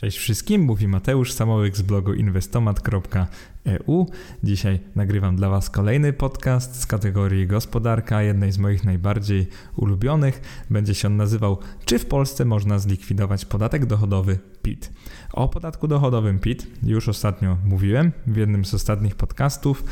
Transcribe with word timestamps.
Cześć 0.00 0.18
wszystkim, 0.18 0.62
mówi 0.62 0.88
Mateusz 0.88 1.32
Samołyk 1.32 1.76
z 1.76 1.82
blogu 1.82 2.14
inwestomat.eu. 2.14 4.06
Dzisiaj 4.42 4.80
nagrywam 4.94 5.36
dla 5.36 5.48
Was 5.48 5.70
kolejny 5.70 6.12
podcast 6.12 6.80
z 6.80 6.86
kategorii 6.86 7.46
gospodarka, 7.46 8.22
jednej 8.22 8.52
z 8.52 8.58
moich 8.58 8.84
najbardziej 8.84 9.48
ulubionych. 9.76 10.64
Będzie 10.70 10.94
się 10.94 11.08
on 11.08 11.16
nazywał 11.16 11.58
Czy 11.84 11.98
w 11.98 12.06
Polsce 12.06 12.44
można 12.44 12.78
zlikwidować 12.78 13.44
podatek 13.44 13.86
dochodowy 13.86 14.38
PIT? 14.62 14.92
O 15.32 15.48
podatku 15.48 15.88
dochodowym 15.88 16.38
PIT 16.38 16.66
już 16.82 17.08
ostatnio 17.08 17.56
mówiłem 17.64 18.12
w 18.26 18.36
jednym 18.36 18.64
z 18.64 18.74
ostatnich 18.74 19.14
podcastów. 19.14 19.84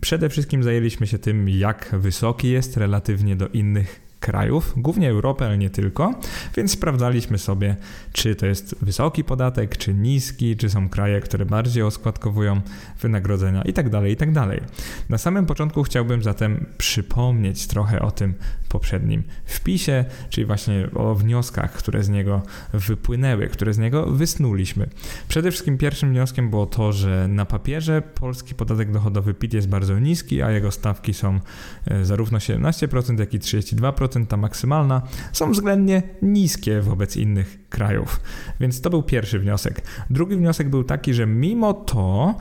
Przede 0.00 0.28
wszystkim 0.28 0.62
zajęliśmy 0.62 1.06
się 1.06 1.18
tym, 1.18 1.48
jak 1.48 1.90
wysoki 1.98 2.50
jest 2.50 2.76
relatywnie 2.76 3.36
do 3.36 3.48
innych 3.48 4.01
krajów, 4.22 4.74
głównie 4.76 5.10
Europy, 5.10 5.44
ale 5.44 5.58
nie 5.58 5.70
tylko, 5.70 6.14
więc 6.56 6.70
sprawdzaliśmy 6.70 7.38
sobie, 7.38 7.76
czy 8.12 8.36
to 8.36 8.46
jest 8.46 8.74
wysoki 8.82 9.24
podatek, 9.24 9.76
czy 9.76 9.94
niski, 9.94 10.56
czy 10.56 10.70
są 10.70 10.88
kraje, 10.88 11.20
które 11.20 11.46
bardziej 11.46 11.82
oskładkowują 11.82 12.60
wynagrodzenia 13.00 13.62
itd., 13.62 13.90
tak 13.90 14.08
itd. 14.08 14.32
Tak 14.34 14.60
Na 15.08 15.18
samym 15.18 15.46
początku 15.46 15.82
chciałbym 15.82 16.22
zatem 16.22 16.66
przypomnieć 16.78 17.66
trochę 17.66 18.02
o 18.02 18.10
tym 18.10 18.34
poprzednim 18.72 19.22
wpisie, 19.44 20.04
czyli 20.30 20.46
właśnie 20.46 20.88
o 20.94 21.14
wnioskach, 21.14 21.72
które 21.72 22.02
z 22.02 22.08
niego 22.08 22.42
wypłynęły, 22.72 23.48
które 23.48 23.74
z 23.74 23.78
niego 23.78 24.06
wysnuliśmy. 24.06 24.86
Przede 25.28 25.50
wszystkim 25.50 25.78
pierwszym 25.78 26.10
wnioskiem 26.10 26.50
było 26.50 26.66
to, 26.66 26.92
że 26.92 27.28
na 27.28 27.44
papierze 27.44 28.02
polski 28.02 28.54
podatek 28.54 28.92
dochodowy 28.92 29.34
PIT 29.34 29.54
jest 29.54 29.68
bardzo 29.68 29.98
niski, 29.98 30.42
a 30.42 30.50
jego 30.50 30.70
stawki 30.70 31.14
są 31.14 31.40
e, 31.86 32.04
zarówno 32.04 32.38
17%, 32.38 33.20
jak 33.20 33.34
i 33.34 33.38
32%, 33.38 34.11
ta 34.26 34.36
maksymalna, 34.36 35.02
są 35.32 35.52
względnie 35.52 36.02
niskie 36.22 36.80
wobec 36.80 37.16
innych 37.16 37.61
krajów. 37.72 38.20
Więc 38.60 38.80
to 38.80 38.90
był 38.90 39.02
pierwszy 39.02 39.38
wniosek. 39.38 39.82
Drugi 40.10 40.36
wniosek 40.36 40.68
był 40.68 40.84
taki, 40.84 41.14
że 41.14 41.26
mimo 41.26 41.74
to 41.74 42.34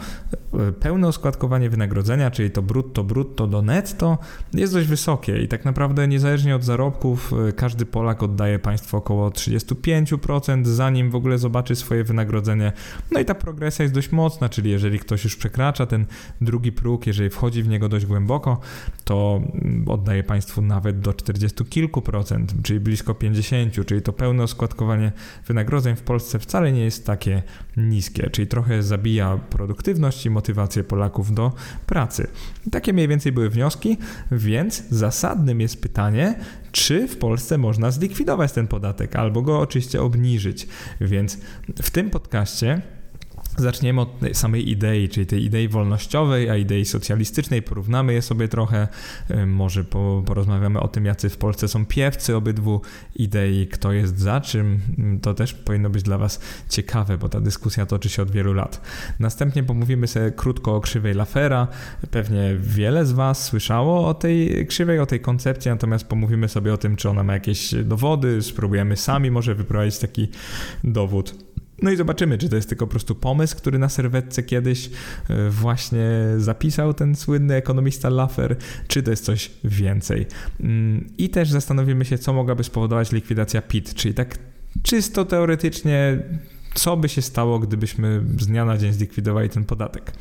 e, 0.54 0.72
pełne 0.72 1.08
oskładkowanie 1.08 1.70
wynagrodzenia, 1.70 2.32
czyli 2.32 2.52
to 2.52 2.62
brutto, 2.62 3.04
brutto 3.04 3.48
do 3.48 3.62
netto, 3.62 4.18
jest 4.54 4.74
dość 4.74 4.88
wysokie 4.88 5.38
i 5.38 5.48
tak 5.48 5.66
naprawdę 5.66 6.08
niezależnie 6.08 6.56
od 6.56 6.64
zarobków 6.64 7.34
e, 7.50 7.52
każdy 7.52 7.86
Polak 7.86 8.24
oddaje 8.24 8.60
państwu 8.60 8.98
około 8.98 9.30
35%, 9.30 10.66
zanim 10.66 11.10
w 11.10 11.16
ogóle 11.16 11.38
zobaczy 11.38 11.76
swoje 11.76 12.04
wynagrodzenie. 12.04 12.72
No 13.12 13.20
i 13.20 13.26
ta 13.26 13.36
progresja 13.36 13.84
jest 13.84 13.96
dość 13.96 14.12
mocna, 14.12 14.50
czyli 14.50 14.72
jeżeli 14.72 15.00
ktoś 15.00 15.24
już 15.24 15.36
przekracza 15.36 15.86
ten 15.86 16.06
drugi 16.42 16.72
próg, 16.72 17.08
jeżeli 17.08 17.30
wchodzi 17.30 17.64
w 17.64 17.68
niego 17.68 17.90
dość 17.90 18.06
głęboko, 18.06 18.60
to 19.04 19.42
mm, 19.54 19.86
oddaje 19.88 20.24
państwu 20.24 20.62
nawet 20.62 21.00
do 21.00 21.14
40 21.14 21.66
kilku 21.66 22.02
procent, 22.02 22.54
czyli 22.64 22.80
blisko 22.80 23.14
50, 23.16 23.86
czyli 23.86 24.02
to 24.02 24.14
pełne 24.14 24.44
oskładkowanie 24.44 25.12
wynagrodzeń 25.48 25.96
w 25.96 26.02
Polsce 26.02 26.40
wcale 26.40 26.72
nie 26.72 26.84
jest 26.84 27.06
takie 27.06 27.44
niskie, 27.78 28.30
czyli 28.30 28.48
trochę 28.48 28.84
zabija 28.84 29.38
produktywność 29.50 30.26
i 30.26 30.30
motywację 30.30 30.84
Polaków 30.84 31.34
do 31.34 31.54
pracy. 31.86 32.28
Takie 32.72 32.94
mniej 32.94 33.08
więcej 33.08 33.32
były 33.32 33.50
wnioski, 33.50 33.98
więc 34.32 34.84
zasadnym 34.90 35.62
jest 35.62 35.82
pytanie, 35.82 36.36
czy 36.72 37.08
w 37.08 37.18
Polsce 37.18 37.58
można 37.58 37.92
zlikwidować 37.92 38.52
ten 38.52 38.68
podatek 38.68 39.16
albo 39.16 39.42
go 39.42 39.60
oczywiście 39.60 40.02
obniżyć. 40.02 40.68
Więc 41.02 41.38
w 41.82 41.90
tym 41.90 42.10
podcaście 42.10 42.82
Zaczniemy 43.58 44.02
od 44.02 44.10
samej 44.34 44.70
idei, 44.70 45.10
czyli 45.10 45.26
tej 45.26 45.44
idei 45.44 45.68
wolnościowej, 45.68 46.50
a 46.50 46.58
idei 46.58 46.86
socjalistycznej. 46.86 47.62
Porównamy 47.62 48.14
je 48.14 48.22
sobie 48.22 48.48
trochę. 48.48 48.88
Może 49.48 49.84
porozmawiamy 50.26 50.80
o 50.80 50.88
tym, 50.88 51.06
jacy 51.06 51.30
w 51.30 51.38
Polsce 51.38 51.68
są 51.68 51.86
piewcy 51.86 52.36
obydwu 52.36 52.82
idei, 53.16 53.68
kto 53.68 53.92
jest 53.92 54.20
za 54.20 54.42
czym. 54.42 54.80
To 55.22 55.34
też 55.34 55.54
powinno 55.54 55.90
być 55.90 56.04
dla 56.04 56.18
Was 56.18 56.40
ciekawe, 56.70 57.18
bo 57.18 57.30
ta 57.30 57.42
dyskusja 57.42 57.86
toczy 57.86 58.10
się 58.10 58.22
od 58.22 58.32
wielu 58.32 58.54
lat. 58.54 58.82
Następnie 59.20 59.64
pomówimy 59.64 60.08
sobie 60.08 60.32
krótko 60.32 60.76
o 60.76 60.82
krzywej 60.82 61.14
Lafera. 61.14 61.68
Pewnie 62.12 62.56
wiele 62.60 63.06
z 63.06 63.12
Was 63.12 63.44
słyszało 63.44 64.08
o 64.08 64.14
tej 64.14 64.68
krzywej, 64.68 65.00
o 65.00 65.06
tej 65.06 65.20
koncepcji, 65.20 65.72
natomiast 65.72 66.06
pomówimy 66.06 66.48
sobie 66.48 66.74
o 66.74 66.78
tym, 66.78 66.96
czy 66.96 67.10
ona 67.10 67.24
ma 67.24 67.34
jakieś 67.34 67.76
dowody. 67.84 68.42
Spróbujemy 68.42 68.98
sami 68.98 69.32
może 69.32 69.56
wyprowadzić 69.56 69.98
taki 70.00 70.28
dowód. 70.84 71.51
No 71.82 71.92
i 71.92 71.96
zobaczymy, 71.96 72.38
czy 72.38 72.50
to 72.50 72.56
jest 72.56 72.70
tylko 72.70 72.88
po 72.88 72.92
prostu 72.92 73.16
pomysł, 73.16 73.58
który 73.58 73.80
na 73.80 73.90
serwetce 73.90 74.44
kiedyś 74.44 74.90
e, 75.30 75.50
właśnie 75.50 76.10
zapisał 76.38 76.94
ten 76.94 77.16
słynny 77.16 77.56
ekonomista 77.56 78.10
Laffer, 78.10 78.56
czy 78.88 79.04
to 79.04 79.12
jest 79.12 79.26
coś 79.26 79.52
więcej. 79.64 80.26
Mm, 80.60 81.08
I 81.18 81.30
też 81.30 81.50
zastanowimy 81.50 82.06
się, 82.06 82.18
co 82.18 82.34
mogłaby 82.34 82.64
spowodować 82.64 83.12
likwidacja 83.12 83.62
PIT, 83.62 83.94
czyli 83.94 84.14
tak 84.14 84.38
czysto 84.84 85.26
teoretycznie 85.26 86.20
co 86.74 86.98
by 86.98 87.10
się 87.10 87.22
stało, 87.22 87.60
gdybyśmy 87.60 88.24
z 88.40 88.48
dnia 88.48 88.66
na 88.66 88.78
dzień 88.78 88.94
zlikwidowali 88.94 89.50
ten 89.50 89.66
podatek. 89.66 90.12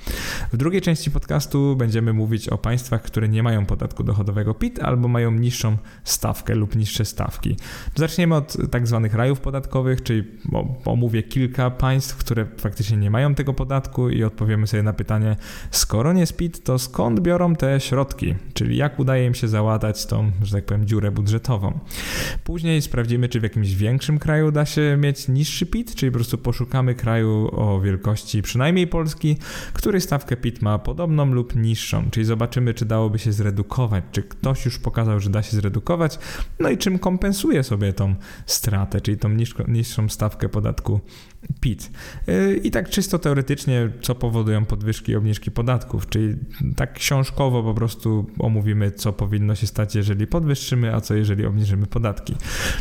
W 0.52 0.56
drugiej 0.56 0.80
części 0.80 1.10
podcastu 1.10 1.76
będziemy 1.76 2.12
mówić 2.12 2.48
o 2.48 2.58
państwach, 2.58 3.02
które 3.02 3.28
nie 3.28 3.42
mają 3.42 3.66
podatku 3.66 4.04
dochodowego 4.04 4.54
PIT 4.54 4.78
albo 4.82 5.08
mają 5.08 5.30
niższą 5.30 5.76
stawkę 6.04 6.54
lub 6.54 6.76
niższe 6.76 7.04
stawki. 7.04 7.56
Zaczniemy 7.94 8.34
od 8.34 8.56
tak 8.70 8.86
zwanych 8.86 9.14
rajów 9.14 9.40
podatkowych, 9.40 10.02
czyli 10.02 10.24
omówię 10.84 11.22
kilka 11.22 11.70
państw, 11.70 12.16
które 12.16 12.46
faktycznie 12.58 12.96
nie 12.96 13.10
mają 13.10 13.34
tego 13.34 13.54
podatku 13.54 14.08
i 14.08 14.24
odpowiemy 14.24 14.66
sobie 14.66 14.82
na 14.82 14.92
pytanie, 14.92 15.36
skoro 15.70 16.12
nie 16.12 16.20
jest 16.20 16.36
PIT, 16.36 16.64
to 16.64 16.78
skąd 16.78 17.20
biorą 17.20 17.56
te 17.56 17.80
środki, 17.80 18.34
czyli 18.54 18.76
jak 18.76 18.98
udaje 18.98 19.26
im 19.26 19.34
się 19.34 19.48
załatać 19.48 20.06
tą, 20.06 20.30
że 20.42 20.56
tak 20.56 20.64
powiem, 20.64 20.86
dziurę 20.86 21.10
budżetową. 21.10 21.78
Później 22.44 22.82
sprawdzimy, 22.82 23.28
czy 23.28 23.40
w 23.40 23.42
jakimś 23.42 23.74
większym 23.74 24.18
kraju 24.18 24.52
da 24.52 24.66
się 24.66 24.96
mieć 25.00 25.28
niższy 25.28 25.66
PIT, 25.66 25.94
czyli 25.94 26.12
po 26.12 26.18
prostu 26.18 26.38
poszukamy 26.40 26.94
kraju 26.94 27.48
o 27.52 27.80
wielkości 27.80 28.42
przynajmniej 28.42 28.86
Polski, 28.86 29.36
który 29.72 30.00
stawkę 30.00 30.36
PIT 30.36 30.62
ma 30.62 30.78
podobną 30.78 31.26
lub 31.26 31.56
niższą, 31.56 32.10
czyli 32.10 32.26
zobaczymy, 32.26 32.74
czy 32.74 32.84
dałoby 32.84 33.18
się 33.18 33.32
zredukować, 33.32 34.04
czy 34.12 34.22
ktoś 34.22 34.64
już 34.64 34.78
pokazał, 34.78 35.20
że 35.20 35.30
da 35.30 35.42
się 35.42 35.56
zredukować, 35.56 36.18
no 36.58 36.70
i 36.70 36.78
czym 36.78 36.98
kompensuje 36.98 37.62
sobie 37.62 37.92
tą 37.92 38.14
stratę, 38.46 39.00
czyli 39.00 39.18
tą 39.18 39.28
niższą 39.68 40.08
stawkę 40.08 40.48
podatku 40.48 41.00
PIT. 41.60 41.90
Y, 42.28 42.60
I 42.64 42.70
tak 42.70 42.88
czysto 42.88 43.18
teoretycznie, 43.18 43.90
co 44.02 44.14
powodują 44.14 44.64
podwyżki 44.64 45.12
i 45.12 45.16
obniżki 45.16 45.50
podatków, 45.50 46.08
czyli 46.08 46.36
tak 46.76 46.92
książkowo 46.92 47.62
po 47.62 47.74
prostu 47.74 48.26
omówimy, 48.38 48.92
co 48.92 49.12
powinno 49.12 49.54
się 49.54 49.66
stać, 49.66 49.94
jeżeli 49.94 50.26
podwyższymy, 50.26 50.94
a 50.94 51.00
co 51.00 51.14
jeżeli 51.14 51.46
obniżymy 51.46 51.86
podatki. 51.86 52.34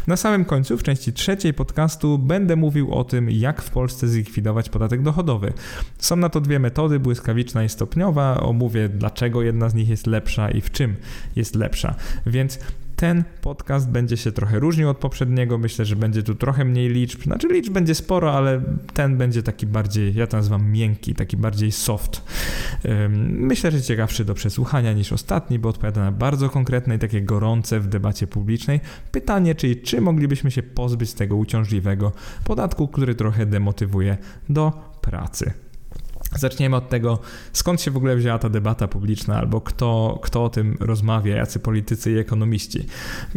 Na 0.07 0.17
samym 0.17 0.45
końcu, 0.45 0.77
w 0.77 0.83
części 0.83 1.13
trzeciej 1.13 1.53
podcastu, 1.53 2.17
będę 2.17 2.55
mówił 2.55 2.93
o 2.93 3.03
tym, 3.03 3.31
jak 3.31 3.61
w 3.61 3.69
Polsce 3.69 4.07
zlikwidować 4.07 4.69
podatek 4.69 5.01
dochodowy. 5.01 5.53
Są 5.97 6.15
na 6.15 6.29
to 6.29 6.41
dwie 6.41 6.59
metody, 6.59 6.99
błyskawiczna 6.99 7.63
i 7.63 7.69
stopniowa. 7.69 8.39
Omówię, 8.39 8.89
dlaczego 8.89 9.41
jedna 9.41 9.69
z 9.69 9.73
nich 9.73 9.89
jest 9.89 10.07
lepsza 10.07 10.51
i 10.51 10.61
w 10.61 10.71
czym 10.71 10.95
jest 11.35 11.55
lepsza. 11.55 11.95
Więc 12.25 12.59
ten 12.99 13.23
podcast 13.41 13.89
będzie 13.89 14.17
się 14.17 14.31
trochę 14.31 14.59
różnił 14.59 14.89
od 14.89 14.97
poprzedniego. 14.97 15.57
Myślę, 15.57 15.85
że 15.85 15.95
będzie 15.95 16.23
tu 16.23 16.35
trochę 16.35 16.65
mniej 16.65 16.89
liczb. 16.89 17.23
Znaczy 17.23 17.47
liczb 17.47 17.73
będzie 17.73 17.95
sporo, 17.95 18.33
ale 18.33 18.61
ten 18.93 19.17
będzie 19.17 19.43
taki 19.43 19.67
bardziej, 19.67 20.15
ja 20.15 20.27
to 20.27 20.37
nazywam 20.37 20.71
miękki, 20.71 21.15
taki 21.15 21.37
bardziej 21.37 21.71
soft. 21.71 22.23
Myślę, 23.29 23.71
że 23.71 23.81
ciekawszy 23.81 24.25
do 24.25 24.33
przesłuchania 24.33 24.93
niż 24.93 25.13
ostatni, 25.13 25.59
bo 25.59 25.69
odpowiada 25.69 26.01
na 26.01 26.11
bardzo 26.11 26.49
konkretne 26.49 26.95
i 26.95 26.99
takie 26.99 27.21
gorące 27.21 27.79
w 27.79 27.87
debacie 27.87 28.27
publicznej 28.27 28.79
pytanie, 29.11 29.55
czyli 29.55 29.81
czy 29.81 30.01
moglibyśmy 30.01 30.51
się 30.51 30.63
pozbyć 30.63 31.13
tego 31.13 31.35
uciążliwego 31.35 32.11
podatku, 32.43 32.87
który 32.87 33.15
trochę 33.15 33.45
demotywuje 33.45 34.17
do 34.49 34.71
pracy. 35.01 35.53
Zaczniemy 36.35 36.75
od 36.75 36.89
tego, 36.89 37.19
skąd 37.53 37.81
się 37.81 37.91
w 37.91 37.97
ogóle 37.97 38.15
wzięła 38.15 38.39
ta 38.39 38.49
debata 38.49 38.87
publiczna, 38.87 39.37
albo 39.37 39.61
kto, 39.61 40.19
kto 40.23 40.43
o 40.43 40.49
tym 40.49 40.77
rozmawia, 40.79 41.35
jacy 41.35 41.59
politycy 41.59 42.11
i 42.11 42.17
ekonomiści. 42.17 42.85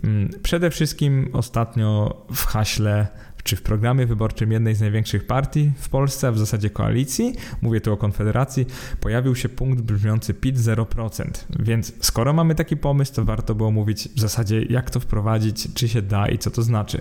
Mm, 0.04 0.30
przede 0.42 0.70
wszystkim 0.70 1.30
ostatnio 1.32 2.16
w 2.34 2.44
haśle 2.44 3.06
czy 3.44 3.56
w 3.56 3.62
programie 3.62 4.06
wyborczym 4.06 4.52
jednej 4.52 4.74
z 4.74 4.80
największych 4.80 5.26
partii 5.26 5.72
w 5.76 5.88
Polsce, 5.88 6.28
a 6.28 6.32
w 6.32 6.38
zasadzie 6.38 6.70
koalicji, 6.70 7.34
mówię 7.62 7.80
tu 7.80 7.92
o 7.92 7.96
Konfederacji, 7.96 8.66
pojawił 9.00 9.34
się 9.34 9.48
punkt 9.48 9.80
brzmiący 9.80 10.34
PIT 10.34 10.56
0%. 10.56 11.24
Więc 11.58 11.92
skoro 12.00 12.32
mamy 12.32 12.54
taki 12.54 12.76
pomysł, 12.76 13.14
to 13.14 13.24
warto 13.24 13.54
było 13.54 13.70
mówić 13.70 14.08
w 14.16 14.20
zasadzie, 14.20 14.62
jak 14.62 14.90
to 14.90 15.00
wprowadzić, 15.00 15.74
czy 15.74 15.88
się 15.88 16.02
da 16.02 16.28
i 16.28 16.38
co 16.38 16.50
to 16.50 16.62
znaczy. 16.62 17.00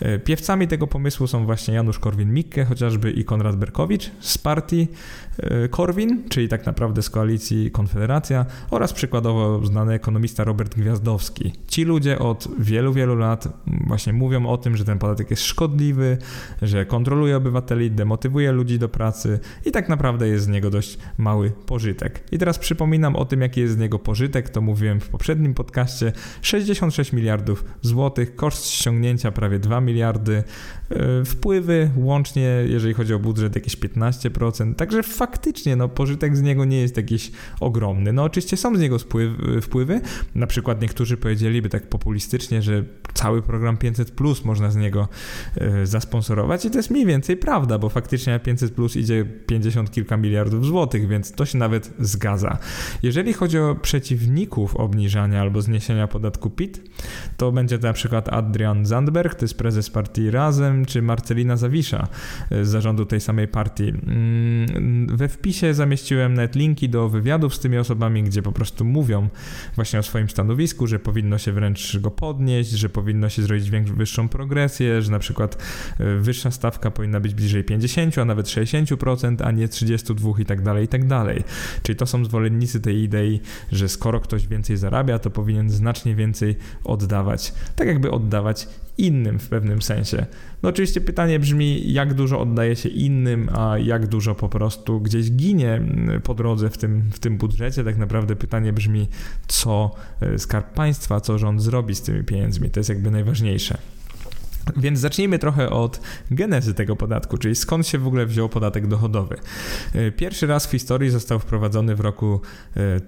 E, 0.00 0.18
piewcami 0.18 0.68
tego 0.68 0.86
pomysłu 0.86 1.26
są 1.26 1.44
właśnie 1.44 1.74
Janusz 1.74 1.98
Korwin-Mikke 1.98 2.64
chociażby 2.64 3.10
i 3.10 3.24
Konrad 3.24 3.56
Berkowicz 3.56 4.10
z 4.20 4.38
partii 4.38 4.88
e, 5.38 5.68
Korwin, 5.68 6.22
czyli 6.28 6.48
tak 6.48 6.66
naprawdę 6.66 7.02
z 7.02 7.10
koalicji 7.10 7.70
Konfederacja 7.70 8.46
oraz 8.70 8.92
przykładowo 8.92 9.66
znany 9.66 9.92
ekonomista 9.92 10.44
Robert 10.44 10.74
Gwiazdowski. 10.74 11.52
Ci 11.68 11.84
ludzie 11.84 12.18
od 12.18 12.48
wielu, 12.58 12.92
wielu 12.92 13.16
lat 13.16 13.48
właśnie 13.86 14.12
mówią 14.12 14.46
o 14.46 14.56
tym, 14.56 14.76
że 14.76 14.84
ten 14.84 14.98
podatek 14.98 15.30
jest 15.30 15.42
szkodliwy, 15.42 15.71
szkodliwy, 15.72 16.18
że 16.62 16.86
kontroluje 16.86 17.36
obywateli, 17.36 17.90
demotywuje 17.90 18.52
ludzi 18.52 18.78
do 18.78 18.88
pracy 18.88 19.40
i 19.64 19.70
tak 19.70 19.88
naprawdę 19.88 20.28
jest 20.28 20.44
z 20.44 20.48
niego 20.48 20.70
dość 20.70 20.98
mały 21.18 21.50
pożytek. 21.66 22.24
I 22.32 22.38
teraz 22.38 22.58
przypominam 22.58 23.16
o 23.16 23.24
tym, 23.24 23.40
jaki 23.40 23.60
jest 23.60 23.74
z 23.74 23.76
niego 23.76 23.98
pożytek, 23.98 24.48
to 24.48 24.60
mówiłem 24.60 25.00
w 25.00 25.08
poprzednim 25.08 25.54
podcaście. 25.54 26.12
66 26.42 27.12
miliardów 27.12 27.64
złotych, 27.82 28.36
koszt 28.36 28.66
ściągnięcia 28.66 29.32
prawie 29.32 29.58
2 29.58 29.80
miliardy, 29.80 30.44
wpływy 31.24 31.90
łącznie, 31.96 32.64
jeżeli 32.66 32.94
chodzi 32.94 33.14
o 33.14 33.18
budżet, 33.18 33.54
jakieś 33.54 33.76
15%, 33.76 34.74
także 34.74 35.02
faktycznie 35.02 35.76
no, 35.76 35.88
pożytek 35.88 36.36
z 36.36 36.42
niego 36.42 36.64
nie 36.64 36.80
jest 36.80 36.96
jakiś 36.96 37.32
ogromny. 37.60 38.12
No 38.12 38.22
oczywiście 38.22 38.56
są 38.56 38.76
z 38.76 38.80
niego 38.80 38.98
wpływy, 39.62 40.00
na 40.34 40.46
przykład 40.46 40.82
niektórzy 40.82 41.16
powiedzieliby 41.16 41.68
tak 41.68 41.88
populistycznie, 41.88 42.62
że 42.62 42.84
cały 43.14 43.42
program 43.42 43.76
500 43.76 44.10
Plus 44.10 44.44
można 44.44 44.70
z 44.70 44.76
niego 44.76 45.08
y, 45.82 45.86
zasponsorować 45.86 46.64
i 46.64 46.70
to 46.70 46.78
jest 46.78 46.90
mniej 46.90 47.06
więcej 47.06 47.36
prawda, 47.36 47.78
bo 47.78 47.88
faktycznie 47.88 48.32
na 48.32 48.38
500 48.38 48.72
Plus 48.72 48.96
idzie 48.96 49.24
50 49.46 49.90
kilka 49.90 50.16
miliardów 50.16 50.66
złotych, 50.66 51.08
więc 51.08 51.32
to 51.32 51.46
się 51.46 51.58
nawet 51.58 51.94
zgadza. 51.98 52.58
Jeżeli 53.02 53.32
chodzi 53.32 53.58
o 53.58 53.74
przeciwników 53.74 54.76
obniżania 54.76 55.40
albo 55.40 55.62
zniesienia 55.62 56.08
podatku 56.08 56.50
PIT, 56.50 56.80
to 57.36 57.52
będzie 57.52 57.78
to 57.78 57.86
na 57.86 57.92
przykład 57.92 58.28
Adrian 58.28 58.86
Zandberg, 58.86 59.34
to 59.34 59.44
jest 59.44 59.58
prezes 59.58 59.90
partii 59.90 60.30
Razem, 60.30 60.81
czy 60.86 61.02
Marcelina 61.02 61.56
Zawisza 61.56 62.08
y, 62.52 62.64
z 62.64 62.68
zarządu 62.68 63.06
tej 63.06 63.20
samej 63.20 63.48
partii. 63.48 63.88
Mm, 63.88 65.16
we 65.16 65.28
wpisie 65.28 65.74
zamieściłem 65.74 66.34
net 66.34 66.54
linki 66.54 66.88
do 66.88 67.08
wywiadów 67.08 67.54
z 67.54 67.60
tymi 67.60 67.78
osobami, 67.78 68.22
gdzie 68.22 68.42
po 68.42 68.52
prostu 68.52 68.84
mówią 68.84 69.28
właśnie 69.74 69.98
o 69.98 70.02
swoim 70.02 70.28
stanowisku, 70.28 70.86
że 70.86 70.98
powinno 70.98 71.38
się 71.38 71.52
wręcz 71.52 71.98
go 71.98 72.10
podnieść, 72.10 72.70
że 72.70 72.88
powinno 72.88 73.28
się 73.28 73.42
zrobić 73.42 73.70
wyższą 73.70 74.28
progresję, 74.28 75.02
że 75.02 75.10
na 75.10 75.18
przykład 75.18 75.62
e, 75.98 76.16
wyższa 76.16 76.50
stawka 76.50 76.90
powinna 76.90 77.20
być 77.20 77.34
bliżej 77.34 77.64
50, 77.64 78.18
a 78.18 78.24
nawet 78.24 78.46
60%, 78.46 79.36
a 79.44 79.50
nie 79.50 79.68
32 79.68 80.30
i 80.38 80.44
tak 80.44 80.62
dalej, 80.62 80.84
i 80.84 80.88
tak 80.88 81.06
dalej. 81.06 81.44
Czyli 81.82 81.96
to 81.96 82.06
są 82.06 82.24
zwolennicy 82.24 82.80
tej 82.80 83.02
idei, 83.02 83.40
że 83.72 83.88
skoro 83.88 84.20
ktoś 84.20 84.46
więcej 84.46 84.76
zarabia, 84.76 85.18
to 85.18 85.30
powinien 85.30 85.70
znacznie 85.70 86.14
więcej 86.14 86.56
oddawać. 86.84 87.54
Tak 87.76 87.86
jakby 87.86 88.10
oddawać 88.10 88.68
innym 88.98 89.38
w 89.38 89.48
pewnym 89.48 89.82
sensie. 89.82 90.26
No 90.62 90.68
oczywiście 90.68 91.00
pytanie 91.00 91.38
brzmi, 91.38 91.92
jak 91.92 92.14
dużo 92.14 92.40
oddaje 92.40 92.76
się 92.76 92.88
innym, 92.88 93.48
a 93.52 93.78
jak 93.78 94.06
dużo 94.06 94.34
po 94.34 94.48
prostu 94.48 95.00
gdzieś 95.00 95.32
ginie 95.32 95.72
mm, 95.72 96.20
po 96.20 96.34
drodze 96.34 96.70
w 96.70 96.78
tym, 96.78 97.10
w 97.12 97.18
tym 97.18 97.38
budżecie. 97.38 97.84
Tak 97.84 97.98
naprawdę 97.98 98.36
pytanie 98.36 98.72
brzmi, 98.72 99.08
co 99.48 99.94
e, 100.20 100.38
Skarb 100.38 100.74
Państwa, 100.74 101.20
co 101.20 101.38
rząd 101.38 101.62
zrobi 101.62 101.94
z 101.94 102.02
tymi 102.02 102.24
pieniędzmi. 102.24 102.70
To 102.70 102.80
jest 102.80 102.88
jakby 102.88 103.10
najważniejsze. 103.10 103.78
Więc 104.76 104.98
zacznijmy 104.98 105.38
trochę 105.38 105.70
od 105.70 106.00
genezy 106.30 106.74
tego 106.74 106.96
podatku, 106.96 107.38
czyli 107.38 107.54
skąd 107.54 107.86
się 107.86 107.98
w 107.98 108.06
ogóle 108.06 108.26
wziął 108.26 108.48
podatek 108.48 108.86
dochodowy. 108.86 109.36
E, 109.94 110.10
pierwszy 110.10 110.46
raz 110.46 110.66
w 110.66 110.70
historii 110.70 111.10
został 111.10 111.38
wprowadzony 111.38 111.96
w 111.96 112.00
roku 112.00 112.40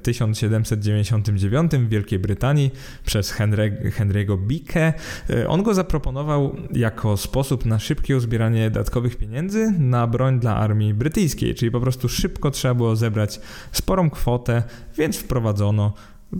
1799 0.02 1.74
e, 1.74 1.78
w 1.78 1.88
Wielkiej 1.88 2.18
Brytanii 2.18 2.70
przez 3.04 3.30
Henry, 3.30 3.92
Henry'ego 3.98 4.38
Bicke. 4.38 4.92
E, 5.30 5.48
on 5.48 5.62
go 5.62 5.74
zaproponował 5.74 6.56
jako 6.72 7.16
sposób 7.16 7.66
na 7.66 7.78
szybkie 7.78 8.16
uzbieranie 8.16 8.70
dodatkowych 8.70 9.16
pieniędzy 9.16 9.74
na 9.78 10.06
broń 10.06 10.40
dla 10.40 10.56
armii 10.56 10.94
brytyjskiej, 10.94 11.54
czyli 11.54 11.70
po 11.70 11.80
prostu 11.80 12.08
szybko 12.08 12.50
trzeba 12.50 12.74
było 12.74 12.96
zebrać 12.96 13.40
sporą 13.72 14.10
kwotę, 14.10 14.62
więc 14.96 15.16
wprowadzono 15.16 15.92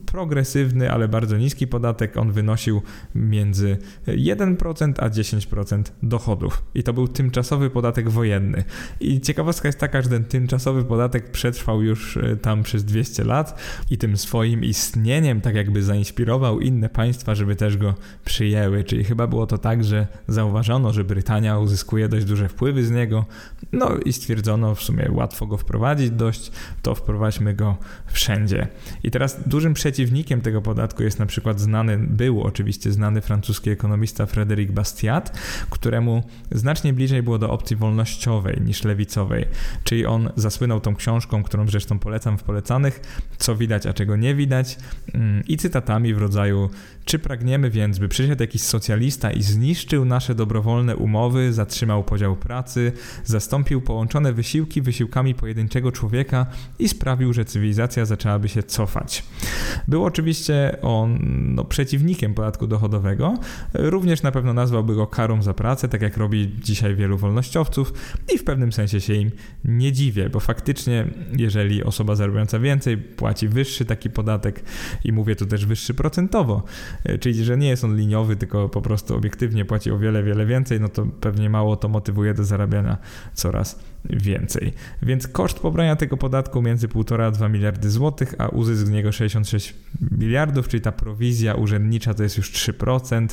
progresywny, 0.07 0.91
ale 0.91 1.09
bardzo 1.09 1.37
niski 1.37 1.67
podatek. 1.67 2.17
On 2.17 2.33
wynosił 2.33 2.83
między 3.15 3.79
1% 4.07 4.93
a 4.99 5.11
10% 5.11 5.83
dochodów. 6.03 6.63
I 6.75 6.83
to 6.83 6.93
był 6.93 7.09
tymczasowy 7.09 7.71
podatek 7.71 8.09
wojenny. 8.09 8.65
I 9.01 9.21
ciekawostka 9.21 9.69
jest 9.69 9.79
taka, 9.79 10.03
że 10.03 10.09
ten 10.09 10.25
tymczasowy 10.25 10.85
podatek 10.85 11.31
przetrwał 11.31 11.83
już 11.83 12.17
e, 12.17 12.37
tam 12.37 12.63
przez 12.63 12.85
200 12.85 13.25
lat 13.25 13.61
i 13.91 13.99
tym 13.99 14.17
swoim 14.17 14.65
istnieniem 14.65 15.41
tak 15.41 15.55
jakby 15.55 15.83
zainspirował 15.83 16.61
inne 16.61 16.89
państwa, 16.89 17.35
żeby 17.35 17.57
też 17.57 17.77
go 17.77 17.95
przyjęły. 18.25 18.85
Czyli 18.85 19.05
chyba 19.05 19.27
było 19.27 19.47
to 19.47 19.59
tak, 19.59 19.85
że 19.85 20.07
zauważono, 20.29 20.93
że 20.93 21.05
Brytania 21.05 21.59
uzyskuje 21.59 22.09
dość 22.09 22.25
duże 22.25 22.49
wpływy 22.49 22.85
z 22.85 22.91
niego, 22.91 23.25
no 23.73 23.91
i 24.05 24.13
stwierdzono 24.13 24.75
w 24.75 24.83
sumie 24.83 25.09
łatwo 25.13 25.47
go 25.47 25.57
wprowadzić 25.57 26.11
dość, 26.11 26.53
to 26.83 26.95
wprowadźmy 26.95 27.55
go 27.55 27.77
wszędzie. 28.07 28.69
I 29.03 29.11
teraz 29.11 29.49
dużym 29.49 29.75
przeciwnikiem 29.85 30.41
tego 30.41 30.63
podatku 30.63 31.03
jest 31.03 31.19
na 31.19 31.27
przykład 31.27 31.61
znany, 31.61 31.99
był 31.99 32.43
oczywiście 32.43 32.93
znany 32.93 33.21
francuski 33.21 33.71
ekonomista 33.71 34.25
Frédéric 34.25 34.71
Bastiat, 34.71 35.39
któremu 35.71 36.23
znacznie 36.53 36.93
bliżej 36.93 37.23
było 37.23 37.39
do 37.39 37.51
opcji 37.51 37.77
wolnościowej 37.77 38.61
niż 38.61 38.85
lewicowej. 38.85 39.45
Czyli 39.85 40.07
on 40.07 40.31
zasłynął 40.37 40.81
tą 40.81 40.97
książką, 40.97 41.43
którą 41.43 41.69
zresztą 41.69 41.99
polecam 41.99 42.39
w 42.39 42.43
polecanych, 42.43 43.01
co 43.39 43.57
widać, 43.57 43.87
a 43.87 43.93
czego 43.93 44.17
nie 44.17 44.35
widać, 44.35 44.79
mm, 45.15 45.43
i 45.49 45.57
cytatami 45.57 46.15
w 46.15 46.19
rodzaju 46.19 46.71
czy 47.05 47.19
pragniemy 47.19 47.71
więc, 47.71 47.99
by 47.99 48.09
przyszedł 48.09 48.43
jakiś 48.43 48.63
socjalista 48.63 49.31
i 49.31 49.43
zniszczył 49.43 50.05
nasze 50.05 50.35
dobrowolne 50.35 50.97
umowy, 50.97 51.53
zatrzymał 51.53 52.05
podział 52.05 52.37
pracy, 52.37 52.93
zastąpił 53.25 53.81
połączone 53.81 54.33
wysiłki 54.33 54.83
wysiłkami 54.83 55.35
pojedynczego 55.35 55.93
człowieka 55.93 56.47
i 56.79 56.89
sprawił, 56.89 57.33
że 57.33 57.45
cywilizacja 57.45 58.05
zaczęłaby 58.05 58.49
się 58.49 58.63
cofać? 58.63 59.25
Był 59.89 60.05
oczywiście 60.05 60.77
on 60.83 61.19
no, 61.55 61.65
przeciwnikiem 61.65 62.35
podatku 62.35 62.67
dochodowego, 62.67 63.39
również 63.75 64.23
na 64.23 64.33
pewno 64.33 64.53
nazwałby 64.53 64.95
go 64.95 65.07
karą 65.07 65.43
za 65.43 65.55
pracę, 65.55 65.89
tak 65.89 66.03
jak 66.03 66.17
robi 66.17 66.57
dzisiaj 66.63 66.97
wielu 66.97 67.19
wolnościowców 67.19 67.93
i 68.35 68.39
w 68.39 68.45
pewnym 68.45 68.73
sensie 68.73 69.01
się 69.01 69.15
im 69.15 69.31
nie 69.65 69.93
dziwię, 69.93 70.31
bo 70.31 70.41
faktycznie 70.41 71.07
jeżeli 71.37 71.85
osoba 71.85 72.15
zarabiająca 72.15 72.59
więcej 72.59 72.97
płaci 72.97 73.49
wyższy 73.49 73.85
taki 73.85 74.11
podatek 74.11 74.65
i 75.05 75.13
mówię 75.13 75.37
tu 75.37 75.47
też 75.47 75.67
wyższy 75.67 75.95
procentowo, 75.95 76.63
czyli 77.21 77.45
że 77.45 77.57
nie 77.57 77.69
jest 77.69 77.85
on 77.85 77.97
liniowy, 77.97 78.37
tylko 78.37 78.69
po 78.69 78.83
prostu 78.83 79.17
obiektywnie 79.17 79.65
płaci 79.65 79.91
o 79.91 79.99
wiele, 79.99 80.23
wiele 80.23 80.47
więcej, 80.47 80.81
no 80.81 80.89
to 80.89 81.07
pewnie 81.21 81.51
mało 81.51 81.77
to 81.77 81.89
motywuje 81.89 82.35
do 82.35 82.45
zarabiania 82.45 82.97
coraz 83.35 83.94
więcej. 84.11 84.73
Więc 85.03 85.29
koszt 85.29 85.59
pobrania 85.59 85.97
tego 85.97 86.17
podatku 86.17 86.63
między 86.63 86.89
1,5 86.89 87.23
a 87.23 87.31
2 87.31 87.49
miliardy 87.49 87.91
złotych, 87.91 88.35
a 88.39 88.49
uzysk 88.49 88.87
z 88.87 88.91
niego 88.91 89.13
66 89.13 89.75
miliardów, 90.19 90.69
czyli 90.69 90.81
ta 90.81 90.93
prowizja 90.93 91.55
urzędnicza 91.55 92.15
to 92.15 92.23
jest 92.23 92.37
już 92.37 92.53
3%, 92.53 93.27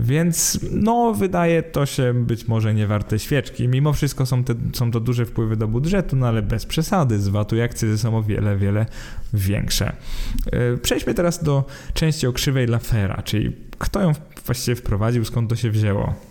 więc 0.00 0.60
no 0.70 1.14
wydaje 1.14 1.62
to 1.62 1.86
się 1.86 2.24
być 2.26 2.48
może 2.48 2.74
nie 2.74 2.86
warte 2.86 3.18
świeczki. 3.18 3.68
Mimo 3.68 3.92
wszystko 3.92 4.26
są, 4.26 4.44
te, 4.44 4.54
są 4.72 4.90
to 4.90 5.00
duże 5.00 5.26
wpływy 5.26 5.56
do 5.56 5.68
budżetu, 5.68 6.16
no 6.16 6.28
ale 6.28 6.42
bez 6.42 6.66
przesady. 6.66 7.18
Z 7.18 7.28
VAT-u 7.28 7.56
i 7.56 7.60
akcyzy 7.60 7.98
są 7.98 8.16
o 8.16 8.22
wiele, 8.22 8.56
wiele 8.56 8.86
większe. 9.34 9.92
E, 10.52 10.76
przejdźmy 10.76 11.14
teraz 11.14 11.44
do 11.44 11.64
części 11.94 12.26
o 12.26 12.32
krzywej 12.32 12.66
Lafera, 12.66 13.22
czyli 13.22 13.56
kto 13.78 14.00
ją 14.00 14.12
właściwie 14.46 14.76
wprowadził, 14.76 15.24
skąd 15.24 15.50
to 15.50 15.56
się 15.56 15.70
wzięło. 15.70 16.29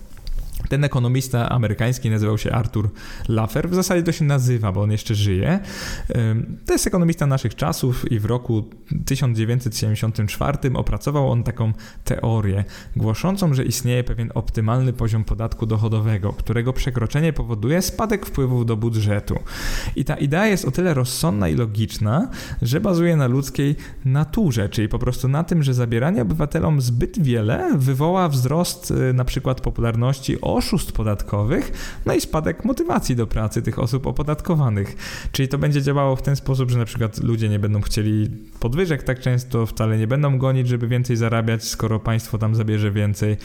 Ten 0.70 0.84
ekonomista 0.84 1.48
amerykański 1.48 2.10
nazywał 2.10 2.38
się 2.38 2.52
Arthur 2.52 2.90
Laffer. 3.28 3.70
W 3.70 3.74
zasadzie 3.74 4.02
to 4.02 4.12
się 4.12 4.24
nazywa, 4.24 4.72
bo 4.72 4.82
on 4.82 4.90
jeszcze 4.90 5.14
żyje. 5.14 5.60
To 6.66 6.72
jest 6.72 6.86
ekonomista 6.86 7.26
naszych 7.26 7.54
czasów 7.54 8.12
i 8.12 8.18
w 8.18 8.24
roku 8.24 8.70
1974 9.04 10.58
opracował 10.74 11.30
on 11.30 11.42
taką 11.42 11.72
teorię 12.04 12.64
głoszącą, 12.96 13.54
że 13.54 13.64
istnieje 13.64 14.04
pewien 14.04 14.30
optymalny 14.34 14.92
poziom 14.92 15.24
podatku 15.24 15.66
dochodowego, 15.66 16.32
którego 16.32 16.72
przekroczenie 16.72 17.32
powoduje 17.32 17.82
spadek 17.82 18.26
wpływów 18.26 18.66
do 18.66 18.76
budżetu. 18.76 19.38
I 19.96 20.04
ta 20.04 20.14
idea 20.14 20.46
jest 20.46 20.64
o 20.64 20.70
tyle 20.70 20.94
rozsądna 20.94 21.48
i 21.48 21.54
logiczna, 21.54 22.28
że 22.62 22.80
bazuje 22.80 23.16
na 23.16 23.26
ludzkiej 23.26 23.76
naturze, 24.04 24.68
czyli 24.68 24.88
po 24.88 24.98
prostu 24.98 25.28
na 25.28 25.44
tym, 25.44 25.62
że 25.62 25.74
zabieranie 25.74 26.22
obywatelom 26.22 26.80
zbyt 26.80 27.22
wiele 27.22 27.70
wywoła 27.78 28.28
wzrost 28.28 28.90
y, 28.90 29.12
na 29.12 29.24
przykład 29.24 29.60
popularności 29.60 30.40
oszustw 30.60 30.92
podatkowych, 30.92 31.72
no 32.06 32.14
i 32.14 32.20
spadek 32.20 32.64
motywacji 32.64 33.16
do 33.16 33.26
pracy 33.26 33.62
tych 33.62 33.78
osób 33.78 34.06
opodatkowanych. 34.06 34.96
Czyli 35.32 35.48
to 35.48 35.58
będzie 35.58 35.82
działało 35.82 36.16
w 36.16 36.22
ten 36.22 36.36
sposób, 36.36 36.70
że 36.70 36.78
na 36.78 36.84
przykład 36.84 37.22
ludzie 37.22 37.48
nie 37.48 37.58
będą 37.58 37.80
chcieli 37.80 38.30
podwyżek 38.60 39.02
tak 39.02 39.20
często, 39.20 39.66
wcale 39.66 39.98
nie 39.98 40.06
będą 40.06 40.38
gonić, 40.38 40.68
żeby 40.68 40.88
więcej 40.88 41.16
zarabiać, 41.16 41.64
skoro 41.64 42.00
państwo 42.00 42.38
tam 42.38 42.54
zabierze 42.54 42.90
więcej. 42.90 43.36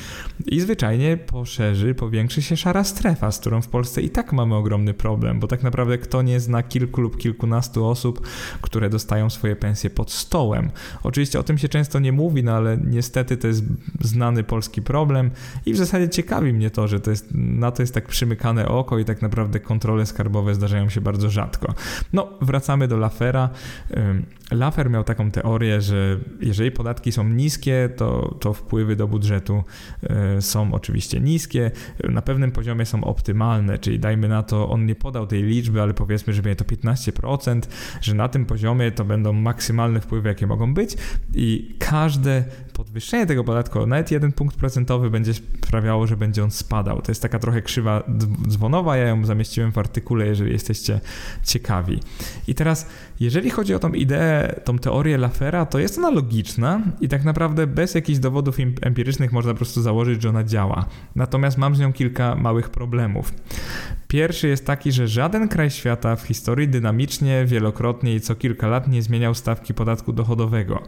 I 0.45 0.59
zwyczajnie 0.59 1.17
poszerzy, 1.17 1.95
powiększy 1.95 2.41
się 2.41 2.57
szara 2.57 2.83
strefa, 2.83 3.31
z 3.31 3.39
którą 3.39 3.61
w 3.61 3.67
Polsce 3.67 4.01
i 4.01 4.09
tak 4.09 4.33
mamy 4.33 4.55
ogromny 4.55 4.93
problem, 4.93 5.39
bo 5.39 5.47
tak 5.47 5.63
naprawdę 5.63 5.97
kto 5.97 6.21
nie 6.21 6.39
zna 6.39 6.63
kilku 6.63 7.01
lub 7.01 7.17
kilkunastu 7.17 7.85
osób, 7.85 8.27
które 8.61 8.89
dostają 8.89 9.29
swoje 9.29 9.55
pensje 9.55 9.89
pod 9.89 10.11
stołem. 10.11 10.69
Oczywiście 11.03 11.39
o 11.39 11.43
tym 11.43 11.57
się 11.57 11.69
często 11.69 11.99
nie 11.99 12.11
mówi, 12.11 12.43
no 12.43 12.51
ale 12.51 12.77
niestety 12.77 13.37
to 13.37 13.47
jest 13.47 13.63
znany 14.01 14.43
polski 14.43 14.81
problem 14.81 15.31
i 15.65 15.73
w 15.73 15.77
zasadzie 15.77 16.09
ciekawi 16.09 16.53
mnie 16.53 16.69
to, 16.69 16.87
że 16.87 16.99
to 17.05 17.11
jest, 17.11 17.27
na 17.33 17.71
to 17.71 17.83
jest 17.83 17.93
tak 17.93 18.07
przymykane 18.07 18.67
oko 18.67 18.99
i 18.99 19.05
tak 19.05 19.21
naprawdę 19.21 19.59
kontrole 19.59 20.05
skarbowe 20.05 20.55
zdarzają 20.55 20.89
się 20.89 21.01
bardzo 21.01 21.29
rzadko. 21.29 21.73
No, 22.13 22.27
wracamy 22.41 22.87
do 22.87 22.97
Lafera. 22.97 23.49
Lafer 24.51 24.89
miał 24.89 25.03
taką 25.03 25.31
teorię, 25.31 25.81
że 25.81 26.19
jeżeli 26.41 26.71
podatki 26.71 27.11
są 27.11 27.29
niskie, 27.29 27.89
to, 27.97 28.37
to 28.39 28.53
wpływy 28.53 28.95
do 28.95 29.07
budżetu 29.07 29.63
e, 30.03 30.41
są 30.41 30.73
oczywiście 30.73 31.19
niskie, 31.19 31.71
na 32.09 32.21
pewnym 32.21 32.51
poziomie 32.51 32.85
są 32.85 33.03
optymalne, 33.03 33.79
czyli 33.79 33.99
dajmy 33.99 34.27
na 34.27 34.43
to, 34.43 34.69
on 34.69 34.85
nie 34.85 34.95
podał 34.95 35.27
tej 35.27 35.43
liczby, 35.43 35.81
ale 35.81 35.93
powiedzmy, 35.93 36.33
że 36.33 36.41
będzie 36.41 36.55
to 36.55 36.65
15%, 36.65 37.61
że 38.01 38.13
na 38.13 38.27
tym 38.27 38.45
poziomie 38.45 38.91
to 38.91 39.05
będą 39.05 39.33
maksymalne 39.33 40.01
wpływy, 40.01 40.29
jakie 40.29 40.47
mogą 40.47 40.73
być 40.73 40.97
i 41.33 41.75
każde 41.79 42.43
podwyższenie 42.73 43.25
tego 43.25 43.43
podatku, 43.43 43.85
nawet 43.85 44.11
jeden 44.11 44.31
punkt 44.31 44.55
procentowy 44.57 45.09
będzie 45.09 45.33
sprawiało, 45.33 46.07
że 46.07 46.17
będzie 46.17 46.43
on 46.43 46.51
spadał. 46.51 47.01
To 47.01 47.11
jest 47.11 47.21
taka 47.21 47.39
trochę 47.39 47.61
krzywa 47.61 48.03
dzwonowa, 48.47 48.97
ja 48.97 49.07
ją 49.07 49.25
zamieściłem 49.25 49.71
w 49.71 49.77
artykule, 49.77 50.27
jeżeli 50.27 50.51
jesteście 50.51 50.99
ciekawi. 51.43 51.99
I 52.47 52.55
teraz, 52.55 52.87
jeżeli 53.19 53.49
chodzi 53.49 53.73
o 53.73 53.79
tą 53.79 53.93
ideę, 53.93 54.34
tą 54.63 54.79
teorię 54.79 55.17
Lafera, 55.17 55.65
to 55.65 55.79
jest 55.79 55.97
ona 55.97 56.09
logiczna 56.09 56.81
i 57.01 57.07
tak 57.07 57.23
naprawdę 57.23 57.67
bez 57.67 57.95
jakichś 57.95 58.19
dowodów 58.19 58.57
empirycznych 58.81 59.31
można 59.31 59.51
po 59.51 59.57
prostu 59.57 59.81
założyć, 59.81 60.21
że 60.21 60.29
ona 60.29 60.43
działa. 60.43 60.85
Natomiast 61.15 61.57
mam 61.57 61.75
z 61.75 61.79
nią 61.79 61.93
kilka 61.93 62.35
małych 62.35 62.69
problemów. 62.69 63.33
Pierwszy 64.15 64.47
jest 64.47 64.65
taki, 64.65 64.91
że 64.91 65.07
żaden 65.07 65.47
kraj 65.47 65.69
świata 65.69 66.15
w 66.15 66.21
historii 66.21 66.67
dynamicznie, 66.67 67.45
wielokrotnie 67.45 68.15
i 68.15 68.21
co 68.21 68.35
kilka 68.35 68.67
lat 68.67 68.87
nie 68.87 69.01
zmieniał 69.01 69.35
stawki 69.35 69.73
podatku 69.73 70.13
dochodowego. 70.13 70.83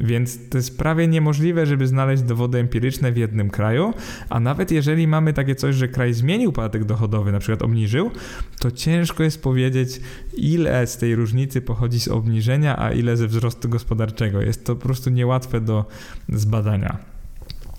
Więc 0.00 0.48
to 0.48 0.58
jest 0.58 0.78
prawie 0.78 1.08
niemożliwe, 1.08 1.66
żeby 1.66 1.86
znaleźć 1.86 2.22
dowody 2.22 2.58
empiryczne 2.58 3.12
w 3.12 3.16
jednym 3.16 3.50
kraju, 3.50 3.94
a 4.28 4.40
nawet 4.40 4.70
jeżeli 4.70 5.06
mamy 5.06 5.32
takie 5.32 5.54
coś, 5.54 5.74
że 5.74 5.88
kraj 5.88 6.14
zmienił 6.14 6.52
podatek 6.52 6.84
dochodowy, 6.84 7.32
na 7.32 7.38
przykład 7.38 7.62
obniżył, 7.62 8.10
to 8.58 8.70
ciężko 8.70 9.22
jest 9.22 9.42
powiedzieć, 9.42 10.00
ile 10.36 10.86
z 10.86 10.96
tej 10.96 11.14
różnicy 11.14 11.60
pochodzi 11.60 12.00
z 12.00 12.08
obniżenia, 12.08 12.78
a 12.78 12.90
ile 12.90 13.16
ze 13.16 13.26
wzrostu 13.26 13.68
gospodarczego. 13.68 14.40
Jest 14.40 14.64
to 14.66 14.76
po 14.76 14.82
prostu 14.82 15.10
niełatwe 15.10 15.60
do 15.60 15.84
zbadania. 16.28 17.15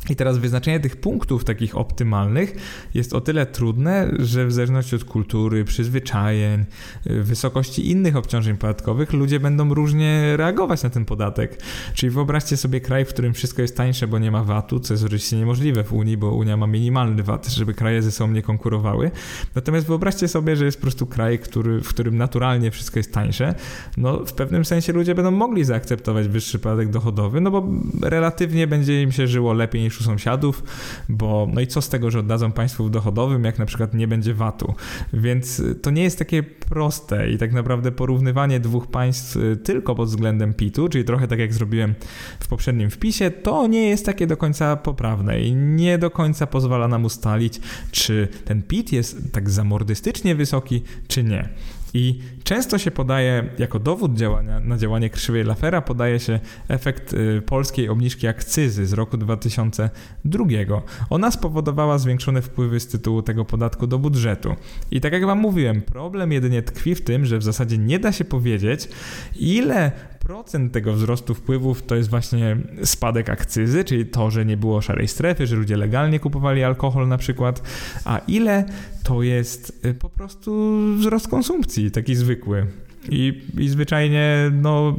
I 0.09 0.15
teraz 0.15 0.37
wyznaczenie 0.37 0.79
tych 0.79 0.95
punktów 0.95 1.43
takich 1.43 1.77
optymalnych 1.77 2.55
jest 2.93 3.13
o 3.13 3.21
tyle 3.21 3.45
trudne, 3.45 4.11
że 4.19 4.45
w 4.45 4.51
zależności 4.51 4.95
od 4.95 5.03
kultury, 5.03 5.65
przyzwyczajeń, 5.65 6.65
wysokości 7.05 7.91
innych 7.91 8.15
obciążeń 8.15 8.57
podatkowych, 8.57 9.13
ludzie 9.13 9.39
będą 9.39 9.73
różnie 9.73 10.37
reagować 10.37 10.83
na 10.83 10.89
ten 10.89 11.05
podatek. 11.05 11.61
Czyli 11.93 12.09
wyobraźcie 12.09 12.57
sobie 12.57 12.81
kraj, 12.81 13.05
w 13.05 13.09
którym 13.09 13.33
wszystko 13.33 13.61
jest 13.61 13.77
tańsze, 13.77 14.07
bo 14.07 14.19
nie 14.19 14.31
ma 14.31 14.43
VAT-u, 14.43 14.79
co 14.79 14.93
jest 14.93 15.03
oczywiście 15.03 15.37
niemożliwe 15.37 15.83
w 15.83 15.93
Unii, 15.93 16.17
bo 16.17 16.31
Unia 16.31 16.57
ma 16.57 16.67
minimalny 16.67 17.23
VAT, 17.23 17.47
żeby 17.47 17.73
kraje 17.73 18.01
ze 18.01 18.11
sobą 18.11 18.33
nie 18.33 18.41
konkurowały. 18.41 19.11
Natomiast 19.55 19.87
wyobraźcie 19.87 20.27
sobie, 20.27 20.55
że 20.55 20.65
jest 20.65 20.77
po 20.77 20.81
prostu 20.81 21.05
kraj, 21.05 21.39
który, 21.39 21.81
w 21.81 21.87
którym 21.87 22.17
naturalnie 22.17 22.71
wszystko 22.71 22.99
jest 22.99 23.13
tańsze. 23.13 23.55
No, 23.97 24.25
w 24.25 24.33
pewnym 24.33 24.65
sensie 24.65 24.93
ludzie 24.93 25.15
będą 25.15 25.31
mogli 25.31 25.63
zaakceptować 25.63 26.27
wyższy 26.27 26.59
podatek 26.59 26.89
dochodowy, 26.89 27.41
no 27.41 27.51
bo 27.51 27.67
relatywnie 28.01 28.67
będzie 28.67 29.01
im 29.01 29.11
się 29.11 29.27
żyło 29.27 29.53
lepiej 29.53 29.81
niż 29.81 29.96
u 30.01 30.03
sąsiadów, 30.03 30.63
bo 31.09 31.47
no 31.53 31.61
i 31.61 31.67
co 31.67 31.81
z 31.81 31.89
tego, 31.89 32.11
że 32.11 32.19
oddadzą 32.19 32.51
państwu 32.51 32.89
dochodowym, 32.89 33.43
jak 33.43 33.59
na 33.59 33.65
przykład 33.65 33.93
nie 33.93 34.07
będzie 34.07 34.33
VAT-u. 34.33 34.73
Więc 35.13 35.61
to 35.81 35.91
nie 35.91 36.03
jest 36.03 36.19
takie 36.19 36.43
proste 36.43 37.29
i 37.29 37.37
tak 37.37 37.53
naprawdę 37.53 37.91
porównywanie 37.91 38.59
dwóch 38.59 38.87
państw 38.87 39.35
y, 39.35 39.57
tylko 39.57 39.95
pod 39.95 40.09
względem 40.09 40.53
PIT-u, 40.53 40.89
czyli 40.89 41.03
trochę 41.03 41.27
tak 41.27 41.39
jak 41.39 41.53
zrobiłem 41.53 41.95
w 42.39 42.47
poprzednim 42.47 42.89
wpisie, 42.89 43.31
to 43.31 43.67
nie 43.67 43.89
jest 43.89 44.05
takie 44.05 44.27
do 44.27 44.37
końca 44.37 44.75
poprawne 44.75 45.41
i 45.41 45.55
nie 45.55 45.97
do 45.97 46.11
końca 46.11 46.47
pozwala 46.47 46.87
nam 46.87 47.05
ustalić, 47.05 47.61
czy 47.91 48.27
ten 48.45 48.63
PIT 48.63 48.91
jest 48.91 49.31
tak 49.31 49.49
zamordystycznie 49.49 50.35
wysoki, 50.35 50.83
czy 51.07 51.23
nie. 51.23 51.49
I 51.93 52.19
często 52.43 52.77
się 52.77 52.91
podaje, 52.91 53.49
jako 53.57 53.79
dowód 53.79 54.13
działania, 54.13 54.59
na 54.59 54.77
działanie 54.77 55.09
krzywej 55.09 55.43
Lafera, 55.43 55.81
podaje 55.81 56.19
się 56.19 56.39
efekt 56.67 57.13
y, 57.13 57.41
polskiej 57.45 57.89
obniżki 57.89 58.27
akcyzy 58.27 58.85
z 58.85 58.93
roku 58.93 59.17
2002. 59.17 60.45
Ona 61.09 61.31
spowodowała 61.31 61.97
zwiększone 61.97 62.41
wpływy 62.41 62.79
z 62.79 62.87
tytułu 62.87 63.21
tego 63.21 63.45
podatku 63.45 63.87
do 63.87 63.99
budżetu. 63.99 64.55
I 64.91 65.01
tak 65.01 65.13
jak 65.13 65.25
Wam 65.25 65.39
mówiłem, 65.39 65.81
problem 65.81 66.31
jedynie 66.31 66.61
tkwi 66.61 66.95
w 66.95 67.03
tym, 67.03 67.25
że 67.25 67.37
w 67.37 67.43
zasadzie 67.43 67.77
nie 67.77 67.99
da 67.99 68.11
się 68.11 68.25
powiedzieć, 68.25 68.89
ile 69.35 69.91
procent 70.27 70.73
tego 70.73 70.93
wzrostu 70.93 71.33
wpływów 71.33 71.83
to 71.83 71.95
jest 71.95 72.09
właśnie 72.09 72.57
spadek 72.83 73.29
akcyzy, 73.29 73.83
czyli 73.83 74.05
to, 74.05 74.31
że 74.31 74.45
nie 74.45 74.57
było 74.57 74.81
szarej 74.81 75.07
strefy, 75.07 75.47
że 75.47 75.55
ludzie 75.55 75.77
legalnie 75.77 76.19
kupowali 76.19 76.63
alkohol 76.63 77.07
na 77.07 77.17
przykład, 77.17 77.61
a 78.05 78.21
ile 78.27 78.65
to 79.03 79.23
jest 79.23 79.85
y, 79.85 79.93
po 79.93 80.09
prostu 80.09 80.77
wzrost 80.97 81.27
konsumpcji, 81.27 81.91
taki 81.91 82.15
zwykły. 82.15 82.67
I, 83.09 83.41
I 83.57 83.69
zwyczajnie 83.69 84.51
no, 84.51 84.95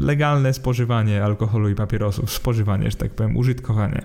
legalne 0.00 0.52
spożywanie 0.52 1.24
alkoholu 1.24 1.68
i 1.68 1.74
papierosów, 1.74 2.30
spożywanie, 2.30 2.90
że 2.90 2.96
tak 2.96 3.10
powiem, 3.10 3.36
użytkowanie. 3.36 4.02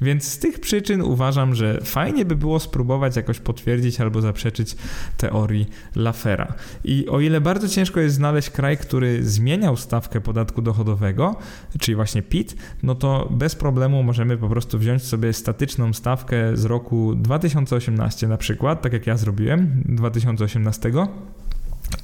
Więc 0.00 0.24
z 0.24 0.38
tych 0.38 0.60
przyczyn 0.60 1.02
uważam, 1.02 1.54
że 1.54 1.80
fajnie 1.84 2.24
by 2.24 2.36
było 2.36 2.60
spróbować 2.60 3.16
jakoś 3.16 3.40
potwierdzić 3.40 4.00
albo 4.00 4.20
zaprzeczyć 4.20 4.76
teorii 5.16 5.66
Lafera. 5.96 6.54
I 6.84 7.08
o 7.08 7.20
ile 7.20 7.40
bardzo 7.40 7.68
ciężko 7.68 8.00
jest 8.00 8.14
znaleźć 8.14 8.50
kraj, 8.50 8.76
który 8.76 9.24
zmieniał 9.24 9.76
stawkę 9.76 10.20
podatku 10.20 10.62
dochodowego, 10.62 11.36
czyli 11.80 11.94
właśnie 11.96 12.22
PIT, 12.22 12.56
no 12.82 12.94
to 12.94 13.28
bez 13.30 13.54
problemu 13.54 14.02
możemy 14.02 14.36
po 14.36 14.48
prostu 14.48 14.78
wziąć 14.78 15.02
sobie 15.02 15.32
statyczną 15.32 15.92
stawkę 15.92 16.56
z 16.56 16.64
roku 16.64 17.14
2018 17.14 18.28
na 18.28 18.36
przykład, 18.36 18.82
tak 18.82 18.92
jak 18.92 19.06
ja 19.06 19.16
zrobiłem, 19.16 19.82
2018 19.84 20.92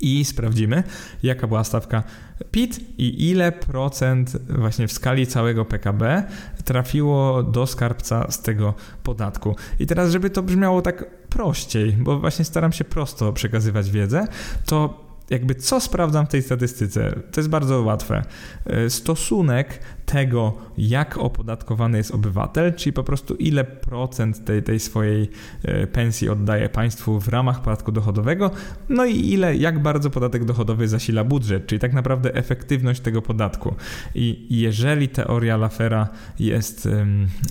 i 0.01 0.25
sprawdzimy, 0.25 0.83
jaka 1.23 1.47
była 1.47 1.65
stawka 1.65 2.03
PIT 2.51 2.99
i 2.99 3.31
ile 3.31 3.53
procent 3.53 4.37
właśnie 4.49 4.89
w 4.89 4.93
skali 4.93 5.27
całego 5.27 5.65
PKB 5.65 6.23
trafiło 6.65 7.43
do 7.43 7.67
skarbca 7.67 8.31
z 8.31 8.43
tego 8.43 8.75
podatku. 9.03 9.57
I 9.79 9.87
teraz, 9.87 10.11
żeby 10.11 10.31
to 10.31 10.43
brzmiało 10.43 10.83
tak 10.83 11.11
prościej, 11.29 11.93
bo 11.93 12.19
właśnie 12.19 12.45
staram 12.45 12.73
się 12.73 12.85
prosto 12.85 13.33
przekazywać 13.33 13.91
wiedzę, 13.91 14.27
to 14.67 15.11
jakby 15.31 15.55
co 15.55 15.81
sprawdzam 15.81 16.27
w 16.27 16.29
tej 16.29 16.43
statystyce? 16.43 17.21
To 17.33 17.41
jest 17.41 17.49
bardzo 17.49 17.83
łatwe. 17.83 18.23
E, 18.67 18.91
stosunek 18.91 19.79
tego, 20.13 20.55
jak 20.79 21.19
opodatkowany 21.19 21.99
jest 21.99 22.11
obywatel, 22.11 22.75
czyli 22.75 22.93
po 22.93 23.05
prostu 23.05 23.35
ile 23.35 23.65
procent 23.65 24.45
tej, 24.45 24.63
tej 24.63 24.81
swojej 24.81 25.31
e, 25.63 25.87
pensji 25.87 26.29
oddaje 26.29 26.69
państwu 26.69 27.21
w 27.21 27.29
ramach 27.29 27.63
podatku 27.63 27.93
dochodowego, 27.93 28.51
no 28.89 29.05
i 29.05 29.33
ile, 29.33 29.57
jak 29.57 29.83
bardzo 29.83 30.11
podatek 30.11 30.45
dochodowy 30.45 30.89
zasila 30.89 31.25
budżet, 31.25 31.67
czyli 31.67 31.79
tak 31.79 31.93
naprawdę 31.93 32.35
efektywność 32.35 33.01
tego 33.01 33.23
podatku. 33.23 33.75
I 34.15 34.47
jeżeli 34.51 35.09
teoria 35.09 35.57
Lafera 35.57 36.09
jest, 36.39 36.89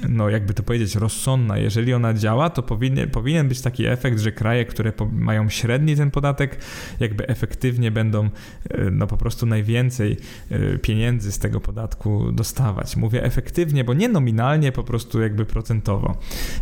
no 0.09 0.29
jakby 0.29 0.53
to 0.53 0.63
powiedzieć, 0.63 0.95
rozsądna, 0.95 1.57
jeżeli 1.57 1.93
ona 1.93 2.13
działa, 2.13 2.49
to 2.49 2.63
powinien, 2.63 3.09
powinien 3.09 3.47
być 3.47 3.61
taki 3.61 3.85
efekt, 3.85 4.19
że 4.19 4.31
kraje, 4.31 4.65
które 4.65 4.93
mają 5.11 5.49
średni 5.49 5.95
ten 5.95 6.11
podatek, 6.11 6.57
jakby 6.99 7.27
efektywnie 7.27 7.91
będą 7.91 8.25
e, 8.25 8.91
no 8.91 9.07
po 9.07 9.17
prostu 9.17 9.45
najwięcej 9.45 10.17
e, 10.49 10.77
pieniędzy 10.77 11.31
z 11.31 11.39
tego 11.39 11.59
podatku 11.59 12.31
dostawać 12.31 12.48
dostawać. 12.49 12.95
Mówię 12.95 13.23
efektywnie, 13.23 13.83
bo 13.83 13.93
nie 13.93 14.09
nominalnie, 14.09 14.71
po 14.71 14.83
prostu 14.83 15.21
jakby 15.21 15.45
procentowo. 15.45 16.17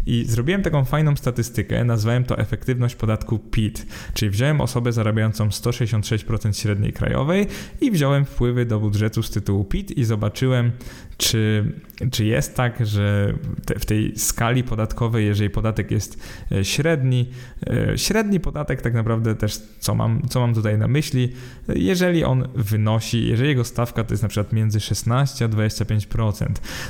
I 0.05 0.25
zrobiłem 0.25 0.63
taką 0.63 0.85
fajną 0.85 1.15
statystykę, 1.15 1.83
nazwałem 1.83 2.23
to 2.23 2.37
efektywność 2.37 2.95
podatku 2.95 3.39
PIT, 3.39 3.85
czyli 4.13 4.31
wziąłem 4.31 4.61
osobę 4.61 4.91
zarabiającą 4.91 5.47
166% 5.47 6.61
średniej 6.61 6.93
krajowej 6.93 7.47
i 7.81 7.91
wziąłem 7.91 8.25
wpływy 8.25 8.65
do 8.65 8.79
budżetu 8.79 9.23
z 9.23 9.31
tytułu 9.31 9.63
PIT 9.63 9.91
i 9.91 10.03
zobaczyłem, 10.03 10.71
czy, 11.17 11.71
czy 12.11 12.25
jest 12.25 12.55
tak, 12.55 12.85
że 12.85 13.33
te, 13.65 13.79
w 13.79 13.85
tej 13.85 14.19
skali 14.19 14.63
podatkowej, 14.63 15.25
jeżeli 15.25 15.49
podatek 15.49 15.91
jest 15.91 16.23
e, 16.51 16.65
średni, 16.65 17.29
e, 17.67 17.97
średni 17.97 18.39
podatek 18.39 18.81
tak 18.81 18.93
naprawdę 18.93 19.35
też, 19.35 19.61
co 19.79 19.95
mam, 19.95 20.21
co 20.29 20.39
mam 20.39 20.53
tutaj 20.53 20.77
na 20.77 20.87
myśli, 20.87 21.33
jeżeli 21.75 22.23
on 22.23 22.47
wynosi, 22.55 23.27
jeżeli 23.27 23.49
jego 23.49 23.63
stawka 23.63 24.03
to 24.03 24.13
jest 24.13 24.23
na 24.23 24.29
przykład 24.29 24.53
między 24.53 24.79
16 24.79 25.45
a 25.45 25.47
25%, 25.47 26.45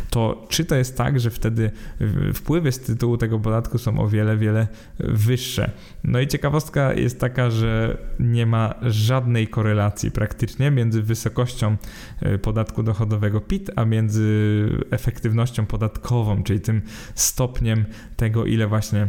to 0.10 0.46
czy 0.50 0.66
to 0.66 0.76
jest 0.76 0.98
tak, 0.98 1.20
że 1.20 1.30
wtedy 1.30 1.72
wpływy 2.34 2.72
z 2.72 2.80
tytułu 2.80 3.18
tego 3.18 3.40
podatku 3.40 3.78
są 3.78 4.00
o 4.00 4.08
wiele, 4.08 4.38
wiele 4.38 4.68
wyższe. 5.00 5.72
No 6.04 6.20
i 6.20 6.28
ciekawostka 6.28 6.94
jest 6.94 7.20
taka, 7.20 7.50
że 7.50 7.98
nie 8.20 8.46
ma 8.46 8.74
żadnej 8.82 9.48
korelacji 9.48 10.12
praktycznie 10.12 10.72
między 10.72 11.02
wysokością 11.02 11.78
e, 12.22 12.38
podatku 12.38 12.84
dochodowego 12.84 13.42
PIT, 13.42 13.72
a 13.76 13.86
między 13.86 14.17
między 14.18 14.86
efektywnością 14.92 15.66
podatkową, 15.66 16.44
czyli 16.44 16.60
tym 16.60 16.82
stopniem 17.16 17.86
tego, 18.16 18.46
ile 18.46 18.68
właśnie 18.68 19.08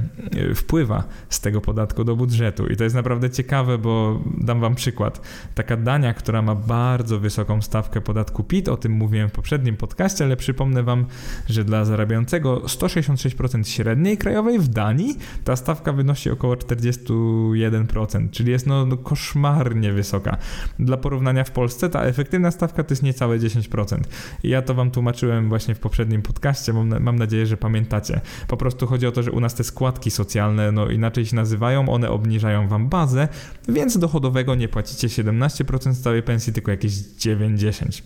e, 0.50 0.54
wpływa 0.54 1.04
z 1.28 1.40
tego 1.40 1.60
podatku 1.60 2.04
do 2.04 2.16
budżetu. 2.16 2.66
I 2.66 2.76
to 2.76 2.84
jest 2.84 2.96
naprawdę 2.96 3.30
ciekawe, 3.30 3.78
bo 3.78 4.22
dam 4.40 4.60
Wam 4.60 4.74
przykład. 4.74 5.20
Taka 5.54 5.76
Dania, 5.76 6.14
która 6.14 6.42
ma 6.42 6.54
bardzo 6.54 7.18
wysoką 7.18 7.62
stawkę 7.62 8.00
podatku 8.00 8.44
PIT, 8.44 8.68
o 8.68 8.76
tym 8.76 8.92
mówiłem 8.92 9.28
w 9.28 9.32
poprzednim 9.32 9.76
podcaście, 9.76 10.24
ale 10.24 10.36
przypomnę 10.36 10.82
Wam, 10.82 11.06
że 11.48 11.64
dla 11.64 11.84
zarabiającego 11.84 12.56
166% 12.56 13.64
średniej 13.64 14.18
krajowej 14.18 14.58
w 14.58 14.68
Danii 14.68 15.16
ta 15.44 15.56
stawka 15.56 15.92
wynosi 15.92 16.30
około 16.30 16.54
41%, 16.54 18.30
czyli 18.30 18.50
jest 18.50 18.66
no, 18.66 18.86
no 18.86 18.96
koszmarnie 18.96 19.92
wysoka. 19.92 20.36
Dla 20.78 20.96
porównania 20.96 21.44
w 21.44 21.50
Polsce 21.50 21.88
ta 21.88 22.02
efektywna 22.02 22.50
stawka 22.50 22.84
to 22.84 22.92
jest 22.92 23.02
niecałe 23.02 23.38
10%. 23.38 23.98
I 24.42 24.48
ja 24.48 24.62
to 24.62 24.74
Wam 24.74 24.90
tłumaczyłem 24.98 25.48
właśnie 25.48 25.74
w 25.74 25.78
poprzednim 25.78 26.22
podcaście, 26.22 26.72
mam, 26.72 27.00
mam 27.00 27.16
nadzieję, 27.16 27.46
że 27.46 27.56
pamiętacie. 27.56 28.20
Po 28.48 28.56
prostu 28.56 28.86
chodzi 28.86 29.06
o 29.06 29.12
to, 29.12 29.22
że 29.22 29.32
u 29.32 29.40
nas 29.40 29.54
te 29.54 29.64
składki 29.64 30.10
socjalne, 30.10 30.72
no 30.72 30.90
inaczej 30.90 31.26
się 31.26 31.36
nazywają, 31.36 31.88
one 31.88 32.10
obniżają 32.10 32.68
Wam 32.68 32.88
bazę, 32.88 33.28
więc 33.68 33.98
dochodowego 33.98 34.54
nie 34.54 34.68
płacicie 34.68 35.08
17% 35.08 36.02
całej 36.02 36.22
pensji, 36.22 36.52
tylko 36.52 36.70
jakieś 36.70 36.92
9-10%. 36.92 38.02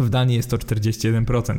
W 0.00 0.10
Danii 0.10 0.36
jest 0.36 0.50
to 0.50 0.56
41%. 0.56 1.58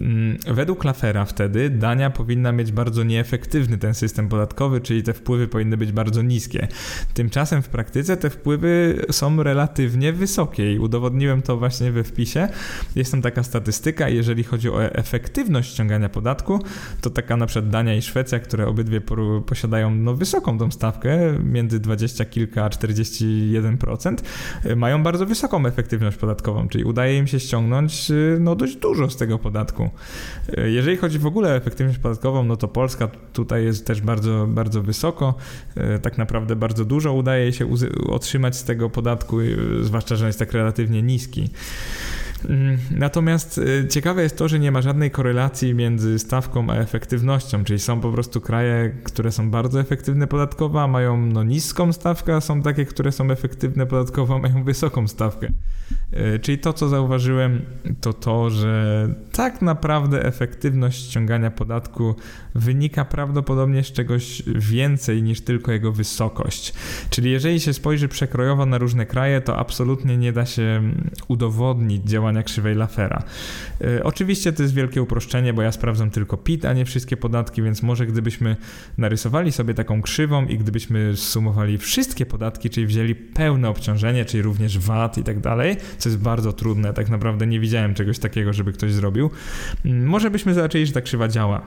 Mm, 0.00 0.38
według 0.46 0.84
Lafera 0.84 1.24
wtedy 1.24 1.70
Dania 1.70 2.10
powinna 2.10 2.52
mieć 2.52 2.72
bardzo 2.72 3.04
nieefektywny 3.04 3.78
ten 3.78 3.94
system 3.94 4.28
podatkowy, 4.28 4.80
czyli 4.80 5.02
te 5.02 5.12
wpływy 5.12 5.48
powinny 5.48 5.76
być 5.76 5.92
bardzo 5.92 6.22
niskie. 6.22 6.68
Tymczasem 7.14 7.62
w 7.62 7.68
praktyce 7.68 8.16
te 8.16 8.30
wpływy 8.30 9.02
są 9.10 9.42
relatywnie 9.42 10.12
wysokie 10.12 10.74
i 10.74 10.78
udowodniłem 10.78 11.42
to 11.42 11.56
właśnie 11.56 11.92
we 11.92 12.04
wpisie. 12.04 12.48
Jest 12.96 13.10
tam 13.10 13.22
taka 13.22 13.42
statystyka, 13.42 14.08
jeżeli 14.08 14.44
chodzi 14.44 14.70
o 14.70 14.84
efektywność 14.84 15.72
ściągania 15.72 16.08
podatku, 16.08 16.58
to 17.00 17.10
taka 17.10 17.36
na 17.36 17.46
przykład 17.46 17.70
Dania 17.70 17.94
i 17.94 18.02
Szwecja, 18.02 18.38
które 18.38 18.66
obydwie 18.66 19.00
posiadają 19.46 19.94
no, 19.94 20.14
wysoką 20.14 20.58
tą 20.58 20.70
stawkę, 20.70 21.38
między 21.44 21.80
20 21.80 22.24
kilka 22.24 22.64
a 22.64 22.68
41%, 22.68 24.16
mają 24.76 25.02
bardzo 25.02 25.26
wysoką 25.26 25.66
efektywność 25.66 26.16
podatkową, 26.16 26.68
czyli 26.68 26.84
udaje 26.84 27.18
im 27.18 27.26
się 27.26 27.40
ściągać 27.40 27.55
ściągnąć 27.56 28.10
y, 28.10 28.38
no, 28.40 28.56
dość 28.56 28.76
dużo 28.76 29.10
z 29.10 29.16
tego 29.16 29.38
podatku. 29.38 29.90
Y, 30.58 30.70
jeżeli 30.70 30.96
chodzi 30.96 31.18
w 31.18 31.26
ogóle 31.26 31.48
o 31.52 31.56
efektywność 31.56 31.98
podatkową, 31.98 32.44
no 32.44 32.56
to 32.56 32.68
Polska 32.68 33.08
tutaj 33.32 33.64
jest 33.64 33.86
też 33.86 34.00
bardzo, 34.00 34.46
bardzo 34.48 34.82
wysoko. 34.82 35.34
Y, 35.96 35.98
tak 35.98 36.18
naprawdę 36.18 36.56
bardzo 36.56 36.84
dużo 36.84 37.12
udaje 37.12 37.52
się 37.52 37.68
otrzymać 38.08 38.56
z 38.56 38.64
tego 38.64 38.90
podatku, 38.90 39.38
zwłaszcza, 39.80 40.16
że 40.16 40.26
jest 40.26 40.38
tak 40.38 40.52
relatywnie 40.52 41.02
niski. 41.02 41.50
Mm, 42.48 42.78
natomiast 42.90 43.60
ciekawe 43.90 44.22
jest 44.22 44.36
to, 44.38 44.48
że 44.48 44.58
nie 44.58 44.72
ma 44.72 44.82
żadnej 44.82 45.10
korelacji 45.10 45.74
między 45.74 46.18
stawką 46.18 46.70
a 46.70 46.74
efektywnością, 46.74 47.64
czyli 47.64 47.78
są 47.78 48.00
po 48.00 48.12
prostu 48.12 48.40
kraje, 48.40 48.90
które 49.04 49.32
są 49.32 49.50
bardzo 49.50 49.80
efektywne 49.80 50.26
podatkowo, 50.26 50.82
a 50.82 50.86
mają 50.86 51.26
no, 51.26 51.44
niską 51.44 51.92
stawkę, 51.92 52.36
a 52.36 52.40
są 52.40 52.62
takie, 52.62 52.84
które 52.84 53.12
są 53.12 53.30
efektywne 53.30 53.86
podatkowo, 53.86 54.34
a 54.34 54.38
mają 54.38 54.64
wysoką 54.64 55.08
stawkę. 55.08 55.52
E, 56.12 56.38
czyli 56.38 56.58
to, 56.58 56.72
co 56.72 56.88
zauważyłem, 56.88 57.62
to 58.00 58.12
to, 58.12 58.50
że 58.50 59.08
tak 59.32 59.62
naprawdę 59.62 60.24
efektywność 60.24 61.10
ściągania 61.10 61.50
podatku 61.50 62.14
wynika 62.54 63.04
prawdopodobnie 63.04 63.84
z 63.84 63.92
czegoś 63.92 64.42
więcej 64.46 65.22
niż 65.22 65.40
tylko 65.40 65.72
jego 65.72 65.92
wysokość. 65.92 66.74
Czyli 67.10 67.30
jeżeli 67.30 67.60
się 67.60 67.72
spojrzy 67.72 68.08
przekrojowo 68.08 68.66
na 68.66 68.78
różne 68.78 69.06
kraje, 69.06 69.40
to 69.40 69.58
absolutnie 69.58 70.16
nie 70.16 70.32
da 70.32 70.46
się 70.46 70.82
udowodnić 71.28 72.04
działania 72.04 72.42
krzywej 72.42 72.74
Lafera. 72.74 73.22
E, 73.80 74.04
oczywiście 74.04 74.52
to 74.52 74.62
jest 74.62 74.74
wielkie 74.74 75.02
uproszczenie, 75.02 75.52
bo 75.52 75.62
ja 75.62 75.72
sprawdzam 75.72 76.10
tylko 76.10 76.36
PIT, 76.36 76.64
a 76.64 76.72
nie 76.72 76.84
wszystkie 76.84 77.16
podatki, 77.16 77.62
więc 77.62 77.82
może 77.82 78.06
gdybyśmy 78.06 78.56
narysowali 78.98 79.52
sobie 79.52 79.74
taką 79.74 80.02
krzywą 80.02 80.46
i 80.46 80.58
gdybyśmy 80.58 81.16
sumowali 81.16 81.78
wszystkie 81.78 82.26
podatki, 82.26 82.70
czyli 82.70 82.86
wzięli 82.86 83.14
pełne 83.14 83.68
obciążenie, 83.68 84.24
czyli 84.24 84.42
również 84.42 84.78
VAT 84.78 85.18
i 85.18 85.22
tak 85.22 85.40
dalej, 85.40 85.76
co 85.98 86.08
jest 86.08 86.20
bardzo 86.20 86.52
trudne, 86.52 86.92
tak 86.92 87.08
naprawdę 87.08 87.46
nie 87.46 87.60
widziałem 87.60 87.94
czegoś 87.94 88.18
takiego, 88.18 88.52
żeby 88.52 88.72
ktoś 88.72 88.92
zrobił, 88.92 89.30
mm, 89.84 90.06
może 90.06 90.30
byśmy 90.30 90.54
zobaczyli, 90.54 90.86
że 90.86 90.92
ta 90.92 91.00
krzywa 91.00 91.28
działa 91.28 91.62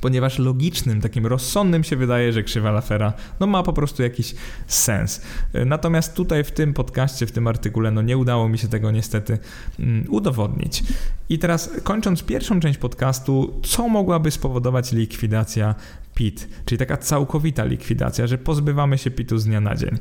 ponieważ 0.00 0.38
logicznym, 0.38 1.00
takim 1.00 1.26
rozsądnym 1.26 1.84
się 1.84 1.96
wydaje, 1.96 2.32
że 2.32 2.42
krzywa 2.42 2.70
Lafera 2.70 3.12
no 3.40 3.46
ma 3.46 3.62
po 3.62 3.72
prostu 3.72 4.02
jakiś 4.02 4.34
sens. 4.66 5.22
Natomiast 5.66 6.14
tutaj 6.14 6.44
w 6.44 6.50
tym 6.50 6.74
podcaście, 6.74 7.26
w 7.26 7.32
tym 7.32 7.46
artykule, 7.46 7.90
no 7.90 8.02
nie 8.02 8.18
udało 8.18 8.48
mi 8.48 8.58
się 8.58 8.68
tego 8.68 8.90
niestety 8.90 9.38
mm, 9.78 10.04
udowodnić. 10.08 10.82
I 11.28 11.38
teraz 11.38 11.70
kończąc 11.82 12.22
pierwszą 12.22 12.60
część 12.60 12.78
podcastu, 12.78 13.60
co 13.62 13.88
mogłaby 13.88 14.30
spowodować 14.30 14.92
likwidacja 14.92 15.74
PIT, 16.20 16.48
czyli 16.64 16.78
taka 16.78 16.96
całkowita 16.96 17.64
likwidacja, 17.64 18.26
że 18.26 18.38
pozbywamy 18.38 18.98
się 18.98 19.10
PIT-u 19.10 19.38
z 19.38 19.44
dnia 19.44 19.60
na 19.60 19.76
dzień. 19.76 19.98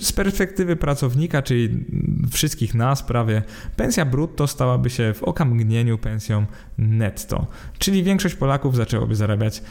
Z 0.00 0.12
perspektywy 0.12 0.76
pracownika, 0.76 1.42
czyli 1.42 1.84
wszystkich 2.30 2.74
nas 2.74 3.02
prawie, 3.02 3.42
pensja 3.76 4.04
brutto 4.04 4.46
stałaby 4.46 4.90
się 4.90 5.14
w 5.14 5.22
okamgnieniu 5.22 5.98
pensją 5.98 6.46
netto, 6.78 7.46
czyli 7.78 8.02
większość 8.02 8.34
Polaków 8.34 8.76
zaczęłoby 8.76 9.14
zarabiać 9.14 9.62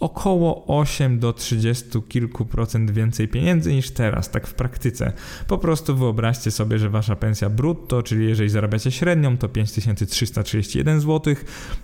około 0.00 0.80
8 0.80 1.18
do 1.18 1.32
30 1.32 2.02
kilku 2.08 2.44
procent 2.44 2.90
więcej 2.90 3.28
pieniędzy 3.28 3.72
niż 3.72 3.90
teraz, 3.90 4.30
tak 4.30 4.46
w 4.46 4.54
praktyce. 4.54 5.12
Po 5.46 5.58
prostu 5.58 5.96
wyobraźcie 5.96 6.50
sobie, 6.50 6.78
że 6.78 6.90
wasza 6.90 7.16
pensja 7.16 7.50
brutto, 7.50 8.02
czyli 8.02 8.28
jeżeli 8.28 8.48
zarabiacie 8.50 8.90
średnią, 8.90 9.38
to 9.38 9.48
5331 9.48 11.00
zł, 11.00 11.34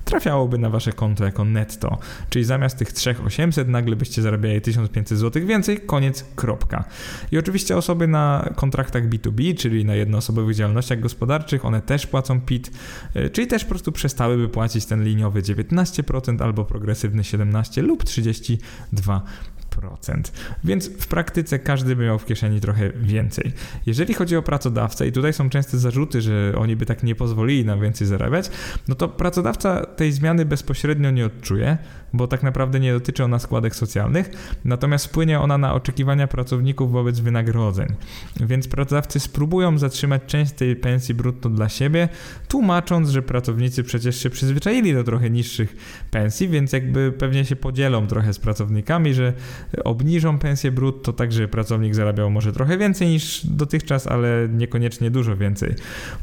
trafiałoby 0.04 0.58
na 0.58 0.70
wasze 0.70 0.92
konto 0.92 1.24
jako 1.24 1.44
netto. 1.44 1.98
Czyli 2.30 2.44
zamiast 2.44 2.78
tych 2.78 2.92
3800 2.92 3.68
nagle 3.68 3.96
byście 3.96 4.22
zarabiali 4.22 4.60
1500 4.60 5.18
zł 5.18 5.46
więcej, 5.46 5.80
koniec, 5.80 6.24
kropka. 6.36 6.84
I 7.32 7.38
oczywiście 7.38 7.76
osoby 7.76 8.08
na 8.08 8.50
kontraktach 8.56 9.08
B2B, 9.08 9.56
czyli 9.56 9.84
na 9.84 9.94
jednoosobowych 9.94 10.56
działalnościach 10.56 11.00
gospodarczych, 11.00 11.64
one 11.64 11.82
też 11.82 12.06
płacą 12.06 12.40
PIT, 12.40 12.70
y, 13.16 13.30
czyli 13.30 13.46
też 13.46 13.64
po 13.64 13.70
prostu 13.70 13.92
przestałyby 13.92 14.48
płacić 14.48 14.86
ten 14.86 15.04
liniowy 15.04 15.42
19% 15.42 16.42
albo 16.42 16.64
progresywny 16.64 17.24
17 17.24 17.82
lub 17.82 17.99
32%. 18.04 18.58
Więc 20.64 20.88
w 20.88 21.06
praktyce 21.06 21.58
każdy 21.58 21.96
by 21.96 22.04
miał 22.04 22.18
w 22.18 22.24
kieszeni 22.24 22.60
trochę 22.60 22.90
więcej. 22.90 23.52
Jeżeli 23.86 24.14
chodzi 24.14 24.36
o 24.36 24.42
pracodawcę, 24.42 25.06
i 25.06 25.12
tutaj 25.12 25.32
są 25.32 25.50
częste 25.50 25.78
zarzuty, 25.78 26.20
że 26.20 26.52
oni 26.58 26.76
by 26.76 26.86
tak 26.86 27.02
nie 27.02 27.14
pozwolili 27.14 27.64
nam 27.64 27.80
więcej 27.80 28.06
zarabiać, 28.06 28.50
no 28.88 28.94
to 28.94 29.08
pracodawca 29.08 29.86
tej 29.86 30.12
zmiany 30.12 30.44
bezpośrednio 30.44 31.10
nie 31.10 31.26
odczuje, 31.26 31.78
bo 32.12 32.26
tak 32.26 32.42
naprawdę 32.42 32.80
nie 32.80 32.92
dotyczy 32.92 33.24
ona 33.24 33.38
składek 33.38 33.76
socjalnych, 33.76 34.30
natomiast 34.64 35.06
wpłynie 35.06 35.40
ona 35.40 35.58
na 35.58 35.74
oczekiwania 35.74 36.26
pracowników 36.26 36.92
wobec 36.92 37.20
wynagrodzeń. 37.20 37.88
Więc 38.40 38.68
pracodawcy 38.68 39.20
spróbują 39.20 39.78
zatrzymać 39.78 40.22
część 40.26 40.52
tej 40.52 40.76
pensji 40.76 41.14
brutto 41.14 41.48
dla 41.48 41.68
siebie, 41.68 42.08
tłumacząc, 42.48 43.08
że 43.08 43.22
pracownicy 43.22 43.84
przecież 43.84 44.22
się 44.22 44.30
przyzwyczaili 44.30 44.94
do 44.94 45.04
trochę 45.04 45.30
niższych 45.30 45.76
pensji, 46.10 46.48
więc 46.48 46.72
jakby 46.72 47.12
pewnie 47.12 47.44
się 47.44 47.56
podzielą 47.56 48.06
trochę 48.06 48.32
z 48.32 48.38
pracownikami, 48.38 49.14
że 49.14 49.32
obniżą 49.84 50.38
pensję 50.38 50.72
brutto, 50.72 51.12
tak 51.12 51.32
że 51.32 51.48
pracownik 51.48 51.94
zarabiał 51.94 52.30
może 52.30 52.52
trochę 52.52 52.78
więcej 52.78 53.08
niż 53.08 53.46
dotychczas, 53.46 54.06
ale 54.06 54.48
niekoniecznie 54.52 55.10
dużo 55.10 55.36
więcej. 55.36 55.74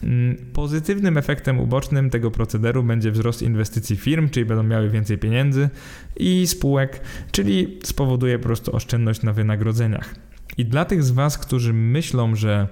Mm, 0.03 0.37
pozytywnym 0.53 1.17
efektem 1.17 1.59
ubocznym 1.59 2.09
tego 2.09 2.31
procederu 2.31 2.83
będzie 2.83 3.11
wzrost 3.11 3.41
inwestycji 3.41 3.95
firm, 3.95 4.29
czyli 4.29 4.45
będą 4.45 4.63
miały 4.63 4.89
więcej 4.89 5.17
pieniędzy, 5.17 5.69
i 6.15 6.47
spółek, 6.47 7.01
czyli 7.31 7.79
spowoduje 7.83 8.39
po 8.39 8.45
prostu 8.45 8.75
oszczędność 8.75 9.21
na 9.21 9.33
wynagrodzeniach. 9.33 10.15
I 10.57 10.65
dla 10.65 10.85
tych 10.85 11.03
z 11.03 11.11
Was, 11.11 11.37
którzy 11.37 11.73
myślą, 11.73 12.35
że 12.35 12.67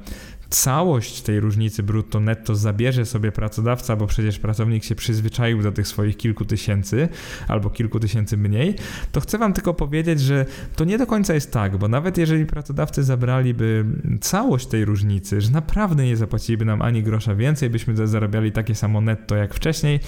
całość 0.56 1.22
tej 1.22 1.39
różnicy 1.39 1.84
brutto-netto 1.84 2.56
zabierze 2.56 3.06
sobie 3.06 3.32
pracodawca, 3.32 3.96
bo 3.96 4.08
przecież 4.08 4.39
pracownik 4.39 4.84
się 4.84 4.96
przyzwyczaił 4.96 5.62
do 5.62 5.72
tych 5.72 5.88
swoich 5.88 6.18
kilku 6.18 6.46
tysięcy 6.46 7.10
albo 7.48 7.70
kilku 7.70 8.00
tysięcy 8.00 8.38
mniej, 8.38 8.76
to 9.12 9.20
chcę 9.22 9.38
Wam 9.38 9.54
tylko 9.54 9.74
powiedzieć, 9.74 10.20
że 10.20 10.46
to 10.76 10.86
nie 10.86 10.98
do 10.98 11.08
końca 11.08 11.34
jest 11.34 11.52
tak, 11.52 11.78
bo 11.78 11.88
nawet 11.88 12.18
jeżeli 12.18 12.46
pracodawcy 12.46 13.04
zabraliby 13.04 13.86
całość 14.22 14.68
tej 14.68 14.86
różnicy, 14.86 15.41
że 15.41 15.52
naprawdę 15.52 16.06
nie 16.06 16.18
zapłaciliby 16.18 16.65
nam 16.65 16.82
ani 16.82 17.04
grosza 17.04 17.36
więcej, 17.36 17.70
byśmy 17.70 18.08
zarabiali 18.08 18.52
takie 18.52 18.76
samo 18.76 19.02
netto 19.02 19.36
jak 19.36 19.54
wcześniej, 19.54 20.00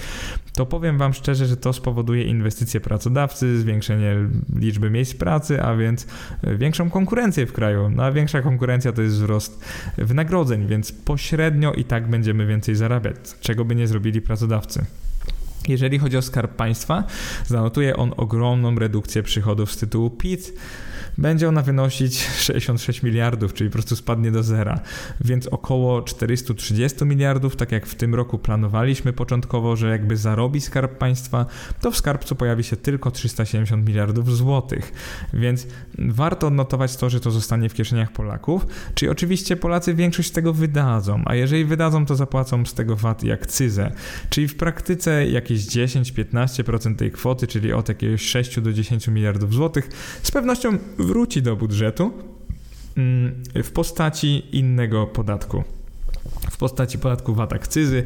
to 0.52 0.66
powiem 0.66 0.98
Wam 0.98 1.14
szczerze, 1.14 1.46
że 1.46 1.56
to 1.56 1.72
spowoduje 1.72 2.24
inwestycje 2.24 2.80
pracodawcy, 2.80 3.58
zwiększenie 3.58 4.16
liczby 4.56 4.90
miejsc 4.90 5.14
pracy, 5.14 5.62
a 5.62 5.76
więc 5.76 6.06
większą 6.42 6.90
konkurencję 6.90 7.46
w 7.46 7.52
kraju. 7.52 7.90
No 7.90 8.04
a 8.04 8.12
większa 8.12 8.42
konkurencja 8.42 8.92
to 8.92 9.02
jest 9.02 9.14
wzrost 9.14 9.64
wynagrodzeń 9.98 10.37
wynagrodzeń, 10.38 10.66
więc 10.66 10.92
pośrednio 10.92 11.72
i 11.72 11.84
tak 11.84 12.10
będziemy 12.10 12.46
więcej 12.46 12.74
zarabiać, 12.74 13.16
czego 13.40 13.64
by 13.64 13.74
nie 13.74 13.86
zrobili 13.86 14.20
pracodawcy. 14.20 14.84
Jeżeli 15.68 15.98
chodzi 15.98 16.16
o 16.16 16.22
skarb 16.22 16.56
państwa, 16.56 17.04
zanotuje 17.46 17.96
on 17.96 18.14
ogromną 18.16 18.74
redukcję 18.74 19.22
przychodów 19.22 19.72
z 19.72 19.76
tytułu 19.76 20.10
PIT 20.10 20.52
będzie 21.18 21.48
ona 21.48 21.62
wynosić 21.62 22.26
66 22.48 23.02
miliardów, 23.02 23.54
czyli 23.54 23.70
po 23.70 23.72
prostu 23.72 23.96
spadnie 23.96 24.30
do 24.30 24.42
zera, 24.42 24.80
więc 25.20 25.46
około 25.46 26.02
430 26.02 27.04
miliardów, 27.04 27.56
tak 27.56 27.72
jak 27.72 27.86
w 27.86 27.94
tym 27.94 28.14
roku 28.14 28.38
planowaliśmy 28.38 29.12
początkowo, 29.12 29.76
że 29.76 29.88
jakby 29.88 30.16
zarobi 30.16 30.60
Skarb 30.60 30.98
Państwa, 30.98 31.46
to 31.80 31.90
w 31.90 31.96
skarbcu 31.96 32.36
pojawi 32.36 32.64
się 32.64 32.76
tylko 32.76 33.10
370 33.10 33.86
miliardów 33.86 34.36
złotych, 34.36 34.92
więc 35.34 35.66
warto 35.98 36.46
odnotować 36.46 36.96
to, 36.96 37.10
że 37.10 37.20
to 37.20 37.30
zostanie 37.30 37.68
w 37.68 37.74
kieszeniach 37.74 38.12
Polaków, 38.12 38.66
czyli 38.94 39.10
oczywiście 39.10 39.56
Polacy 39.56 39.94
większość 39.94 40.30
tego 40.30 40.52
wydadzą, 40.52 41.22
a 41.24 41.34
jeżeli 41.34 41.64
wydadzą, 41.64 42.06
to 42.06 42.16
zapłacą 42.16 42.66
z 42.66 42.74
tego 42.74 42.96
VAT 42.96 43.24
i 43.24 43.32
akcyzę, 43.32 43.92
czyli 44.30 44.48
w 44.48 44.56
praktyce 44.56 45.28
jakieś 45.28 45.60
10-15% 45.60 46.96
tej 46.96 47.10
kwoty, 47.10 47.46
czyli 47.46 47.72
od 47.72 47.88
jakiegoś 47.88 48.22
6 48.22 48.60
do 48.60 48.72
10 48.72 49.08
miliardów 49.08 49.54
złotych, 49.54 49.88
z 50.22 50.30
pewnością 50.30 50.78
wróci 51.08 51.42
do 51.42 51.56
budżetu 51.56 52.12
mm, 52.96 53.42
w 53.64 53.70
postaci 53.70 54.56
innego 54.56 55.06
podatku. 55.06 55.64
W 56.50 56.56
postaci 56.56 56.98
podatku 56.98 57.34
VAT 57.34 57.52
akcyzy, 57.52 58.04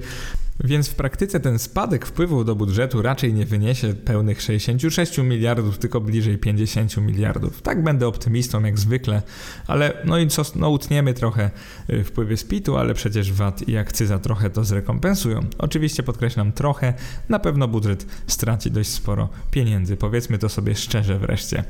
więc 0.65 0.89
w 0.89 0.95
praktyce 0.95 1.41
ten 1.41 1.59
spadek 1.59 2.07
wpływów 2.07 2.45
do 2.45 2.55
budżetu 2.55 3.03
raczej 3.03 3.35
nie 3.35 3.47
wyniesie 3.47 3.95
pełnych 3.95 4.43
66 4.43 5.19
miliardów, 5.19 5.79
tylko 5.79 6.01
bliżej 6.01 6.39
50 6.39 6.97
miliardów. 6.97 7.63
Tak 7.63 7.85
będę 7.85 8.07
optymistą 8.07 8.65
jak 8.65 8.79
zwykle, 8.79 9.23
ale 9.67 9.93
no 10.05 10.19
i 10.19 10.29
co, 10.29 10.43
no 10.57 10.71
utniemy 10.71 11.15
trochę 11.15 11.51
y, 11.91 12.05
wpływy 12.05 12.37
z 12.37 12.45
PIT-u, 12.45 12.77
ale 12.77 12.95
przecież 12.95 13.33
VAT 13.33 13.69
i 13.69 13.77
akcyza 13.77 14.19
trochę 14.19 14.51
to 14.51 14.65
zrekompensują. 14.65 15.41
Oczywiście 15.59 16.03
podkreślam 16.03 16.53
trochę, 16.53 16.95
na 17.29 17.39
pewno 17.39 17.69
budżet 17.69 18.07
straci 18.27 18.71
dość 18.71 18.91
sporo 18.91 19.29
pieniędzy, 19.51 19.97
powiedzmy 19.97 20.39
to 20.39 20.49
sobie 20.49 20.75
szczerze 20.75 21.19
wreszcie. 21.19 21.65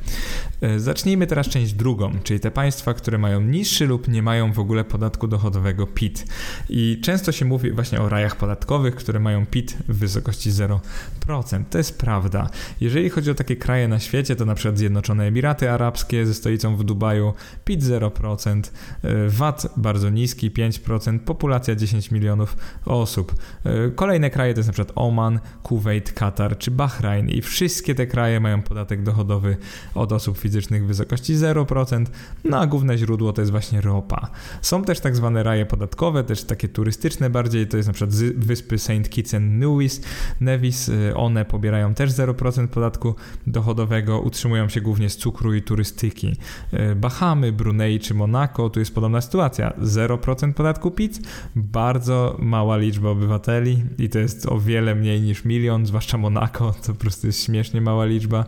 Y, 0.63 0.81
zacznijmy 0.81 1.27
teraz 1.27 1.49
część 1.49 1.73
drugą, 1.73 2.13
czyli 2.23 2.41
te 2.41 2.51
państwa, 2.51 2.95
które 2.95 3.19
mają 3.19 3.41
niższy 3.41 3.87
lub 3.87 4.09
nie 4.09 4.23
mają 4.23 4.53
w 4.53 4.59
ogóle 4.59 4.85
podatku 4.85 5.29
dochodowego 5.29 5.87
PIT. 5.87 6.27
I 6.69 7.01
często 7.03 7.33
się 7.33 7.45
mówi 7.45 7.73
właśnie 7.73 8.01
o 8.01 8.09
rajach 8.09 8.37
podatkowych, 8.37 8.72
które 8.97 9.21
mają 9.21 9.47
PIT 9.47 9.77
w 9.89 9.99
wysokości 9.99 10.51
0%. 10.51 11.65
To 11.71 11.79
jest 11.79 11.99
prawda. 11.99 12.51
Jeżeli 12.81 13.11
chodzi 13.11 13.31
o 13.31 13.35
takie 13.35 13.57
kraje 13.57 13.89
na 13.89 13.99
świecie, 13.99 14.37
to 14.37 14.45
na 14.45 14.55
przykład 14.55 14.79
Zjednoczone 14.79 15.27
Emiraty 15.27 15.71
Arabskie 15.71 16.27
ze 16.27 16.35
stolicą 16.35 16.77
w 16.77 16.85
Dubaju, 16.85 17.35
PIT 17.65 17.83
0%, 17.83 18.73
e, 19.03 19.29
VAT 19.29 19.67
bardzo 19.77 20.11
niski 20.11 20.51
5%, 20.51 21.19
populacja 21.19 21.75
10 21.75 22.11
milionów 22.11 22.57
osób. 22.85 23.35
E, 23.65 23.91
kolejne 23.91 24.31
kraje 24.31 24.55
to 24.55 24.61
jest 24.61 24.69
na 24.69 24.73
przykład 24.73 24.93
Oman, 24.95 25.41
Kuwait, 25.63 26.13
Katar 26.13 26.59
czy 26.59 26.71
Bahrain 26.71 27.29
i 27.29 27.43
wszystkie 27.43 27.95
te 27.95 28.07
kraje 28.07 28.41
mają 28.41 28.63
podatek 28.63 29.03
dochodowy 29.03 29.57
od 29.95 30.13
osób 30.13 30.39
fizycznych 30.39 30.85
w 30.85 30.87
wysokości 30.87 31.35
0%, 31.35 32.07
no 32.45 32.61
a 32.61 32.67
główne 32.67 32.99
źródło 32.99 33.33
to 33.33 33.41
jest 33.41 33.51
właśnie 33.51 33.81
ropa. 33.81 34.31
Są 34.63 34.85
też 34.85 35.01
tak 35.01 35.17
zwane 35.17 35.43
raje 35.43 35.67
podatkowe, 35.67 36.25
też 36.25 36.45
takie 36.45 36.69
turystyczne 36.69 37.31
bardziej, 37.31 37.67
to 37.67 37.77
jest 37.77 37.87
na 37.87 37.93
przykład 37.93 38.15
wyspy 38.37 38.62
wyspy 38.63 38.79
St. 38.79 39.09
Kitts 39.11 39.35
and 39.35 39.53
Nevis, 39.53 40.01
Nevis, 40.41 40.89
y, 40.89 41.15
one 41.17 41.45
pobierają 41.45 41.95
też 41.95 42.11
0% 42.11 42.69
podatku 42.69 43.15
dochodowego, 43.47 44.21
utrzymują 44.21 44.69
się 44.69 44.81
głównie 44.81 45.11
z 45.11 45.17
cukru 45.17 45.55
i 45.55 45.63
turystyki. 45.63 46.37
Y, 46.73 46.95
Bahamy, 46.97 47.53
Brunei 47.53 48.01
czy 48.01 48.15
Monako, 48.15 48.71
tu 48.71 48.81
jest 48.81 48.95
podobna 48.95 49.21
sytuacja. 49.21 49.73
0% 49.83 50.53
podatku 50.53 50.91
PIT, 50.91 51.21
bardzo 51.57 52.37
mała 52.39 52.77
liczba 52.77 53.09
obywateli 53.09 53.85
i 53.99 54.09
to 54.09 54.19
jest 54.19 54.47
o 54.47 54.61
wiele 54.61 54.95
mniej 54.95 55.21
niż 55.21 55.45
milion, 55.45 55.87
zwłaszcza 55.87 56.19
Monako, 56.19 56.75
to 56.87 56.93
po 56.93 57.01
prostu 57.01 57.27
jest 57.27 57.45
śmiesznie 57.45 57.81
mała 57.81 58.05
liczba, 58.05 58.45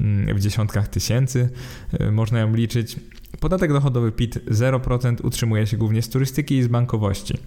mm, 0.00 0.36
w 0.36 0.40
dziesiątkach 0.40 0.88
tysięcy 0.88 1.48
y, 2.00 2.12
można 2.12 2.40
ją 2.40 2.54
liczyć. 2.54 2.96
Podatek 3.40 3.72
dochodowy 3.72 4.12
PIT 4.12 4.38
0% 4.46 5.26
utrzymuje 5.26 5.66
się 5.66 5.76
głównie 5.76 6.02
z 6.02 6.08
turystyki 6.08 6.56
i 6.56 6.62
z 6.62 6.68
bankowości. 6.68 7.38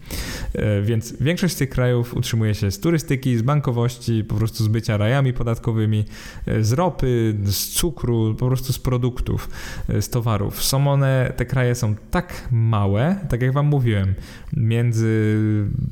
E, 0.54 0.82
więc 0.82 1.13
większość 1.21 1.54
z 1.54 1.58
tych 1.58 1.69
krajów 1.69 2.13
utrzymuje 2.13 2.56
się 2.56 2.71
z 2.71 2.80
turystyki, 2.80 3.38
z 3.38 3.41
bankowości, 3.41 4.23
po 4.23 4.36
prostu 4.36 4.63
z 4.63 4.67
bycia 4.67 4.97
rajami 4.97 5.34
podatkowymi, 5.34 6.06
e, 6.45 6.63
z 6.63 6.71
ropy, 6.71 7.36
z 7.43 7.67
cukru, 7.67 8.36
po 8.39 8.47
prostu 8.47 8.73
z 8.73 8.80
produktów, 8.80 9.49
e, 9.89 10.01
z 10.01 10.10
towarów. 10.10 10.63
Są 10.63 10.88
one, 10.88 11.34
te 11.38 11.45
kraje 11.45 11.75
są 11.75 11.95
tak 12.12 12.47
małe, 12.51 13.15
tak 13.30 13.41
jak 13.41 13.54
Wam 13.54 13.65
mówiłem, 13.65 14.13
między 14.54 15.38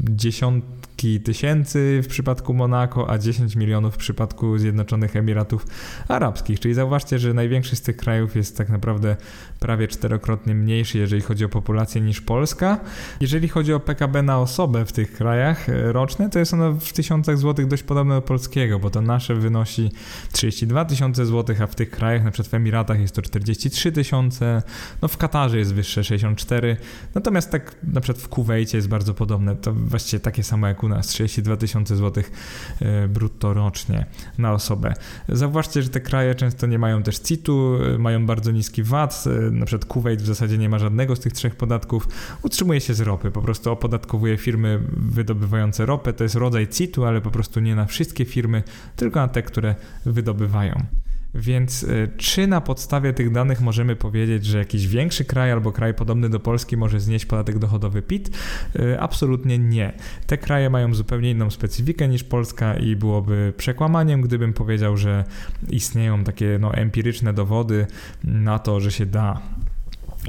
10 0.09 0.63
setki 0.99 1.19
tysięcy 1.19 2.01
w 2.03 2.07
przypadku 2.07 2.53
Monako, 2.53 3.09
a 3.09 3.17
10 3.17 3.55
milionów 3.55 3.93
w 3.93 3.97
przypadku 3.97 4.57
Zjednoczonych 4.57 5.15
Emiratów 5.15 5.65
Arabskich. 6.07 6.59
Czyli 6.59 6.73
zauważcie, 6.73 7.19
że 7.19 7.33
największy 7.33 7.75
z 7.75 7.81
tych 7.81 7.97
krajów 7.97 8.35
jest 8.35 8.57
tak 8.57 8.69
naprawdę 8.69 9.15
prawie 9.59 9.87
czterokrotnie 9.87 10.55
mniejszy, 10.55 10.97
jeżeli 10.97 11.21
chodzi 11.21 11.45
o 11.45 11.49
populację 11.49 12.01
niż 12.01 12.21
Polska. 12.21 12.79
Jeżeli 13.19 13.47
chodzi 13.47 13.73
o 13.73 13.79
PKB 13.79 14.23
na 14.23 14.39
osobę 14.39 14.85
w 14.85 14.91
tych 14.91 15.13
krajach 15.13 15.69
e, 15.69 15.93
roczne, 15.93 16.29
to 16.29 16.39
jest 16.39 16.53
ono 16.53 16.73
w 16.73 16.93
tysiącach 16.93 17.37
złotych 17.37 17.67
dość 17.67 17.83
podobne 17.83 18.15
do 18.15 18.21
polskiego, 18.21 18.79
bo 18.79 18.89
to 18.89 19.01
nasze 19.01 19.35
wynosi 19.35 19.91
32 20.31 20.85
tysiące 20.85 21.25
złotych, 21.25 21.61
a 21.61 21.67
w 21.67 21.75
tych 21.75 21.89
krajach, 21.89 22.23
na 22.23 22.31
przykład 22.31 22.51
w 22.51 22.53
Emiratach 22.53 22.99
jest 22.99 23.15
to 23.15 23.21
43 23.21 23.91
tysiące, 23.91 24.63
no 25.01 25.07
w 25.07 25.17
Katarze 25.17 25.57
jest 25.57 25.73
wyższe 25.73 26.03
64, 26.03 26.77
natomiast 27.15 27.51
tak 27.51 27.75
na 27.83 28.01
przykład 28.01 28.23
w 28.23 28.27
Kuwejcie 28.27 28.77
jest 28.77 28.87
bardzo 28.87 29.13
podobne, 29.13 29.55
to 29.55 29.73
właściwie 29.73 30.19
takie 30.19 30.43
samo 30.43 30.67
jak 30.67 30.83
u 30.83 30.88
nas 30.89 31.07
32 31.07 31.57
tysiące 31.57 31.95
złotych 31.95 32.31
e, 32.81 33.07
brutto 33.07 33.53
rocznie 33.53 34.05
na 34.37 34.53
osobę. 34.53 34.93
Zauważcie, 35.29 35.83
że 35.83 35.89
te 35.89 36.01
kraje 36.01 36.35
często 36.35 36.67
nie 36.67 36.79
mają 36.79 37.03
też 37.03 37.19
CIT-u, 37.19 37.75
e, 37.83 37.97
mają 37.97 38.25
bardzo 38.25 38.51
niski 38.51 38.83
VAT, 38.83 39.23
e, 39.27 39.51
na 39.51 39.65
przykład 39.65 39.85
Kuwait 39.85 40.21
w 40.21 40.25
zasadzie 40.25 40.57
nie 40.57 40.69
ma 40.69 40.79
żadnego 40.79 41.15
z 41.15 41.19
tych 41.19 41.33
trzech 41.33 41.55
podatków, 41.55 42.07
utrzymuje 42.43 42.81
się 42.81 42.93
z 42.93 43.01
ropy, 43.01 43.31
po 43.31 43.41
prostu 43.41 43.71
opodatkowuje 43.71 44.37
firmy 44.37 44.79
wydobywające 44.97 45.85
ropę, 45.85 46.13
to 46.13 46.23
jest 46.23 46.35
rodzaj 46.35 46.67
CIT-u, 46.67 47.05
ale 47.05 47.21
po 47.21 47.31
prostu 47.31 47.59
nie 47.59 47.75
na 47.75 47.85
wszystkie 47.85 48.25
firmy, 48.25 48.63
tylko 48.95 49.19
na 49.19 49.27
te, 49.27 49.43
które 49.43 49.75
wydobywają. 50.05 50.85
Więc 51.35 51.83
e, 51.83 52.07
czy 52.17 52.47
na 52.47 52.61
podstawie 52.61 53.13
tych 53.13 53.31
danych 53.31 53.61
możemy 53.61 53.95
powiedzieć, 53.95 54.45
że 54.45 54.57
jakiś 54.57 54.87
większy 54.87 55.25
kraj 55.25 55.51
albo 55.51 55.71
kraj 55.71 55.93
podobny 55.93 56.29
do 56.29 56.39
Polski 56.39 56.77
może 56.77 56.99
znieść 56.99 57.25
podatek 57.25 57.59
dochodowy 57.59 58.01
PIT? 58.01 58.29
E, 58.79 58.99
absolutnie 58.99 59.57
nie. 59.57 59.93
Te 60.27 60.37
kraje 60.37 60.69
mają 60.69 60.93
zupełnie 60.93 61.31
inną 61.31 61.49
specyfikę 61.49 62.07
niż 62.07 62.23
Polska 62.23 62.73
i 62.73 62.95
byłoby 62.95 63.53
przekłamaniem, 63.57 64.21
gdybym 64.21 64.53
powiedział, 64.53 64.97
że 64.97 65.23
istnieją 65.69 66.23
takie 66.23 66.57
no, 66.61 66.73
empiryczne 66.73 67.33
dowody 67.33 67.87
na 68.23 68.59
to, 68.59 68.79
że 68.79 68.91
się 68.91 69.05
da 69.05 69.41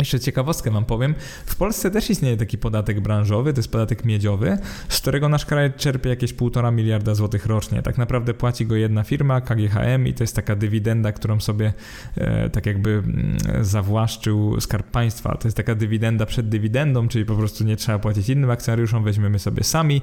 jeszcze 0.01 0.21
ciekawostkę 0.21 0.71
wam 0.71 0.85
powiem. 0.85 1.15
W 1.47 1.57
Polsce 1.57 1.91
też 1.91 2.11
istnieje 2.11 2.37
taki 2.37 2.59
podatek 2.59 3.01
branżowy, 3.01 3.53
to 3.53 3.59
jest 3.59 3.73
podatek 3.73 4.05
miedziowy, 4.05 4.59
z 4.89 5.01
którego 5.01 5.29
nasz 5.29 5.47
kraj 5.47 5.73
czerpie 5.77 6.09
jakieś 6.09 6.35
1,5 6.35 6.73
miliarda 6.73 7.15
złotych 7.15 7.47
rocznie. 7.47 7.83
Tak 7.83 7.99
naprawdę 7.99 8.35
płaci 8.35 8.67
go 8.67 8.77
jedna 8.77 9.03
firma, 9.03 9.41
KGHM 9.41 10.07
i 10.07 10.15
to 10.15 10.23
jest 10.23 10.37
taka 10.37 10.57
dywidenda, 10.57 11.13
którą 11.13 11.41
sobie 11.41 11.73
e, 12.17 12.51
tak 12.51 12.67
jakby 12.67 12.91
mm, 12.91 13.37
zawłaszczył 13.61 14.61
Skarb 14.61 14.91
Państwa. 14.91 15.37
To 15.37 15.49
jest 15.49 15.57
taka 15.57 15.75
dywidenda 15.75 16.27
przed 16.27 16.49
dywidendą, 16.49 17.09
czyli 17.09 17.25
po 17.25 17.35
prostu 17.35 17.65
nie 17.65 17.77
trzeba 17.77 17.99
płacić 17.99 18.29
innym 18.29 18.51
akcjonariuszom, 18.51 19.05
weźmiemy 19.05 19.39
sobie 19.39 19.65
sami. 19.65 20.03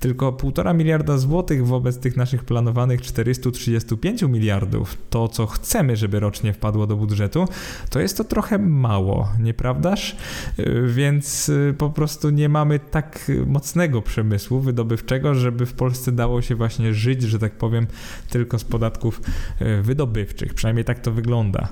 Tylko 0.00 0.32
1,5 0.32 0.74
miliarda 0.74 1.18
złotych 1.18 1.66
wobec 1.66 1.98
tych 1.98 2.16
naszych 2.16 2.44
planowanych 2.44 3.02
435 3.02 4.22
miliardów, 4.22 4.98
to 5.10 5.28
co 5.28 5.46
chcemy, 5.46 5.96
żeby 5.96 6.20
rocznie 6.20 6.52
wpadło 6.52 6.86
do 6.86 6.96
budżetu, 6.96 7.48
to 7.90 8.00
jest 8.00 8.16
to 8.16 8.24
trochę 8.24 8.58
mało 8.58 9.28
nieprawdaż? 9.40 10.16
Y, 10.58 10.82
więc 10.88 11.48
y, 11.48 11.74
po 11.78 11.90
prostu 11.90 12.30
nie 12.30 12.48
mamy 12.48 12.78
tak 12.78 13.30
mocnego 13.46 14.02
przemysłu 14.02 14.60
wydobywczego, 14.60 15.34
żeby 15.34 15.66
w 15.66 15.72
Polsce 15.72 16.12
dało 16.12 16.42
się 16.42 16.54
właśnie 16.54 16.94
żyć, 16.94 17.22
że 17.22 17.38
tak 17.38 17.52
powiem, 17.52 17.86
tylko 18.30 18.58
z 18.58 18.64
podatków 18.64 19.20
y, 19.62 19.82
wydobywczych. 19.82 20.54
Przynajmniej 20.54 20.84
tak 20.84 21.00
to 21.00 21.12
wygląda. 21.12 21.68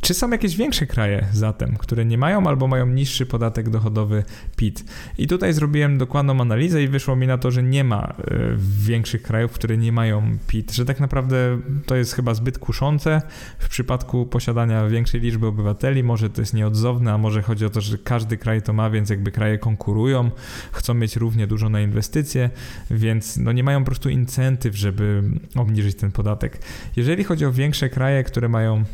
Czy 0.00 0.14
są 0.14 0.30
jakieś 0.30 0.56
większe 0.56 0.86
kraje 0.86 1.26
zatem, 1.32 1.76
które 1.76 2.04
nie 2.04 2.18
mają 2.18 2.46
albo 2.46 2.66
mają 2.66 2.86
niższy 2.86 3.26
podatek 3.26 3.70
dochodowy 3.70 4.24
PIT? 4.56 4.84
I 5.18 5.26
tutaj 5.26 5.52
zrobiłem 5.52 5.98
dokładną 5.98 6.40
analizę 6.40 6.82
i 6.82 6.88
wyszło 6.88 7.16
mi 7.16 7.26
na 7.26 7.38
to, 7.38 7.50
że 7.50 7.62
nie 7.62 7.84
ma 7.84 8.14
y, 8.18 8.56
większych 8.86 9.22
krajów, 9.22 9.52
które 9.52 9.76
nie 9.76 9.92
mają 9.92 10.38
PIT, 10.46 10.72
że 10.72 10.84
tak 10.84 11.00
naprawdę 11.00 11.60
to 11.86 11.96
jest 11.96 12.14
chyba 12.14 12.34
zbyt 12.34 12.58
kuszące 12.58 13.22
w 13.58 13.68
przypadku 13.68 14.26
posiadania 14.26 14.88
większej 14.88 15.20
liczby 15.20 15.46
obywateli. 15.46 16.02
Może 16.02 16.30
to 16.30 16.42
jest 16.42 16.54
nieodzowne, 16.54 17.12
a 17.12 17.18
może 17.18 17.42
chodzi 17.42 17.64
o 17.64 17.70
to, 17.70 17.80
że 17.80 17.98
każdy 17.98 18.36
kraj 18.36 18.62
to 18.62 18.72
ma, 18.72 18.90
więc 18.90 19.10
jakby 19.10 19.32
kraje 19.32 19.58
konkurują, 19.58 20.30
chcą 20.72 20.94
mieć 20.94 21.16
równie 21.16 21.46
dużo 21.46 21.68
na 21.68 21.80
inwestycje, 21.80 22.50
więc 22.90 23.36
no 23.36 23.52
nie 23.52 23.64
mają 23.64 23.80
po 23.80 23.86
prostu 23.86 24.08
incentyw, 24.08 24.76
żeby 24.76 25.22
obniżyć 25.56 25.96
ten 25.96 26.12
podatek. 26.12 26.58
Jeżeli 26.96 27.24
chodzi 27.24 27.46
o 27.46 27.52
większe 27.52 27.88
kraje, 27.88 28.24
które 28.24 28.48
mają 28.48 28.84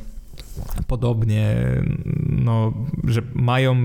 podobnie 0.87 1.57
no, 2.29 2.73
że 3.05 3.23
mają 3.35 3.77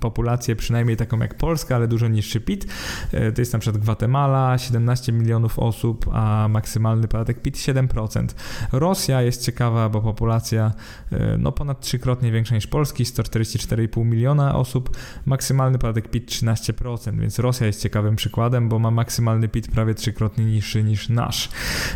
populację 0.00 0.56
przynajmniej 0.56 0.96
taką 0.96 1.18
jak 1.18 1.34
Polska, 1.34 1.76
ale 1.76 1.88
dużo 1.88 2.08
niższy 2.08 2.40
PIT. 2.40 2.66
E, 3.12 3.32
to 3.32 3.40
jest 3.40 3.52
na 3.52 3.58
przykład 3.58 3.82
Gwatemala, 3.82 4.58
17 4.58 5.12
milionów 5.12 5.58
osób, 5.58 6.06
a 6.12 6.46
maksymalny 6.50 7.08
podatek 7.08 7.42
PIT 7.42 7.56
7%. 7.56 8.26
Rosja 8.72 9.22
jest 9.22 9.44
ciekawa, 9.44 9.88
bo 9.88 10.00
populacja 10.00 10.72
e, 11.12 11.38
no 11.38 11.52
ponad 11.52 11.80
trzykrotnie 11.80 12.32
większa 12.32 12.54
niż 12.54 12.66
Polski, 12.66 13.04
144,5 13.04 14.04
miliona 14.04 14.54
osób, 14.54 14.96
maksymalny 15.26 15.78
podatek 15.78 16.10
PIT 16.10 16.30
13%, 16.30 17.20
więc 17.20 17.38
Rosja 17.38 17.66
jest 17.66 17.82
ciekawym 17.82 18.16
przykładem, 18.16 18.68
bo 18.68 18.78
ma 18.78 18.90
maksymalny 18.90 19.48
PIT 19.48 19.68
prawie 19.68 19.94
trzykrotnie 19.94 20.44
niższy 20.44 20.84
niż 20.84 21.08
nasz. 21.08 21.48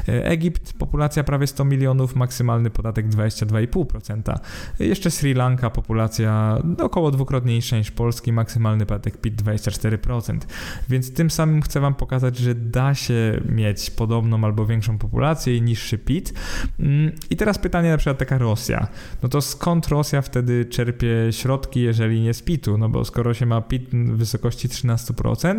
E, 0.08 0.24
Egipt, 0.24 0.72
populacja 0.72 1.24
prawie 1.24 1.46
100 1.46 1.64
milionów, 1.64 2.16
maksymalny 2.16 2.70
podatek 2.70 3.08
22,5%. 3.08 4.17
Jeszcze 4.78 5.10
Sri 5.10 5.34
Lanka, 5.34 5.70
populacja 5.70 6.58
około 6.78 7.10
dwukrotnie 7.10 7.54
niższa 7.54 7.78
niż 7.78 7.90
Polski, 7.90 8.32
maksymalny 8.32 8.86
podatek 8.86 9.16
PIT 9.16 9.42
24%. 9.42 10.38
Więc 10.88 11.14
tym 11.14 11.30
samym 11.30 11.62
chcę 11.62 11.80
Wam 11.80 11.94
pokazać, 11.94 12.36
że 12.36 12.54
da 12.54 12.94
się 12.94 13.40
mieć 13.48 13.90
podobną 13.90 14.44
albo 14.44 14.66
większą 14.66 14.98
populację 14.98 15.56
i 15.56 15.62
niższy 15.62 15.98
PIT. 15.98 16.34
Mm, 16.80 17.12
I 17.30 17.36
teraz 17.36 17.58
pytanie 17.58 17.90
na 17.90 17.96
przykład 17.96 18.18
taka 18.18 18.38
Rosja. 18.38 18.88
No 19.22 19.28
to 19.28 19.40
skąd 19.40 19.88
Rosja 19.88 20.22
wtedy 20.22 20.64
czerpie 20.64 21.08
środki, 21.30 21.80
jeżeli 21.80 22.20
nie 22.20 22.34
z 22.34 22.42
PIT-u? 22.42 22.78
No 22.78 22.88
bo 22.88 23.04
skoro 23.04 23.34
się 23.34 23.46
ma 23.46 23.60
PIT 23.60 23.90
w 23.90 24.16
wysokości 24.16 24.68
13% 24.68 25.58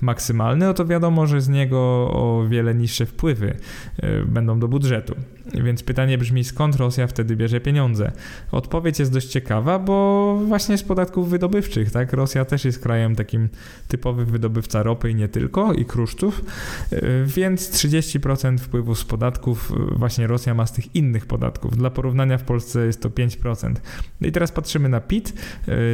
maksymalny, 0.00 0.66
no 0.66 0.74
to 0.74 0.86
wiadomo, 0.86 1.26
że 1.26 1.40
z 1.40 1.48
niego 1.48 1.78
o 2.12 2.46
wiele 2.48 2.74
niższe 2.74 3.06
wpływy 3.06 3.56
y, 4.04 4.24
będą 4.26 4.58
do 4.58 4.68
budżetu. 4.68 5.14
Więc 5.54 5.82
pytanie 5.82 6.18
brzmi, 6.18 6.44
skąd 6.44 6.76
Rosja 6.76 7.06
wtedy 7.06 7.36
bierze 7.36 7.60
pieniądze? 7.60 8.12
Odpowiedź 8.52 8.98
jest 8.98 9.12
dość 9.12 9.28
ciekawa, 9.28 9.78
bo 9.78 10.38
właśnie 10.46 10.78
z 10.78 10.82
podatków 10.82 11.30
wydobywczych, 11.30 11.90
tak? 11.90 12.12
Rosja 12.12 12.44
też 12.44 12.64
jest 12.64 12.82
krajem 12.82 13.16
takim 13.16 13.48
typowym 13.88 14.26
wydobywca 14.26 14.82
ropy 14.82 15.10
i 15.10 15.14
nie 15.14 15.28
tylko, 15.28 15.72
i 15.72 15.84
kruszców, 15.84 16.44
y, 16.92 17.24
więc 17.26 17.70
30% 17.70 18.58
wpływów 18.58 18.98
z 18.98 19.04
podatków 19.04 19.72
y, 19.92 19.98
właśnie 19.98 20.26
Rosja 20.26 20.54
ma 20.54 20.66
z 20.66 20.72
tych 20.72 20.94
innych 20.96 21.26
podatków. 21.26 21.76
Dla 21.76 21.90
porównania 21.90 22.38
w 22.38 22.42
Polsce 22.42 22.86
jest 22.86 23.02
to 23.02 23.10
5%. 23.10 23.74
No 24.20 24.28
i 24.28 24.32
teraz 24.32 24.52
patrzymy 24.52 24.88
na 24.88 25.00
PIT. 25.00 25.32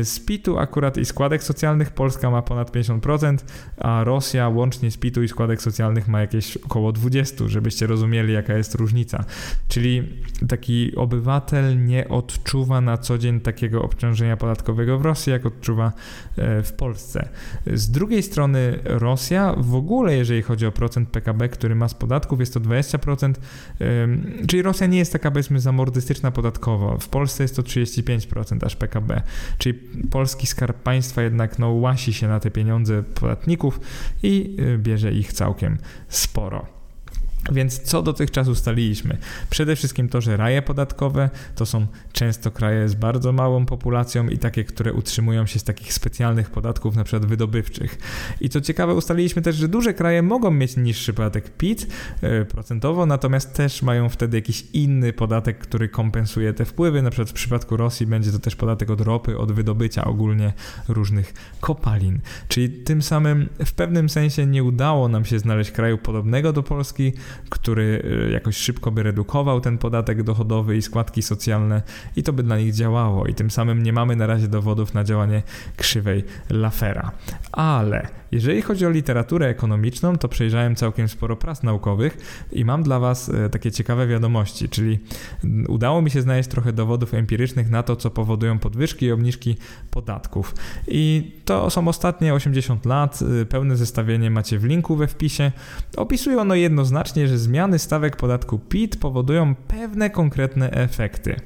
Y, 0.01 0.05
z 0.05 0.21
PIT-u 0.21 0.59
akurat 0.59 0.97
i 0.97 1.05
składek 1.05 1.43
socjalnych 1.43 1.91
Polska 1.91 2.31
ma 2.31 2.43
ponad 2.43 2.71
50%, 2.71 3.39
a 3.77 4.05
Rosja 4.05 4.49
łącznie 4.49 4.91
z 4.91 4.97
PIT-u 4.97 5.23
i 5.23 5.29
składek 5.29 5.63
socjalnych 5.63 6.09
ma 6.09 6.21
jakieś 6.21 6.57
około 6.57 6.93
20%, 6.93 7.49
żebyście 7.49 7.87
rozumieli 7.87 8.33
jaka 8.33 8.55
jest 8.55 8.75
różnica. 8.75 9.25
Czyli 9.69 10.03
taki 10.49 10.97
obywatel 10.97 11.85
nie 11.85 12.09
odczuwa 12.09 12.81
na 12.81 12.99
co 12.99 13.19
dzień 13.19 13.41
takiego 13.41 13.83
obciążenia 13.83 14.37
podatkowego 14.37 14.99
w 14.99 15.03
Rosji, 15.03 15.33
jak 15.33 15.47
odczuwa 15.47 15.93
e, 16.37 16.63
w 16.63 16.73
Polsce. 16.73 17.29
Z 17.67 17.91
drugiej 17.91 18.23
strony 18.23 18.79
Rosja 18.85 19.55
w 19.57 19.75
ogóle, 19.75 20.17
jeżeli 20.17 20.43
chodzi 20.43 20.67
o 20.67 20.73
procent 20.73 21.09
PKB, 21.09 21.49
który 21.49 21.75
ma 21.75 21.89
z 21.89 21.95
podatków, 21.95 22.41
jest 22.41 22.55
to 22.55 22.61
20%, 22.61 23.35
czyli 24.47 24.63
Rosja 24.63 24.87
nie 24.87 24.99
jest 24.99 25.13
taka 25.13 25.31
powiedzmy 25.31 25.61
zamordystyczna 25.61 26.31
podatkowo. 26.31 26.99
W 26.99 27.09
Polsce 27.09 27.45
jest 27.45 27.57
to 27.57 27.63
35% 27.63 28.67
aż 28.67 28.77
PKB, 28.77 29.23
czyli 29.59 29.79
polski 30.11 30.47
skarb 30.47 30.83
państwa 30.83 31.23
jednak 31.23 31.59
no, 31.59 31.71
łasi 31.71 32.13
się 32.13 32.29
na 32.29 32.41
te 32.41 32.51
pieniądze 32.51 33.03
podatników 33.03 33.81
i 34.23 34.57
e, 34.75 34.79
bierze 34.79 35.13
ich 35.13 35.33
całkiem 35.33 35.79
sporo. 36.09 36.74
Więc 37.53 37.83
co 37.83 38.03
dotychczas 38.03 38.49
ustaliliśmy? 38.49 39.19
Przede 39.51 39.77
wszystkim 39.77 40.09
to, 40.09 40.21
że 40.21 40.37
raje 40.37 40.63
podatkowe 40.63 41.31
to 41.55 41.67
są 41.67 41.87
często 42.13 42.51
kraje 42.51 42.89
z 42.89 42.95
bardzo 42.95 43.33
małą 43.33 43.67
populacją 43.67 44.29
i 44.29 44.39
takie, 44.39 44.65
które 44.65 44.93
utrzymują 44.93 45.47
się 45.47 45.59
z 45.59 45.65
takich 45.65 45.93
specjalnych 45.93 46.51
podatków, 46.51 46.97
na 46.97 47.05
przykład 47.05 47.27
wydobywczych. 47.27 47.99
I 48.41 48.49
co 48.49 48.61
ciekawe, 48.61 48.95
ustaliliśmy 48.95 49.43
też, 49.43 49.57
że 49.57 49.69
duże 49.69 49.95
kraje 49.95 50.23
mogą 50.23 50.51
mieć 50.51 50.77
niższy 50.77 51.13
podatek 51.13 51.57
PIT 51.57 51.87
yy, 52.23 52.45
procentowo, 52.45 53.07
natomiast 53.07 53.55
też 53.55 53.83
mają 53.83 54.09
wtedy 54.09 54.37
jakiś 54.37 54.65
inny 54.73 55.13
podatek, 55.13 55.59
który 55.59 55.89
kompensuje 55.89 56.53
te 56.53 56.65
wpływy. 56.65 57.03
Na 57.03 57.11
przykład 57.11 57.31
w 57.31 57.33
przypadku 57.33 57.77
Rosji 57.77 58.07
będzie 58.07 58.33
to 58.33 58.39
też 58.39 58.57
podatek 58.57 58.91
od 58.91 59.01
ropy, 59.01 59.39
od 59.39 59.53
wydobycia 59.53 60.05
ogólnie 60.05 60.53
różnych 60.89 61.35
kopalin. 61.61 62.21
Czyli 62.49 62.69
tym 62.69 63.03
samym 63.03 63.49
w 63.65 63.73
pewnym 63.73 64.09
sensie 64.09 64.47
nie 64.47 64.65
udało 64.65 65.09
nam 65.09 65.25
się 65.25 65.39
znaleźć 65.39 65.71
kraju 65.71 65.99
podobnego 65.99 66.53
do 66.53 66.63
Polski, 66.63 67.13
który 67.51 68.03
y, 68.29 68.31
jakoś 68.33 68.57
szybko 68.57 68.91
by 68.91 69.03
redukował 69.03 69.61
ten 69.61 69.79
podatek 69.79 70.23
dochodowy 70.23 70.77
i 70.77 70.83
składki 70.83 71.23
socjalne 71.23 71.83
i 72.17 72.23
to 72.23 72.33
by 72.33 72.43
dla 72.43 72.59
nich 72.59 72.73
działało 72.73 73.27
i 73.27 73.35
tym 73.35 73.51
samym 73.51 73.83
nie 73.83 73.93
mamy 73.93 74.17
na 74.17 74.27
razie 74.27 74.49
dowodów 74.49 74.95
na 74.95 75.05
działanie 75.05 75.43
krzywej 75.77 76.25
Lafera. 76.51 77.11
Ale 77.53 78.09
jeżeli 78.35 78.63
chodzi 78.63 78.87
o 78.87 78.91
literaturę 78.91 79.49
ekonomiczną, 79.49 80.17
to 80.17 80.29
przejrzałem 80.29 80.77
całkiem 80.77 81.09
sporo 81.09 81.37
prac 81.37 81.63
naukowych 81.63 82.19
i 82.53 82.65
mam 82.65 82.83
dla 82.83 83.01
Was 83.01 83.29
y, 83.29 83.51
takie 83.51 83.73
ciekawe 83.73 84.07
wiadomości, 84.07 84.69
czyli 84.69 84.99
udało 85.69 86.03
mi 86.03 86.11
się 86.11 86.23
znaleźć 86.23 86.49
trochę 86.49 86.73
dowodów 86.73 87.15
empirycznych 87.15 87.71
na 87.71 87.83
to, 87.83 87.97
co 87.97 88.11
powodują 88.11 88.59
podwyżki 88.59 89.07
i 89.07 89.13
obniżki 89.13 89.57
podatków. 89.91 90.55
I 90.89 91.33
to 91.45 91.71
są 91.71 91.89
ostatnie 91.89 92.35
80 92.35 92.87
lat, 92.87 93.23
y, 93.43 93.47
pełne 93.47 93.77
zestawienie 93.77 94.31
macie 94.31 94.59
w 94.59 94.65
linku 94.65 94.97
we 94.97 95.07
wpisie. 95.07 95.53
Opisuje 95.97 96.41
ono 96.41 96.55
jednoznacznie, 96.55 97.29
że 97.29 97.39
zmiany 97.39 97.79
stawek 97.79 98.17
podatku 98.17 98.59
PIT 98.59 98.97
powodują 98.97 99.55
pewne 99.55 100.11
konkretne 100.11 100.71
efekty. 100.71 101.37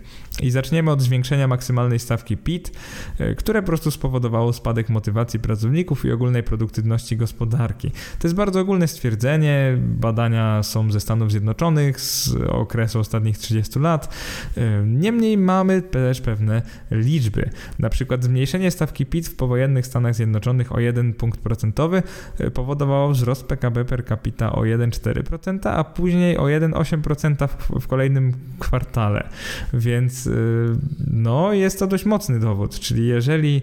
I 0.42 0.50
zaczniemy 0.50 0.90
od 0.90 1.02
zwiększenia 1.02 1.48
maksymalnej 1.48 1.98
stawki 1.98 2.36
PIT, 2.36 2.72
e, 3.18 3.34
które 3.34 3.62
po 3.62 3.66
prostu 3.66 3.90
spowodowało 3.90 4.52
spadek 4.52 4.88
motywacji 4.88 5.40
pracowników 5.40 6.04
i 6.04 6.12
ogólnej 6.12 6.42
produktywności 6.42 7.16
gospodarki. 7.16 7.90
To 7.90 8.28
jest 8.28 8.34
bardzo 8.34 8.60
ogólne 8.60 8.88
stwierdzenie. 8.88 9.78
Badania 9.78 10.62
są 10.62 10.92
ze 10.92 11.00
Stanów 11.00 11.30
Zjednoczonych 11.30 12.00
z 12.00 12.34
okresu 12.48 13.00
ostatnich 13.00 13.38
30 13.38 13.78
lat. 13.78 14.14
E, 14.56 14.82
niemniej 14.86 15.38
mamy 15.38 15.82
też 15.82 16.20
pewne 16.20 16.62
liczby. 16.90 17.50
Na 17.78 17.90
przykład 17.90 18.24
zmniejszenie 18.24 18.70
stawki 18.70 19.06
PIT 19.06 19.28
w 19.28 19.36
powojennych 19.36 19.86
Stanach 19.86 20.14
Zjednoczonych 20.14 20.72
o 20.72 20.80
1 20.80 21.14
punkt 21.14 21.40
procentowy 21.40 22.02
e, 22.38 22.50
powodowało 22.50 23.10
wzrost 23.10 23.46
PKB 23.46 23.84
per 23.84 24.04
capita 24.04 24.52
o 24.52 24.60
1,4%, 24.60 25.68
a 25.68 25.84
później 25.84 26.38
o 26.38 26.42
1,8% 26.42 27.48
w, 27.48 27.80
w 27.80 27.86
kolejnym 27.86 28.32
kwartale. 28.58 29.28
Więc 29.72 30.27
Y, 30.28 30.76
no, 31.06 31.52
jest 31.52 31.78
to 31.78 31.86
dość 31.86 32.04
mocny 32.04 32.40
dowód, 32.40 32.80
czyli 32.80 33.06
jeżeli 33.06 33.62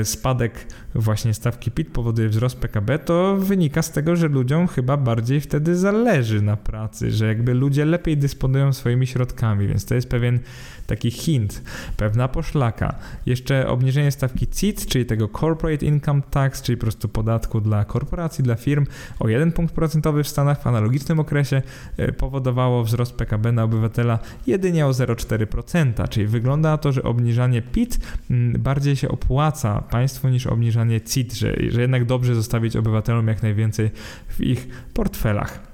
y, 0.00 0.04
spadek 0.04 0.66
właśnie 0.94 1.34
stawki 1.34 1.70
PIT 1.70 1.90
powoduje 1.90 2.28
wzrost 2.28 2.56
PKB, 2.56 2.98
to 2.98 3.36
wynika 3.36 3.82
z 3.82 3.92
tego, 3.92 4.16
że 4.16 4.28
ludziom 4.28 4.68
chyba 4.68 4.96
bardziej 4.96 5.40
wtedy 5.40 5.76
zależy 5.76 6.42
na 6.42 6.56
pracy, 6.56 7.10
że 7.10 7.26
jakby 7.26 7.54
ludzie 7.54 7.84
lepiej 7.84 8.16
dysponują 8.16 8.72
swoimi 8.72 9.06
środkami, 9.06 9.68
więc 9.68 9.84
to 9.84 9.94
jest 9.94 10.08
pewien 10.08 10.40
taki 10.88 11.10
hint, 11.10 11.62
pewna 11.96 12.28
poszlaka. 12.28 12.94
Jeszcze 13.26 13.68
obniżenie 13.68 14.10
stawki 14.10 14.46
CIT, 14.46 14.86
czyli 14.86 15.06
tego 15.06 15.28
Corporate 15.28 15.86
Income 15.86 16.22
Tax, 16.30 16.62
czyli 16.62 16.76
po 16.76 16.82
prostu 16.82 17.08
podatku 17.08 17.60
dla 17.60 17.84
korporacji, 17.84 18.44
dla 18.44 18.54
firm 18.54 18.86
o 19.20 19.28
1 19.28 19.52
punkt 19.52 19.74
procentowy 19.74 20.24
w 20.24 20.28
Stanach 20.28 20.62
w 20.62 20.66
analogicznym 20.66 21.20
okresie 21.20 21.62
y, 21.98 22.12
powodowało 22.12 22.84
wzrost 22.84 23.12
PKB 23.12 23.52
na 23.52 23.64
obywatela 23.64 24.18
jedynie 24.46 24.86
o 24.86 24.90
0,4%, 24.90 26.08
czyli 26.08 26.26
wygląda 26.26 26.78
to, 26.78 26.92
że 26.92 27.02
obniżanie 27.02 27.62
PIT 27.62 27.98
mm, 28.30 28.62
bardziej 28.62 28.96
się 28.96 29.08
opłaca 29.08 29.82
państwu 29.90 30.28
niż 30.28 30.46
obniżanie 30.46 31.00
CIT, 31.00 31.34
że, 31.34 31.54
że 31.68 31.80
jednak 31.80 32.04
dobrze 32.04 32.34
zostawić 32.34 32.76
obywatelom 32.76 33.28
jak 33.28 33.42
najwięcej 33.42 33.90
w 34.28 34.40
ich 34.40 34.68
portfelach. 34.94 35.67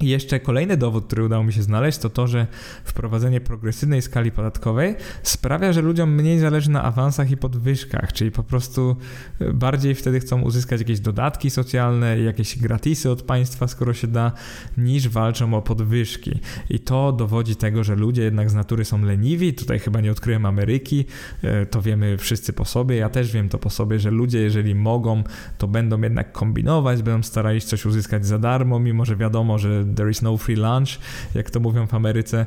I 0.00 0.08
jeszcze 0.08 0.40
kolejny 0.40 0.76
dowód, 0.76 1.06
który 1.06 1.24
udało 1.24 1.44
mi 1.44 1.52
się 1.52 1.62
znaleźć, 1.62 1.98
to 1.98 2.10
to, 2.10 2.26
że 2.26 2.46
wprowadzenie 2.84 3.40
progresywnej 3.40 4.02
skali 4.02 4.32
podatkowej 4.32 4.94
sprawia, 5.22 5.72
że 5.72 5.82
ludziom 5.82 6.14
mniej 6.14 6.38
zależy 6.38 6.70
na 6.70 6.82
awansach 6.82 7.30
i 7.30 7.36
podwyżkach, 7.36 8.12
czyli 8.12 8.30
po 8.30 8.42
prostu 8.42 8.96
e, 9.40 9.52
bardziej 9.52 9.94
wtedy 9.94 10.20
chcą 10.20 10.42
uzyskać 10.42 10.80
jakieś 10.80 11.00
dodatki 11.00 11.50
socjalne, 11.50 12.18
jakieś 12.20 12.58
gratisy 12.58 13.10
od 13.10 13.22
państwa, 13.22 13.68
skoro 13.68 13.94
się 13.94 14.06
da, 14.06 14.32
niż 14.78 15.08
walczą 15.08 15.54
o 15.54 15.62
podwyżki. 15.62 16.40
I 16.70 16.78
to 16.78 17.12
dowodzi 17.12 17.56
tego, 17.56 17.84
że 17.84 17.96
ludzie 17.96 18.22
jednak 18.22 18.50
z 18.50 18.54
natury 18.54 18.84
są 18.84 19.02
leniwi. 19.02 19.54
Tutaj 19.54 19.78
chyba 19.78 20.00
nie 20.00 20.10
odkryłem 20.10 20.46
Ameryki, 20.46 21.04
e, 21.42 21.66
to 21.66 21.82
wiemy 21.82 22.18
wszyscy 22.18 22.52
po 22.52 22.64
sobie. 22.64 22.96
Ja 22.96 23.08
też 23.08 23.32
wiem 23.32 23.48
to 23.48 23.58
po 23.58 23.70
sobie, 23.70 23.98
że 23.98 24.10
ludzie, 24.10 24.38
jeżeli 24.38 24.74
mogą, 24.74 25.22
to 25.58 25.68
będą 25.68 26.00
jednak 26.00 26.32
kombinować, 26.32 27.02
będą 27.02 27.22
starali 27.22 27.60
się 27.60 27.66
coś 27.66 27.86
uzyskać 27.86 28.26
za 28.26 28.38
darmo, 28.38 28.78
mimo 28.78 29.04
że 29.04 29.16
wiadomo, 29.16 29.58
że 29.58 29.89
there 29.94 30.10
is 30.10 30.22
no 30.22 30.36
free 30.36 30.56
lunch, 30.56 30.98
jak 31.34 31.50
to 31.50 31.60
mówią 31.60 31.86
w 31.86 31.94
Ameryce. 31.94 32.46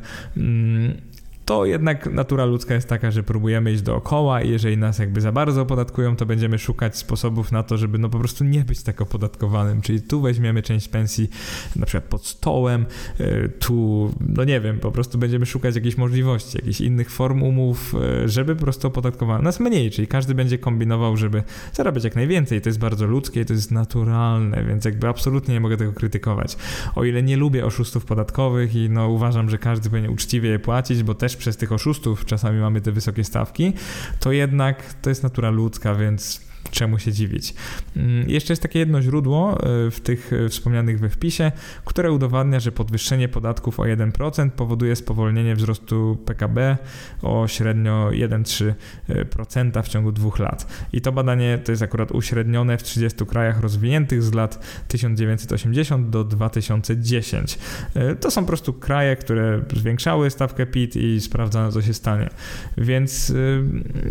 To 1.46 1.66
jednak 1.66 2.14
natura 2.14 2.46
ludzka 2.46 2.74
jest 2.74 2.90
taka, 2.90 3.12
że 3.12 3.24
próbujemy 3.24 3.72
iść 3.72 3.82
dookoła 3.82 4.42
i 4.42 4.50
jeżeli 4.50 4.78
nas 4.78 5.00
jakby 5.00 5.22
za 5.22 5.32
bardzo 5.32 5.62
opodatkują, 5.62 6.16
to 6.16 6.26
będziemy 6.26 6.60
szukać 6.60 6.98
sposobów 6.98 7.52
na 7.52 7.64
to, 7.64 7.78
żeby 7.78 7.98
no 7.98 8.10
po 8.10 8.20
prostu 8.20 8.44
nie 8.44 8.64
być 8.64 8.84
tak 8.84 9.02
opodatkowanym, 9.02 9.82
czyli 9.82 10.02
tu 10.02 10.22
weźmiemy 10.22 10.62
część 10.62 10.88
pensji 10.88 11.30
na 11.76 11.86
przykład 11.86 12.04
pod 12.04 12.26
stołem, 12.26 12.86
e, 13.20 13.50
tu, 13.50 14.12
no 14.20 14.44
nie 14.44 14.62
wiem, 14.62 14.80
po 14.80 14.92
prostu 14.92 15.18
będziemy 15.18 15.46
szukać 15.46 15.76
jakichś 15.76 15.98
możliwości, 15.98 16.58
jakichś 16.58 16.82
innych 16.82 17.12
form 17.12 17.44
umów, 17.44 17.96
e, 18.24 18.30
żeby 18.30 18.56
po 18.56 18.62
prostu 18.62 18.88
opodatkowano 18.88 19.42
nas 19.44 19.60
mniej, 19.60 19.92
czyli 19.92 20.08
każdy 20.08 20.36
będzie 20.36 20.58
kombinował, 20.58 21.18
żeby 21.18 21.44
zarabiać 21.74 22.04
jak 22.04 22.16
najwięcej. 22.16 22.62
To 22.62 22.70
jest 22.70 22.80
bardzo 22.80 23.08
ludzkie, 23.08 23.46
to 23.46 23.54
jest 23.54 23.72
naturalne, 23.72 24.64
więc 24.64 24.86
jakby 24.86 25.08
absolutnie 25.08 25.54
nie 25.54 25.60
mogę 25.60 25.78
tego 25.78 25.94
krytykować. 25.94 26.58
O 26.96 27.04
ile 27.04 27.24
nie 27.24 27.38
lubię 27.38 27.66
oszustów 27.66 28.06
podatkowych 28.06 28.76
i 28.76 28.90
no 28.90 29.10
uważam, 29.10 29.50
że 29.50 29.58
każdy 29.58 29.90
powinien 29.90 30.12
uczciwie 30.12 30.50
je 30.50 30.60
płacić, 30.60 31.04
bo 31.04 31.16
też 31.16 31.33
też 31.34 31.38
przez 31.40 31.58
tych 31.58 31.72
oszustów 31.72 32.26
czasami 32.26 32.60
mamy 32.60 32.82
te 32.82 32.92
wysokie 32.92 33.24
stawki, 33.24 33.74
to 34.20 34.32
jednak 34.32 34.94
to 34.94 35.10
jest 35.10 35.24
natura 35.24 35.50
ludzka, 35.50 35.96
więc 35.96 36.42
czemu 36.74 37.00
się 37.00 37.12
dziwić. 37.12 37.54
Mm, 37.98 38.30
jeszcze 38.30 38.54
jest 38.54 38.62
takie 38.62 38.80
jedno 38.80 39.02
źródło 39.02 39.58
e, 39.58 39.92
w 39.92 40.00
tych 40.00 40.34
e, 40.34 40.50
wspomnianych 40.50 41.00
we 41.00 41.10
wpisie, 41.10 41.52
które 41.86 42.12
udowadnia, 42.12 42.60
że 42.60 42.72
podwyższenie 42.72 43.30
podatków 43.30 43.80
o 43.80 43.84
1% 43.84 44.50
powoduje 44.50 44.96
spowolnienie 44.96 45.56
wzrostu 45.56 46.18
PKB 46.26 46.78
o 47.22 47.48
średnio 47.48 48.10
1,3% 48.12 49.84
w 49.84 49.88
ciągu 49.88 50.12
dwóch 50.12 50.40
lat. 50.40 50.88
I 50.94 51.02
to 51.02 51.12
badanie 51.12 51.58
to 51.58 51.72
jest 51.72 51.82
akurat 51.82 52.12
uśrednione 52.12 52.78
w 52.78 52.84
30 52.84 53.26
krajach 53.26 53.62
rozwiniętych 53.62 54.24
z 54.24 54.34
lat 54.34 54.84
1980 54.88 56.10
do 56.10 56.24
2010. 56.24 57.58
E, 57.96 58.16
to 58.16 58.32
są 58.32 58.42
po 58.42 58.48
prostu 58.48 58.74
kraje, 58.74 59.16
które 59.16 59.62
zwiększały 59.76 60.30
stawkę 60.30 60.66
PIT 60.66 60.96
i 60.96 61.22
sprawdzano, 61.22 61.72
co 61.72 61.82
się 61.82 61.94
stanie. 61.94 62.30
Więc 62.78 63.34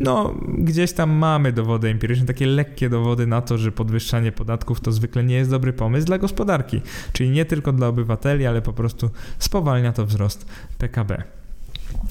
no, 0.00 0.34
gdzieś 0.58 0.92
tam 0.92 1.10
mamy 1.10 1.52
dowody 1.52 1.88
empiryczne, 1.88 2.26
takie 2.26 2.46
lekkie 2.56 2.88
dowody 2.88 3.26
na 3.26 3.40
to, 3.40 3.58
że 3.58 3.72
podwyższanie 3.72 4.32
podatków 4.32 4.80
to 4.80 4.92
zwykle 4.92 5.24
nie 5.24 5.34
jest 5.34 5.50
dobry 5.50 5.72
pomysł 5.72 6.06
dla 6.06 6.18
gospodarki, 6.18 6.80
czyli 7.12 7.30
nie 7.30 7.44
tylko 7.44 7.72
dla 7.72 7.86
obywateli, 7.86 8.46
ale 8.46 8.62
po 8.62 8.72
prostu 8.72 9.10
spowalnia 9.38 9.92
to 9.92 10.06
wzrost 10.06 10.46
PKB. 10.78 11.22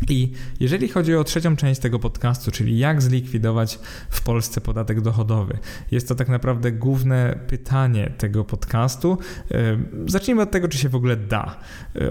I 0.10 0.32
jeżeli 0.60 0.88
chodzi 0.89 1.15
o 1.15 1.23
trzecią 1.23 1.56
część 1.56 1.82
tego 1.82 1.99
podcastu, 1.99 2.51
czyli 2.51 2.77
jak 2.77 3.01
zlikwidować 3.01 3.80
w 4.10 4.21
Polsce 4.21 4.62
podatek 4.62 5.01
dochodowy, 5.01 5.58
jest 5.91 6.08
to 6.08 6.15
tak 6.15 6.30
naprawdę 6.30 6.71
główne 6.71 7.39
pytanie 7.47 8.12
tego 8.17 8.43
podcastu. 8.43 9.17
Zacznijmy 10.06 10.41
od 10.41 10.51
tego, 10.51 10.67
czy 10.67 10.77
się 10.77 10.89
w 10.89 10.95
ogóle 10.95 11.17
da. 11.17 11.60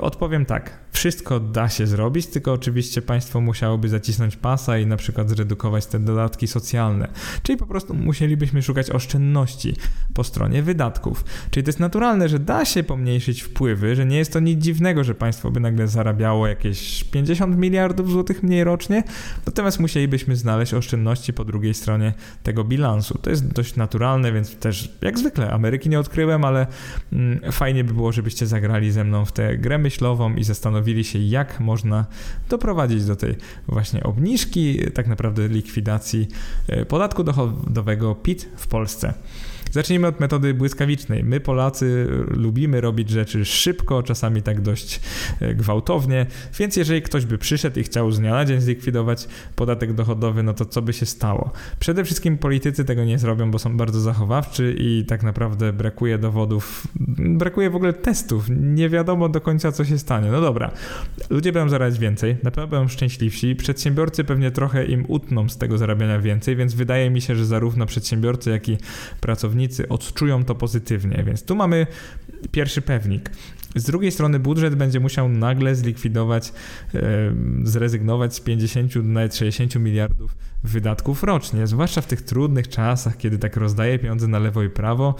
Odpowiem 0.00 0.46
tak. 0.46 0.78
Wszystko 0.92 1.40
da 1.40 1.68
się 1.68 1.86
zrobić, 1.86 2.26
tylko 2.26 2.52
oczywiście 2.52 3.02
państwo 3.02 3.40
musiałoby 3.40 3.88
zacisnąć 3.88 4.36
pasa 4.36 4.78
i 4.78 4.86
na 4.86 4.96
przykład 4.96 5.28
zredukować 5.28 5.86
te 5.86 5.98
dodatki 5.98 6.46
socjalne. 6.46 7.08
Czyli 7.42 7.58
po 7.58 7.66
prostu 7.66 7.94
musielibyśmy 7.94 8.62
szukać 8.62 8.90
oszczędności 8.90 9.74
po 10.14 10.24
stronie 10.24 10.62
wydatków. 10.62 11.24
Czyli 11.50 11.64
to 11.64 11.68
jest 11.68 11.80
naturalne, 11.80 12.28
że 12.28 12.38
da 12.38 12.64
się 12.64 12.82
pomniejszyć 12.82 13.42
wpływy, 13.42 13.96
że 13.96 14.06
nie 14.06 14.16
jest 14.16 14.32
to 14.32 14.40
nic 14.40 14.62
dziwnego, 14.62 15.04
że 15.04 15.14
państwo 15.14 15.50
by 15.50 15.60
nagle 15.60 15.88
zarabiało 15.88 16.46
jakieś 16.46 17.04
50 17.04 17.56
miliardów 17.56 18.10
złotych 18.10 18.42
mniej 18.42 18.64
rocznie, 18.64 19.02
natomiast 19.46 19.80
musielibyśmy 19.80 20.36
znaleźć 20.36 20.74
oszczędności 20.74 21.32
po 21.32 21.44
drugiej 21.44 21.74
stronie 21.74 22.14
tego 22.42 22.64
bilansu. 22.64 23.18
To 23.18 23.30
jest 23.30 23.52
dość 23.52 23.76
naturalne, 23.76 24.32
więc 24.32 24.56
też 24.56 24.92
jak 25.02 25.18
zwykle 25.18 25.50
Ameryki 25.50 25.88
nie 25.88 26.00
odkryłem, 26.00 26.44
ale 26.44 26.66
mm, 27.12 27.52
fajnie 27.52 27.84
by 27.84 27.94
było, 27.94 28.12
żebyście 28.12 28.46
zagrali 28.46 28.90
ze 28.90 29.04
mną 29.04 29.24
w 29.24 29.32
tę 29.32 29.58
grę 29.58 29.78
myślową 29.78 30.34
i 30.34 30.44
zastanowili 30.44 30.79
się, 31.04 31.18
jak 31.18 31.60
można 31.60 32.06
doprowadzić 32.48 33.04
do 33.04 33.16
tej 33.16 33.36
właśnie 33.68 34.02
obniżki, 34.02 34.78
tak 34.94 35.06
naprawdę 35.06 35.48
likwidacji 35.48 36.28
e, 36.68 36.84
podatku 36.84 37.24
dochodowego 37.24 38.14
PIT 38.14 38.48
w 38.56 38.66
Polsce. 38.66 39.14
Zacznijmy 39.70 40.06
od 40.06 40.20
metody 40.20 40.54
błyskawicznej. 40.54 41.24
My, 41.24 41.40
Polacy, 41.40 42.06
lubimy 42.28 42.80
robić 42.80 43.10
rzeczy 43.10 43.44
szybko, 43.44 44.02
czasami 44.02 44.42
tak 44.42 44.60
dość 44.60 45.00
e, 45.40 45.54
gwałtownie, 45.54 46.26
więc 46.58 46.76
jeżeli 46.76 47.02
ktoś 47.02 47.26
by 47.26 47.38
przyszedł 47.38 47.80
i 47.80 47.82
chciał 47.82 48.12
z 48.12 48.20
dnia 48.20 48.30
na 48.30 48.44
dzień 48.44 48.60
zlikwidować 48.60 49.28
podatek 49.56 49.92
dochodowy, 49.92 50.42
no 50.42 50.54
to 50.54 50.64
co 50.64 50.82
by 50.82 50.92
się 50.92 51.06
stało? 51.06 51.52
Przede 51.78 52.04
wszystkim 52.04 52.38
politycy 52.38 52.84
tego 52.84 53.04
nie 53.04 53.18
zrobią, 53.18 53.50
bo 53.50 53.58
są 53.58 53.76
bardzo 53.76 54.00
zachowawczy 54.00 54.76
i 54.78 55.04
tak 55.08 55.22
naprawdę 55.22 55.72
brakuje 55.72 56.18
dowodów, 56.18 56.86
brakuje 57.18 57.70
w 57.70 57.76
ogóle 57.76 57.92
testów. 57.92 58.46
Nie 58.50 58.88
wiadomo 58.88 59.28
do 59.28 59.40
końca, 59.40 59.72
co 59.72 59.84
się 59.84 59.98
stanie. 59.98 60.30
No 60.30 60.40
dobra, 60.40 60.70
ludzie 61.30 61.52
będą 61.52 61.68
zarabiać 61.68 61.98
więcej, 61.98 62.36
na 62.42 62.50
pewno 62.50 62.66
będą 62.66 62.88
szczęśliwsi, 62.88 63.56
przedsiębiorcy 63.56 64.24
pewnie 64.24 64.50
trochę 64.50 64.84
im 64.84 65.04
utną 65.08 65.48
z 65.48 65.58
tego 65.58 65.78
zarabiania 65.78 66.18
więcej, 66.18 66.56
więc 66.56 66.74
wydaje 66.74 67.10
mi 67.10 67.20
się, 67.20 67.36
że 67.36 67.46
zarówno 67.46 67.86
przedsiębiorcy, 67.86 68.50
jak 68.50 68.68
i 68.68 68.76
pracownicy 69.20 69.59
pracownicy 69.60 69.88
odczują 69.88 70.44
to 70.44 70.54
pozytywnie. 70.54 71.22
Więc 71.26 71.42
tu 71.42 71.56
mamy 71.56 71.86
pierwszy 72.52 72.82
pewnik. 72.82 73.30
Z 73.76 73.84
drugiej 73.84 74.12
strony 74.12 74.38
budżet 74.38 74.74
będzie 74.74 75.00
musiał 75.00 75.28
nagle 75.28 75.74
zlikwidować, 75.74 76.52
zrezygnować 77.62 78.34
z 78.34 78.40
50 78.40 78.96
nawet 78.96 79.36
60 79.36 79.76
miliardów 79.76 80.36
wydatków 80.64 81.22
rocznie, 81.22 81.66
zwłaszcza 81.66 82.00
w 82.00 82.06
tych 82.06 82.22
trudnych 82.22 82.68
czasach, 82.68 83.16
kiedy 83.16 83.38
tak 83.38 83.56
rozdaje 83.56 83.98
pieniądze 83.98 84.28
na 84.28 84.38
lewo 84.38 84.62
i 84.62 84.70
prawo, 84.70 85.14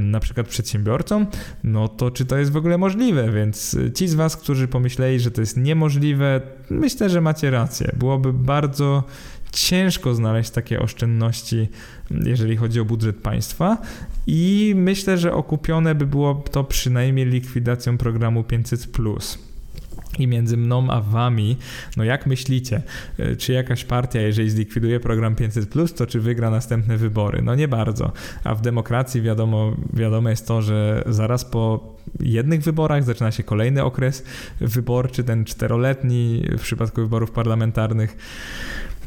na 0.00 0.20
przykład 0.20 0.48
przedsiębiorcom, 0.48 1.26
no 1.64 1.88
to 1.88 2.10
czy 2.10 2.24
to 2.26 2.36
jest 2.36 2.52
w 2.52 2.56
ogóle 2.56 2.78
możliwe? 2.78 3.32
Więc 3.32 3.76
ci 3.94 4.08
z 4.08 4.14
Was, 4.14 4.36
którzy 4.36 4.68
pomyśleli, 4.68 5.20
że 5.20 5.30
to 5.30 5.40
jest 5.40 5.56
niemożliwe, 5.56 6.40
myślę, 6.70 7.10
że 7.10 7.20
macie 7.20 7.50
rację. 7.50 7.92
Byłoby 7.96 8.32
bardzo 8.32 9.04
ciężko 9.54 10.14
znaleźć 10.14 10.50
takie 10.50 10.80
oszczędności, 10.80 11.68
jeżeli 12.10 12.56
chodzi 12.56 12.80
o 12.80 12.84
budżet 12.84 13.16
państwa. 13.16 13.78
I 14.26 14.72
myślę, 14.76 15.18
że 15.18 15.32
okupione 15.32 15.94
by 15.94 16.06
było 16.06 16.34
to 16.34 16.64
przynajmniej 16.64 17.26
likwidacją 17.26 17.98
programu 17.98 18.44
500. 18.44 18.88
I 20.18 20.26
między 20.26 20.56
mną 20.56 20.90
a 20.90 21.00
wami, 21.00 21.56
no 21.96 22.04
jak 22.04 22.26
myślicie, 22.26 22.82
e, 23.18 23.36
czy 23.36 23.52
jakaś 23.52 23.84
partia, 23.84 24.20
jeżeli 24.20 24.50
zlikwiduje 24.50 25.00
program 25.00 25.34
500, 25.34 25.96
to 25.96 26.06
czy 26.06 26.20
wygra 26.20 26.50
następne 26.50 26.96
wybory? 26.96 27.42
No 27.42 27.54
nie 27.54 27.68
bardzo. 27.68 28.12
A 28.44 28.54
w 28.54 28.60
demokracji 28.60 29.22
wiadomo, 29.22 29.76
wiadomo 29.92 30.28
jest 30.30 30.48
to, 30.48 30.62
że 30.62 31.02
zaraz 31.06 31.44
po 31.44 31.94
jednych 32.20 32.62
wyborach 32.62 33.04
zaczyna 33.04 33.32
się 33.32 33.42
kolejny 33.42 33.84
okres 33.84 34.24
wyborczy, 34.60 35.24
ten 35.24 35.44
czteroletni 35.44 36.42
w 36.58 36.60
przypadku 36.60 37.00
wyborów 37.00 37.30
parlamentarnych. 37.30 38.16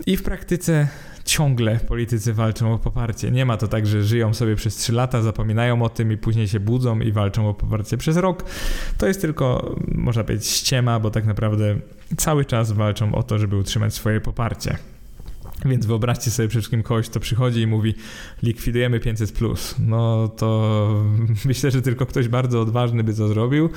I 0.06 0.18
w 0.18 0.24
praktyce 0.24 0.88
ciągle 1.26 1.80
politycy 1.80 2.34
walczą 2.34 2.74
o 2.74 2.78
poparcie. 2.78 3.32
Nie 3.32 3.46
ma 3.46 3.58
to 3.58 3.68
tak, 3.68 3.88
że 3.88 4.04
żyją 4.04 4.34
sobie 4.34 4.56
przez 4.56 4.76
3 4.76 4.94
lata, 4.94 5.22
zapominają 5.22 5.84
o 5.84 5.90
tym 5.90 6.12
i 6.12 6.18
później 6.18 6.48
się 6.48 6.60
budzą 6.60 7.00
i 7.00 7.12
walczą 7.12 7.50
o 7.50 7.54
poparcie 7.54 7.98
przez 7.98 8.18
rok. 8.18 8.44
To 8.98 9.08
jest 9.08 9.22
tylko, 9.22 9.76
można 9.88 10.24
powiedzieć, 10.24 10.48
ściema, 10.48 11.00
bo 11.00 11.12
tak 11.12 11.26
naprawdę 11.26 11.76
cały 12.18 12.46
czas 12.46 12.72
walczą 12.72 13.16
o 13.16 13.24
to, 13.24 13.38
żeby 13.38 13.58
utrzymać 13.58 13.94
swoje 13.94 14.22
poparcie. 14.22 14.78
Więc 15.66 15.86
wyobraźcie 15.86 16.32
sobie 16.32 16.48
przede 16.50 16.62
wszystkim 16.62 16.84
kogoś, 16.84 17.10
kto 17.10 17.20
przychodzi 17.20 17.62
i 17.62 17.68
mówi 17.68 17.96
likwidujemy 18.44 19.00
500+. 19.00 19.34
Plus. 19.34 19.76
No 19.80 20.28
to 20.28 21.04
myślę, 21.46 21.72
że 21.72 21.82
tylko 21.82 22.06
ktoś 22.06 22.28
bardzo 22.28 22.62
odważny 22.62 23.04
by 23.04 23.14
to 23.14 23.28
zrobił. 23.28 23.70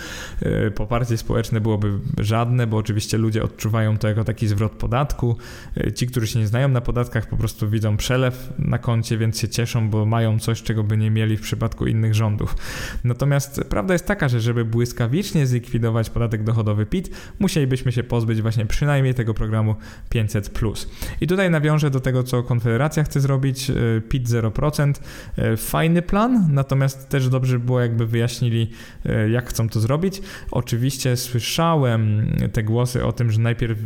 E, 0.42 0.70
poparcie 0.70 1.16
społeczne 1.16 1.60
byłoby 1.60 1.92
żadne, 2.18 2.66
bo 2.66 2.76
oczywiście 2.76 3.18
ludzie 3.18 3.42
odczuwają 3.42 3.98
to 3.98 4.08
jako 4.08 4.24
taki 4.24 4.48
zwrot 4.48 4.72
podatku. 4.72 5.36
E, 5.76 5.92
ci, 5.92 6.06
którzy 6.06 6.26
się 6.26 6.38
nie 6.38 6.46
znają 6.46 6.68
na 6.68 6.80
podatkach, 6.80 7.28
po 7.28 7.36
prostu 7.36 7.70
widzą 7.70 7.96
przelew 7.96 8.52
na 8.58 8.78
koncie, 8.78 9.18
więc 9.18 9.40
się 9.40 9.48
cieszą, 9.48 9.90
bo 9.90 10.06
mają 10.06 10.38
coś, 10.38 10.62
czego 10.62 10.84
by 10.84 10.96
nie 10.96 11.10
mieli 11.10 11.36
w 11.36 11.40
przypadku 11.40 11.86
innych 11.86 12.14
rządów. 12.14 12.56
Natomiast 13.04 13.60
prawda 13.68 13.94
jest 13.94 14.06
taka, 14.06 14.28
że 14.28 14.40
żeby 14.40 14.64
błyskawicznie 14.64 15.46
zlikwidować 15.46 16.10
podatek 16.10 16.42
dochodowy 16.42 16.86
PIT, 16.86 17.10
musielibyśmy 17.38 17.92
się 17.92 18.02
pozbyć 18.02 18.42
właśnie 18.42 18.66
przynajmniej 18.66 19.14
tego 19.14 19.34
programu 19.34 19.74
500+. 20.14 20.50
Plus. 20.50 20.88
I 21.20 21.26
tutaj 21.26 21.50
nawiążę 21.50 21.69
nawiążę 21.70 21.90
do 21.90 22.00
tego, 22.00 22.22
co 22.22 22.42
Konfederacja 22.42 23.04
chce 23.04 23.20
zrobić, 23.20 23.70
e, 23.70 23.74
PIT 24.00 24.28
0%. 24.28 25.00
E, 25.36 25.56
fajny 25.56 26.02
plan, 26.02 26.48
natomiast 26.52 27.08
też 27.08 27.28
dobrze 27.28 27.58
było, 27.58 27.80
jakby 27.80 28.06
wyjaśnili, 28.06 28.70
e, 29.06 29.30
jak 29.30 29.48
chcą 29.48 29.68
to 29.68 29.80
zrobić. 29.80 30.22
Oczywiście 30.50 31.16
słyszałem 31.16 32.26
te 32.52 32.62
głosy 32.62 33.04
o 33.04 33.12
tym, 33.12 33.30
że 33.30 33.40
najpierw 33.40 33.78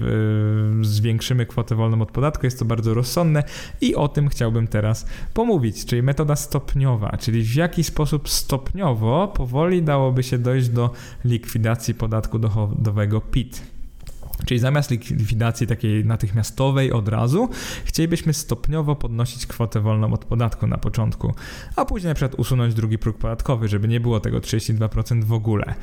zwiększymy 0.82 1.46
kwotę 1.46 1.74
wolną 1.74 2.02
od 2.02 2.10
podatku, 2.10 2.46
jest 2.46 2.58
to 2.58 2.64
bardzo 2.64 2.94
rozsądne 2.94 3.42
i 3.80 3.94
o 3.94 4.08
tym 4.08 4.28
chciałbym 4.28 4.66
teraz 4.66 5.06
pomówić, 5.34 5.84
czyli 5.84 6.02
metoda 6.02 6.36
stopniowa, 6.36 7.16
czyli 7.20 7.42
w 7.42 7.54
jaki 7.54 7.84
sposób 7.84 8.28
stopniowo, 8.28 9.28
powoli 9.28 9.82
dałoby 9.82 10.22
się 10.22 10.38
dojść 10.38 10.68
do 10.68 10.90
likwidacji 11.24 11.94
podatku 11.94 12.38
dochodowego 12.38 13.20
PIT. 13.20 13.73
Czyli 14.46 14.61
zamiast 14.61 14.90
likwidacji 14.90 15.66
takiej 15.66 16.04
natychmiastowej 16.04 16.92
od 16.92 17.09
razu, 17.09 17.48
chcielibyśmy 17.85 18.35
stopniowo 18.35 18.96
podnosić 18.96 19.46
kwotę 19.46 19.80
wolną 19.80 20.12
od 20.12 20.24
podatku 20.24 20.66
na 20.66 20.78
początku, 20.78 21.35
a 21.76 21.85
później 21.85 22.09
na 22.09 22.14
przykład 22.14 22.40
usunąć 22.40 22.74
drugi 22.74 22.98
próg 22.98 23.18
podatkowy, 23.18 23.68
żeby 23.68 23.88
nie 23.88 24.00
było 24.00 24.20
tego 24.20 24.38
32% 24.38 25.24
w 25.24 25.33
ogóle. 25.33 25.74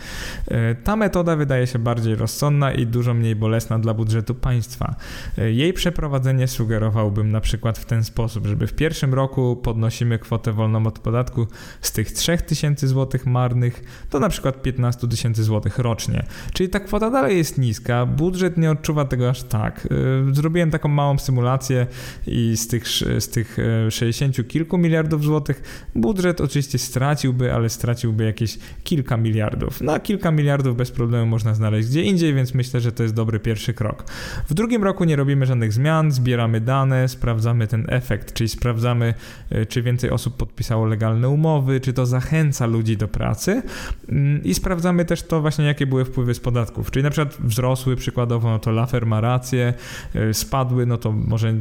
E, 0.47 0.75
ta 0.75 0.95
metoda 0.95 1.35
wydaje 1.35 1.67
się 1.67 1.79
bardziej 1.79 2.15
rozsądna 2.15 2.71
i 2.71 2.87
dużo 2.87 3.13
mniej 3.13 3.35
bolesna 3.35 3.79
dla 3.79 3.93
budżetu 3.93 4.35
państwa. 4.35 4.95
E, 5.37 5.51
jej 5.51 5.73
przeprowadzenie 5.73 6.47
sugerowałbym 6.47 7.31
na 7.31 7.41
przykład 7.41 7.77
w 7.77 7.85
ten 7.85 8.03
sposób, 8.03 8.47
żeby 8.47 8.67
w 8.67 8.73
pierwszym 8.73 9.13
roku 9.13 9.55
podnosimy 9.55 10.19
kwotę 10.19 10.53
wolną 10.53 10.87
od 10.87 10.99
podatku 10.99 11.47
z 11.81 11.91
tych 11.91 12.11
3000 12.11 12.87
zł 12.87 13.21
marnych 13.25 13.83
do 14.11 14.19
na 14.19 14.29
przykład 14.29 14.61
15 14.61 15.07
tysięcy 15.07 15.43
zł 15.43 15.71
rocznie. 15.77 16.25
Czyli 16.53 16.69
ta 16.69 16.79
kwota 16.79 17.09
dalej 17.09 17.37
jest 17.37 17.57
niska, 17.57 18.05
budżet 18.05 18.50
budżet 18.51 18.57
nie 18.57 18.71
odczuwa 18.71 19.05
tego 19.05 19.29
aż 19.29 19.43
tak. 19.43 19.87
Y, 20.31 20.35
zrobiłem 20.35 20.71
taką 20.71 20.89
małą 20.89 21.17
symulację 21.17 21.87
i 22.27 22.57
z 22.57 22.67
tych, 22.67 22.87
z 23.19 23.29
tych 23.29 23.57
60 23.89 24.39
y, 24.39 24.43
kilku 24.43 24.77
miliardów 24.77 25.23
złotych 25.23 25.61
budżet 25.95 26.41
oczywiście 26.41 26.77
straciłby, 26.77 27.53
ale 27.53 27.69
straciłby 27.69 28.23
jakieś 28.23 28.59
kilka 28.83 29.17
miliardów. 29.17 29.81
Na 29.81 29.99
kilka 29.99 30.31
miliardów 30.31 30.77
bez 30.77 30.91
problemu 30.91 31.25
można 31.25 31.53
znaleźć 31.53 31.89
gdzie 31.89 32.03
indziej, 32.03 32.33
więc 32.33 32.53
myślę, 32.53 32.79
że 32.79 32.91
to 32.91 33.03
jest 33.03 33.15
dobry 33.15 33.39
pierwszy 33.39 33.73
krok. 33.73 34.03
W 34.49 34.53
drugim 34.53 34.83
roku 34.83 35.03
nie 35.03 35.15
robimy 35.15 35.45
żadnych 35.45 35.73
zmian, 35.73 36.11
zbieramy 36.11 36.61
dane, 36.61 37.07
sprawdzamy 37.07 37.67
ten 37.67 37.85
efekt, 37.89 38.33
czyli 38.33 38.49
sprawdzamy, 38.49 39.13
y, 39.51 39.65
czy 39.65 39.81
więcej 39.81 40.09
osób 40.09 40.37
podpisało 40.37 40.85
legalne 40.85 41.29
umowy, 41.29 41.79
czy 41.79 41.93
to 41.93 42.05
zachęca 42.05 42.65
ludzi 42.65 42.97
do 42.97 43.07
pracy 43.07 43.61
mm, 44.09 44.43
i 44.43 44.53
sprawdzamy 44.53 45.05
też 45.05 45.23
to 45.23 45.41
właśnie, 45.41 45.65
jakie 45.65 45.87
były 45.87 46.05
wpływy 46.05 46.33
z 46.33 46.39
podatków, 46.39 46.91
czyli 46.91 47.03
na 47.03 47.09
przykład 47.09 47.37
wzrosły 47.39 47.95
przykładowo 47.95 48.30
no 48.39 48.59
to 48.59 48.71
Lafer 48.71 49.05
ma 49.05 49.21
rację, 49.21 49.73
y, 50.15 50.33
spadły, 50.33 50.85
no 50.85 50.97
to 50.97 51.11
może 51.11 51.53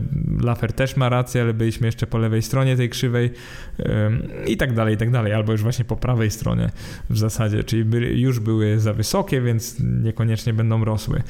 Lafer 0.42 0.72
też 0.72 0.96
ma 0.96 1.08
rację, 1.08 1.42
ale 1.42 1.54
byliśmy 1.54 1.86
jeszcze 1.86 2.06
po 2.06 2.18
lewej 2.18 2.42
stronie 2.42 2.76
tej 2.76 2.88
krzywej 2.88 3.30
i 4.46 4.56
tak 4.56 4.74
dalej, 4.74 4.94
i 4.94 4.98
tak 4.98 5.10
dalej, 5.10 5.32
albo 5.32 5.52
już 5.52 5.62
właśnie 5.62 5.84
po 5.84 5.96
prawej 5.96 6.30
stronie 6.30 6.70
w 7.10 7.18
zasadzie, 7.18 7.64
czyli 7.64 7.84
już 8.20 8.40
były 8.40 8.80
za 8.80 8.92
wysokie, 8.92 9.40
więc 9.40 9.76
niekoniecznie 9.80 10.52
będą 10.52 10.84
rosły. 10.84 11.22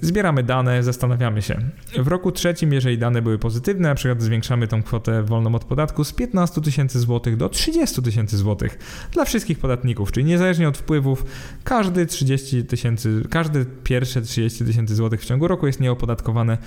Zbieramy 0.00 0.42
dane, 0.42 0.82
zastanawiamy 0.82 1.42
się. 1.42 1.58
W 1.98 2.08
roku 2.08 2.32
trzecim, 2.32 2.72
jeżeli 2.72 2.98
dane 2.98 3.22
były 3.22 3.38
pozytywne, 3.38 3.88
na 3.88 3.94
przykład 3.94 4.22
zwiększamy 4.22 4.68
tą 4.68 4.82
kwotę 4.82 5.22
wolną 5.22 5.54
od 5.54 5.64
podatku 5.64 6.04
z 6.04 6.12
15 6.12 6.60
tysięcy 6.60 7.00
złotych 7.00 7.36
do 7.36 7.48
30 7.48 8.02
tysięcy 8.02 8.36
złotych 8.36 8.78
dla 9.12 9.24
wszystkich 9.24 9.58
podatników, 9.58 10.12
czyli 10.12 10.26
niezależnie 10.26 10.68
od 10.68 10.78
wpływów, 10.78 11.24
każdy 11.64 12.06
30 12.06 12.64
tysięcy, 12.64 13.22
każdy 13.30 13.66
pierwsze 13.84 14.20
30 14.36 14.56
30 14.56 14.64
tysięcy 14.64 14.94
złotych 14.94 15.22
w 15.22 15.24
ciągu 15.24 15.48
roku 15.48 15.66
jest 15.66 15.80
nieopodatkowane 15.80 16.58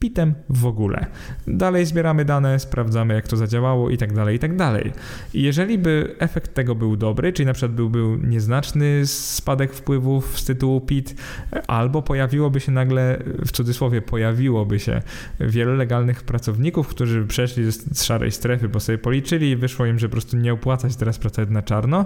PIT-em 0.00 0.34
w 0.48 0.66
ogóle. 0.66 1.06
Dalej 1.46 1.86
zbieramy 1.86 2.24
dane, 2.24 2.58
sprawdzamy 2.58 3.14
jak 3.14 3.28
to 3.28 3.36
zadziałało 3.36 3.90
i 3.90 3.96
tak 3.96 4.12
dalej, 4.12 4.36
i 4.36 4.38
tak 4.38 4.56
dalej. 4.56 4.92
Jeżeli 5.34 5.78
by 5.78 6.14
efekt 6.18 6.54
tego 6.54 6.74
był 6.74 6.96
dobry, 6.96 7.32
czyli 7.32 7.46
na 7.46 7.52
przykład 7.52 7.72
byłby 7.72 7.98
nieznaczny 8.28 9.06
spadek 9.06 9.72
wpływów 9.72 10.38
z 10.38 10.44
tytułu 10.44 10.80
PIT, 10.80 11.14
albo 11.66 12.02
pojawiłoby 12.02 12.60
się 12.60 12.72
nagle, 12.72 13.22
w 13.46 13.52
cudzysłowie, 13.52 14.02
pojawiłoby 14.02 14.78
się 14.78 15.02
wielu 15.40 15.74
legalnych 15.74 16.22
pracowników, 16.22 16.88
którzy 16.88 17.26
przeszli 17.26 17.72
z 17.72 18.02
szarej 18.02 18.32
strefy, 18.32 18.68
bo 18.68 18.80
sobie 18.80 18.98
policzyli 18.98 19.50
i 19.50 19.56
wyszło 19.56 19.86
im, 19.86 19.98
że 19.98 20.08
po 20.08 20.12
prostu 20.12 20.36
nie 20.36 20.52
opłacać 20.52 20.96
teraz 20.96 21.18
pracować 21.18 21.50
na 21.50 21.62
czarno, 21.62 22.04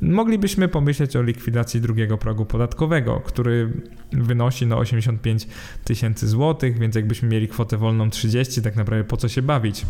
moglibyśmy 0.00 0.68
pomyśleć 0.68 1.16
o 1.16 1.22
likwidacji 1.22 1.80
drugiego 1.80 2.18
progu 2.18 2.44
podatkowego, 2.44 3.22
który 3.24 3.70
wynosi 4.12 4.66
no 4.66 4.78
85 4.78 5.46
tysięcy 5.84 6.28
złotych, 6.28 6.78
więc 6.78 6.94
jakbyśmy 6.94 7.29
mieli 7.30 7.48
kwotę 7.48 7.76
wolną 7.76 8.10
30, 8.10 8.62
tak 8.62 8.76
naprawdę 8.76 9.04
po 9.04 9.16
co 9.16 9.28
się 9.28 9.42
bawić? 9.42 9.86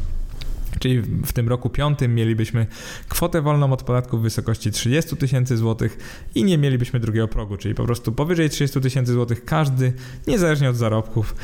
Czyli 0.81 1.03
w 1.03 1.33
tym 1.33 1.49
roku 1.49 1.70
piątym 1.70 2.14
mielibyśmy 2.14 2.66
kwotę 3.09 3.43
wolną 3.43 3.72
od 3.72 3.83
podatku 3.83 4.18
w 4.18 4.22
wysokości 4.22 4.70
30 4.70 5.16
tysięcy 5.16 5.57
złotych 5.57 5.99
i 6.35 6.45
nie 6.45 6.59
mielibyśmy 6.59 7.01
drugiego 7.01 7.28
progu, 7.28 7.57
czyli 7.57 7.74
po 7.74 7.85
prostu 7.85 8.12
powyżej 8.12 8.51
30 8.51 8.81
tysięcy 8.81 9.12
złotych 9.12 9.45
każdy, 9.45 9.93
niezależnie 10.26 10.70
od 10.70 10.76
zarobków, 10.76 11.35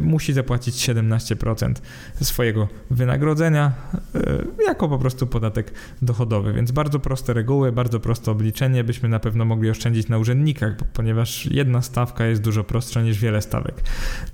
musi 0.00 0.32
zapłacić 0.32 0.74
17% 0.74 1.74
swojego 2.20 2.68
wynagrodzenia 2.90 3.72
yy, 4.14 4.46
jako 4.66 4.88
po 4.88 4.98
prostu 4.98 5.26
podatek 5.26 5.72
dochodowy. 6.02 6.52
Więc 6.52 6.72
bardzo 6.72 6.98
proste 6.98 7.32
reguły, 7.32 7.72
bardzo 7.72 8.00
proste 8.00 8.30
obliczenie, 8.30 8.84
byśmy 8.84 9.08
na 9.08 9.18
pewno 9.18 9.44
mogli 9.44 9.70
oszczędzić 9.70 10.08
na 10.08 10.18
urzędnikach, 10.18 10.76
ponieważ 10.92 11.46
jedna 11.46 11.82
stawka 11.82 12.26
jest 12.26 12.42
dużo 12.42 12.64
prostsza 12.64 13.02
niż 13.02 13.18
wiele 13.18 13.42
stawek. 13.42 13.74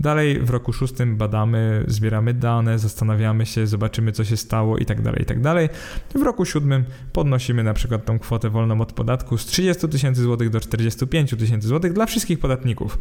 Dalej 0.00 0.40
w 0.40 0.50
roku 0.50 0.72
szóstym 0.72 1.16
badamy, 1.16 1.84
zbieramy 1.86 2.34
dane, 2.34 2.78
zastanawiamy 2.78 3.46
się, 3.46 3.66
zobaczymy 3.66 4.12
co 4.16 4.24
się 4.24 4.36
stało 4.36 4.78
i 4.78 4.84
tak 4.84 5.02
dalej, 5.02 5.22
i 5.22 5.24
tak 5.24 5.40
dalej. 5.40 5.68
W 6.14 6.22
roku 6.22 6.44
siódmym 6.44 6.84
podnosimy 7.12 7.64
na 7.64 7.74
przykład 7.74 8.04
tą 8.04 8.18
kwotę 8.18 8.50
wolną 8.50 8.80
od 8.80 8.92
podatku 8.92 9.38
z 9.38 9.44
30 9.44 9.88
tysięcy 9.88 10.22
złotych 10.22 10.50
do 10.50 10.60
45 10.60 11.30
tysięcy 11.38 11.68
złotych 11.68 11.92
dla 11.92 12.06
wszystkich 12.06 12.38
podatników. 12.38 12.98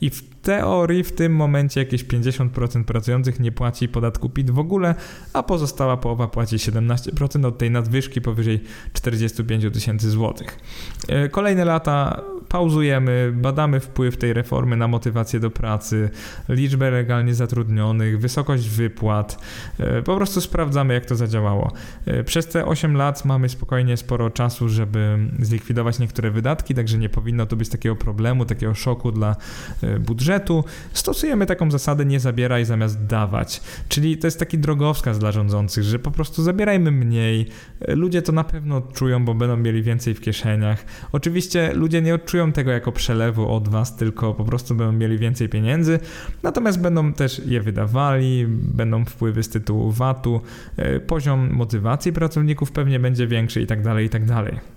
I 0.00 0.10
w 0.10 0.34
teorii 0.42 1.04
w 1.04 1.12
tym 1.12 1.36
momencie 1.36 1.80
jakieś 1.80 2.04
50% 2.04 2.84
pracujących 2.84 3.40
nie 3.40 3.52
płaci 3.52 3.88
podatku 3.88 4.28
PIT 4.28 4.50
w 4.50 4.58
ogóle, 4.58 4.94
a 5.32 5.42
pozostała 5.42 5.96
połowa 5.96 6.28
płaci 6.28 6.56
17% 6.56 7.46
od 7.46 7.58
tej 7.58 7.70
nadwyżki 7.70 8.20
powyżej 8.20 8.60
45 8.92 9.74
tysięcy 9.74 10.10
złotych. 10.10 10.58
E, 11.08 11.28
kolejne 11.28 11.64
lata 11.64 12.22
pauzujemy, 12.48 13.32
badamy 13.36 13.80
wpływ 13.80 14.16
tej 14.16 14.32
reformy 14.32 14.76
na 14.76 14.88
motywację 14.88 15.40
do 15.40 15.50
pracy, 15.50 16.10
liczbę 16.48 16.90
legalnie 16.90 17.34
zatrudnionych, 17.34 18.20
wysokość 18.20 18.68
wypłat. 18.68 19.38
E, 19.78 20.02
po 20.02 20.16
prostu 20.16 20.40
sprawdzamy, 20.54 20.94
jak 20.94 21.06
to 21.06 21.16
zadziałało. 21.16 21.72
E, 22.06 22.24
przez 22.24 22.46
te 22.46 22.66
8 22.66 22.96
lat 22.96 23.24
mamy 23.24 23.48
spokojnie 23.48 23.96
sporo 23.96 24.30
czasu, 24.30 24.68
żeby 24.68 25.18
zlikwidować 25.38 25.98
niektóre 25.98 26.30
wydatki, 26.30 26.74
także 26.74 26.98
nie 26.98 27.08
powinno 27.08 27.46
to 27.46 27.56
być 27.56 27.68
takiego 27.68 27.96
problemu, 27.96 28.44
takiego 28.44 28.74
szoku 28.74 29.12
dla 29.12 29.36
e, 29.82 29.98
budżetu. 29.98 30.64
Stosujemy 30.92 31.46
taką 31.46 31.70
zasadę 31.70 32.04
nie 32.04 32.20
zabieraj 32.20 32.64
zamiast 32.64 33.06
dawać, 33.06 33.60
czyli 33.88 34.18
to 34.18 34.26
jest 34.26 34.38
taki 34.38 34.58
drogowskaz 34.58 35.18
dla 35.18 35.32
rządzących, 35.32 35.84
że 35.84 35.98
po 35.98 36.10
prostu 36.10 36.42
zabierajmy 36.42 36.90
mniej. 36.90 37.46
Ludzie 37.88 38.22
to 38.22 38.32
na 38.32 38.44
pewno 38.44 38.76
odczują, 38.76 39.24
bo 39.24 39.34
będą 39.34 39.56
mieli 39.56 39.82
więcej 39.82 40.14
w 40.14 40.20
kieszeniach. 40.20 40.84
Oczywiście 41.12 41.72
ludzie 41.72 42.02
nie 42.02 42.14
odczują 42.14 42.52
tego 42.52 42.70
jako 42.70 42.92
przelewu 42.92 43.48
od 43.54 43.68
was, 43.68 43.96
tylko 43.96 44.34
po 44.34 44.44
prostu 44.44 44.74
będą 44.74 44.92
mieli 44.92 45.18
więcej 45.18 45.48
pieniędzy, 45.48 45.98
natomiast 46.42 46.80
będą 46.80 47.12
też 47.12 47.42
je 47.46 47.60
wydawali, 47.60 48.46
będą 48.48 49.04
wpływy 49.04 49.42
z 49.42 49.48
tytułu 49.48 49.90
VAT-u, 49.90 50.43
poziom 51.06 51.50
motywacji 51.52 52.12
pracowników 52.12 52.72
pewnie 52.72 53.00
będzie 53.00 53.26
większy 53.26 53.62
i 53.62 53.66
tak 53.66 53.82
dalej, 53.82 54.06
i 54.06 54.08
tak 54.08 54.24
dalej. 54.24 54.73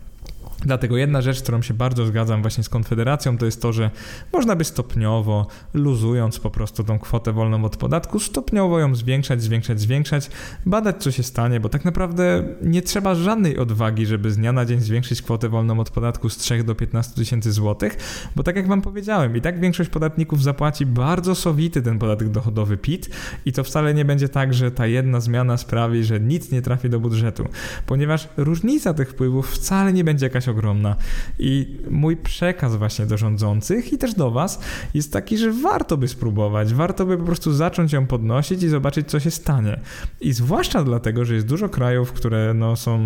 Dlatego 0.65 0.97
jedna 0.97 1.21
rzecz, 1.21 1.39
z 1.39 1.41
którą 1.41 1.61
się 1.61 1.73
bardzo 1.73 2.05
zgadzam 2.05 2.41
właśnie 2.41 2.63
z 2.63 2.69
Konfederacją, 2.69 3.37
to 3.37 3.45
jest 3.45 3.61
to, 3.61 3.73
że 3.73 3.91
można 4.33 4.55
by 4.55 4.63
stopniowo, 4.63 5.47
luzując 5.73 6.39
po 6.39 6.49
prostu 6.49 6.83
tą 6.83 6.99
kwotę 6.99 7.33
wolną 7.33 7.65
od 7.65 7.77
podatku, 7.77 8.19
stopniowo 8.19 8.79
ją 8.79 8.95
zwiększać, 8.95 9.41
zwiększać, 9.41 9.79
zwiększać, 9.79 10.29
badać 10.65 11.03
co 11.03 11.11
się 11.11 11.23
stanie, 11.23 11.59
bo 11.59 11.69
tak 11.69 11.85
naprawdę 11.85 12.43
nie 12.61 12.81
trzeba 12.81 13.15
żadnej 13.15 13.57
odwagi, 13.57 14.05
żeby 14.05 14.31
z 14.31 14.37
dnia 14.37 14.53
na 14.53 14.65
dzień 14.65 14.79
zwiększyć 14.79 15.21
kwotę 15.21 15.49
wolną 15.49 15.79
od 15.79 15.89
podatku 15.89 16.29
z 16.29 16.37
3 16.37 16.63
do 16.63 16.75
15 16.75 17.15
tysięcy 17.15 17.51
złotych, 17.51 17.97
bo 18.35 18.43
tak 18.43 18.55
jak 18.55 18.67
wam 18.67 18.81
powiedziałem, 18.81 19.37
i 19.37 19.41
tak 19.41 19.59
większość 19.59 19.89
podatników 19.89 20.43
zapłaci 20.43 20.85
bardzo 20.85 21.35
sowity 21.35 21.81
ten 21.81 21.99
podatek 21.99 22.29
dochodowy 22.29 22.77
PIT 22.77 23.09
i 23.45 23.51
to 23.51 23.63
wcale 23.63 23.93
nie 23.93 24.05
będzie 24.05 24.29
tak, 24.29 24.53
że 24.53 24.71
ta 24.71 24.87
jedna 24.87 25.19
zmiana 25.19 25.57
sprawi, 25.57 26.03
że 26.03 26.19
nic 26.19 26.51
nie 26.51 26.61
trafi 26.61 26.89
do 26.89 26.99
budżetu, 26.99 27.47
ponieważ 27.85 28.27
różnica 28.37 28.93
tych 28.93 29.09
wpływów 29.09 29.51
wcale 29.51 29.93
nie 29.93 30.03
będzie 30.03 30.25
jakaś 30.25 30.46
ogromna. 30.47 30.95
I 31.39 31.77
mój 31.89 32.17
przekaz 32.17 32.75
właśnie 32.75 33.05
do 33.05 33.17
rządzących 33.17 33.93
i 33.93 33.97
też 33.97 34.13
do 34.13 34.31
Was 34.31 34.59
jest 34.93 35.13
taki, 35.13 35.37
że 35.37 35.51
warto 35.51 35.97
by 35.97 36.07
spróbować, 36.07 36.73
warto 36.73 37.05
by 37.05 37.17
po 37.17 37.23
prostu 37.23 37.53
zacząć 37.53 37.93
ją 37.93 38.07
podnosić 38.07 38.63
i 38.63 38.69
zobaczyć, 38.69 39.07
co 39.07 39.19
się 39.19 39.31
stanie. 39.31 39.79
I 40.21 40.33
zwłaszcza 40.33 40.83
dlatego, 40.83 41.25
że 41.25 41.35
jest 41.35 41.47
dużo 41.47 41.69
krajów, 41.69 42.13
które 42.13 42.53
no, 42.53 42.75
są 42.75 42.99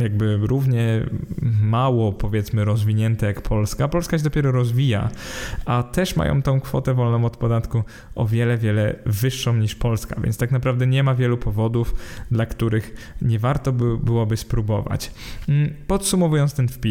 jakby 0.00 0.36
równie 0.36 1.06
mało, 1.62 2.12
powiedzmy, 2.12 2.64
rozwinięte 2.64 3.26
jak 3.26 3.42
Polska. 3.42 3.88
Polska 3.88 4.18
się 4.18 4.24
dopiero 4.24 4.52
rozwija, 4.52 5.10
a 5.64 5.82
też 5.82 6.16
mają 6.16 6.42
tą 6.42 6.60
kwotę 6.60 6.94
wolną 6.94 7.24
od 7.24 7.36
podatku 7.36 7.82
o 8.14 8.26
wiele, 8.26 8.58
wiele 8.58 8.94
wyższą 9.06 9.54
niż 9.54 9.74
Polska, 9.74 10.20
więc 10.20 10.36
tak 10.36 10.50
naprawdę 10.50 10.86
nie 10.86 11.02
ma 11.02 11.14
wielu 11.14 11.38
powodów, 11.38 11.94
dla 12.30 12.46
których 12.46 13.14
nie 13.22 13.38
warto 13.38 13.72
by, 13.72 13.98
byłoby 13.98 14.36
spróbować. 14.36 15.12
Mm, 15.48 15.74
podsumowując 15.86 16.54
ten 16.54 16.68
wpis, 16.68 16.87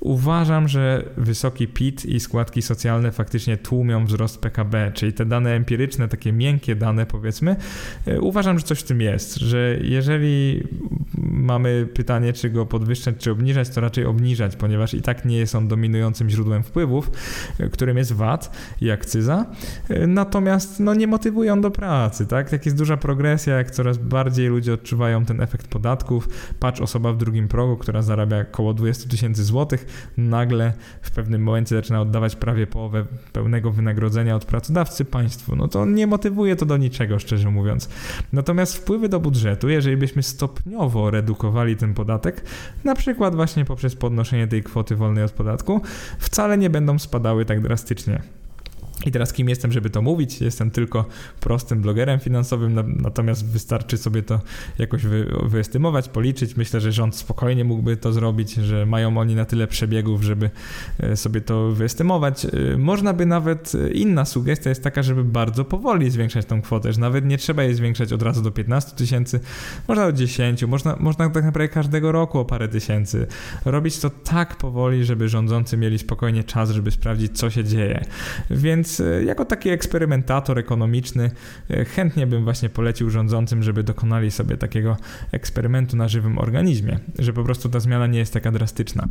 Uważam, 0.00 0.68
że 0.68 1.04
wysoki 1.16 1.68
PIT 1.68 2.04
i 2.04 2.20
składki 2.20 2.62
socjalne 2.62 3.12
faktycznie 3.12 3.56
tłumią 3.56 4.06
wzrost 4.06 4.40
PKB, 4.40 4.92
czyli 4.94 5.12
te 5.12 5.26
dane 5.26 5.54
empiryczne, 5.54 6.08
takie 6.08 6.32
miękkie 6.32 6.76
dane 6.76 7.06
powiedzmy, 7.06 7.56
e, 8.06 8.20
uważam, 8.20 8.58
że 8.58 8.64
coś 8.64 8.80
w 8.80 8.82
tym 8.82 9.00
jest, 9.00 9.36
że 9.36 9.76
jeżeli 9.82 10.62
mamy 11.36 11.88
pytanie, 11.94 12.32
czy 12.32 12.50
go 12.50 12.66
podwyższać, 12.66 13.16
czy 13.18 13.30
obniżać, 13.30 13.68
to 13.68 13.80
raczej 13.80 14.04
obniżać, 14.04 14.56
ponieważ 14.56 14.94
i 14.94 15.02
tak 15.02 15.24
nie 15.24 15.36
jest 15.36 15.54
on 15.54 15.68
dominującym 15.68 16.30
źródłem 16.30 16.62
wpływów, 16.62 17.10
którym 17.72 17.96
jest 17.96 18.12
VAT 18.12 18.56
i 18.80 18.90
akcyza. 18.90 19.46
Natomiast 20.06 20.80
no, 20.80 20.94
nie 20.94 21.06
motywuje 21.06 21.52
on 21.52 21.60
do 21.60 21.70
pracy, 21.70 22.26
tak? 22.26 22.52
Jak 22.52 22.66
jest 22.66 22.78
duża 22.78 22.96
progresja, 22.96 23.56
jak 23.56 23.70
coraz 23.70 23.98
bardziej 23.98 24.48
ludzie 24.48 24.74
odczuwają 24.74 25.24
ten 25.24 25.40
efekt 25.40 25.68
podatków, 25.68 26.28
patrz 26.60 26.80
osoba 26.80 27.12
w 27.12 27.16
drugim 27.16 27.48
progu, 27.48 27.76
która 27.76 28.02
zarabia 28.02 28.40
około 28.40 28.74
20 28.74 29.08
tysięcy 29.08 29.44
złotych, 29.44 30.12
nagle 30.16 30.72
w 31.02 31.10
pewnym 31.10 31.42
momencie 31.42 31.76
zaczyna 31.76 32.00
oddawać 32.00 32.36
prawie 32.36 32.66
połowę 32.66 33.04
pełnego 33.32 33.70
wynagrodzenia 33.70 34.36
od 34.36 34.44
pracodawcy 34.44 35.04
państwu. 35.04 35.56
No 35.56 35.68
to 35.68 35.86
nie 35.86 36.06
motywuje 36.06 36.56
to 36.56 36.66
do 36.66 36.76
niczego, 36.76 37.18
szczerze 37.18 37.50
mówiąc. 37.50 37.88
Natomiast 38.32 38.76
wpływy 38.76 39.08
do 39.08 39.20
budżetu, 39.20 39.68
jeżeli 39.68 39.96
byśmy 39.96 40.22
stopniowo 40.22 41.10
redukowali 41.10 41.25
ten 41.76 41.94
podatek, 41.94 42.44
na 42.84 42.94
przykład 42.94 43.34
właśnie 43.34 43.64
poprzez 43.64 43.96
podnoszenie 43.96 44.46
tej 44.46 44.62
kwoty 44.62 44.96
wolnej 44.96 45.24
od 45.24 45.32
podatku, 45.32 45.80
wcale 46.18 46.58
nie 46.58 46.70
będą 46.70 46.98
spadały 46.98 47.44
tak 47.44 47.60
drastycznie. 47.60 48.22
I 49.06 49.10
teraz 49.10 49.32
kim 49.32 49.48
jestem, 49.48 49.72
żeby 49.72 49.90
to 49.90 50.02
mówić? 50.02 50.40
Jestem 50.40 50.70
tylko 50.70 51.04
prostym 51.40 51.80
blogerem 51.80 52.20
finansowym, 52.20 52.96
natomiast 53.02 53.46
wystarczy 53.46 53.98
sobie 53.98 54.22
to 54.22 54.40
jakoś 54.78 55.02
wy, 55.02 55.32
wyestymować, 55.42 56.08
policzyć. 56.08 56.56
Myślę, 56.56 56.80
że 56.80 56.92
rząd 56.92 57.16
spokojnie 57.16 57.64
mógłby 57.64 57.96
to 57.96 58.12
zrobić, 58.12 58.54
że 58.54 58.86
mają 58.86 59.18
oni 59.18 59.34
na 59.34 59.44
tyle 59.44 59.66
przebiegów, 59.66 60.22
żeby 60.22 60.50
e, 61.00 61.16
sobie 61.16 61.40
to 61.40 61.72
wyestymować. 61.72 62.44
E, 62.44 62.76
można 62.78 63.12
by 63.12 63.26
nawet, 63.26 63.72
e, 63.74 63.90
inna 63.90 64.24
sugestia 64.24 64.68
jest 64.68 64.82
taka, 64.82 65.02
żeby 65.02 65.24
bardzo 65.24 65.64
powoli 65.64 66.10
zwiększać 66.10 66.46
tą 66.46 66.62
kwotę, 66.62 66.92
że 66.92 67.00
nawet 67.00 67.24
nie 67.24 67.38
trzeba 67.38 67.62
jej 67.62 67.74
zwiększać 67.74 68.12
od 68.12 68.22
razu 68.22 68.42
do 68.42 68.50
15 68.50 68.96
tysięcy, 68.96 69.40
można 69.88 70.06
od 70.06 70.14
10, 70.14 70.64
można, 70.64 70.96
można 71.00 71.30
tak 71.30 71.44
naprawdę 71.44 71.68
każdego 71.68 72.12
roku 72.12 72.38
o 72.38 72.44
parę 72.44 72.68
tysięcy. 72.68 73.26
Robić 73.64 73.98
to 73.98 74.10
tak 74.10 74.56
powoli, 74.56 75.04
żeby 75.04 75.28
rządzący 75.28 75.76
mieli 75.76 75.98
spokojnie 75.98 76.44
czas, 76.44 76.70
żeby 76.70 76.90
sprawdzić, 76.90 77.38
co 77.38 77.50
się 77.50 77.64
dzieje. 77.64 78.04
Więc 78.50 78.95
e, 79.00 79.24
jako 79.24 79.44
taki 79.44 79.68
eksperymentator 79.68 80.58
ekonomiczny 80.58 81.30
e, 81.70 81.84
chętnie 81.84 82.26
bym 82.26 82.44
właśnie 82.44 82.68
polecił 82.68 83.10
rządzącym, 83.10 83.62
żeby 83.62 83.82
dokonali 83.82 84.30
sobie 84.30 84.56
takiego 84.56 84.96
eksperymentu 85.32 85.96
na 85.96 86.08
żywym 86.08 86.38
organizmie, 86.38 86.98
że 87.18 87.32
po 87.32 87.44
prostu 87.44 87.68
ta 87.68 87.80
zmiana 87.80 88.06
nie 88.06 88.18
jest 88.18 88.32
taka 88.32 88.52
drastyczna. 88.52 89.08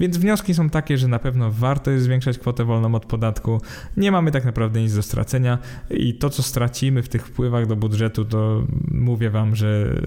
Więc 0.00 0.16
wnioski 0.16 0.54
są 0.54 0.70
takie, 0.70 0.98
że 0.98 1.08
na 1.08 1.18
pewno 1.18 1.50
warto 1.52 1.90
jest 1.90 2.04
zwiększać 2.04 2.38
kwotę 2.38 2.64
wolną 2.64 2.94
od 2.94 3.06
podatku. 3.06 3.60
Nie 3.96 4.12
mamy 4.12 4.30
tak 4.30 4.44
naprawdę 4.44 4.82
nic 4.82 4.94
do 4.94 5.02
stracenia 5.02 5.58
i 5.90 6.14
to, 6.14 6.30
co 6.30 6.42
stracimy 6.42 7.02
w 7.02 7.08
tych 7.08 7.26
wpływach 7.26 7.66
do 7.66 7.76
budżetu, 7.76 8.24
to 8.24 8.66
mówię 8.90 9.30
wam, 9.30 9.56
że 9.56 10.00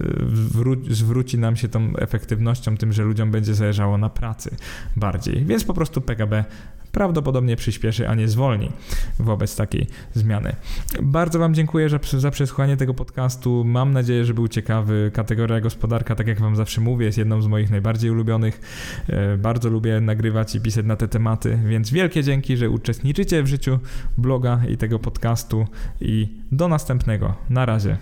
wró- 0.54 0.90
zwróci 0.90 1.38
nam 1.38 1.56
się 1.56 1.68
tą 1.68 1.96
efektywnością 1.96 2.76
tym, 2.76 2.92
że 2.92 3.02
ludziom 3.02 3.30
będzie 3.30 3.54
zależało 3.54 3.98
na 3.98 4.10
pracy 4.10 4.56
bardziej. 4.96 5.44
Więc 5.44 5.64
po 5.64 5.74
prostu 5.74 6.00
PKB 6.00 6.44
prawdopodobnie 6.92 7.56
przyspieszy, 7.56 8.08
a 8.08 8.14
nie 8.14 8.28
zwolni 8.28 8.72
wobec 9.18 9.56
takiej 9.56 9.86
zmiany. 10.14 10.56
Bardzo 11.02 11.38
Wam 11.38 11.54
dziękuję 11.54 11.88
że, 11.88 12.00
za 12.18 12.30
przesłuchanie 12.30 12.76
tego 12.76 12.94
podcastu. 12.94 13.64
Mam 13.64 13.92
nadzieję, 13.92 14.24
że 14.24 14.34
był 14.34 14.48
ciekawy. 14.48 15.10
Kategoria 15.14 15.60
gospodarka, 15.60 16.14
tak 16.14 16.26
jak 16.26 16.40
Wam 16.40 16.56
zawsze 16.56 16.80
mówię, 16.80 17.06
jest 17.06 17.18
jedną 17.18 17.42
z 17.42 17.46
moich 17.46 17.70
najbardziej 17.70 18.10
ulubionych. 18.10 18.60
E, 19.08 19.36
bardzo 19.36 19.70
lubię 19.70 20.00
nagrywać 20.00 20.54
i 20.54 20.60
pisać 20.60 20.86
na 20.86 20.96
te 20.96 21.08
tematy, 21.08 21.58
więc 21.66 21.90
wielkie 21.90 22.22
dzięki, 22.22 22.56
że 22.56 22.70
uczestniczycie 22.70 23.42
w 23.42 23.46
życiu 23.46 23.78
bloga 24.18 24.60
i 24.68 24.76
tego 24.76 24.98
podcastu 24.98 25.66
i 26.00 26.28
do 26.52 26.68
następnego. 26.68 27.34
Na 27.50 27.66
razie. 27.66 27.96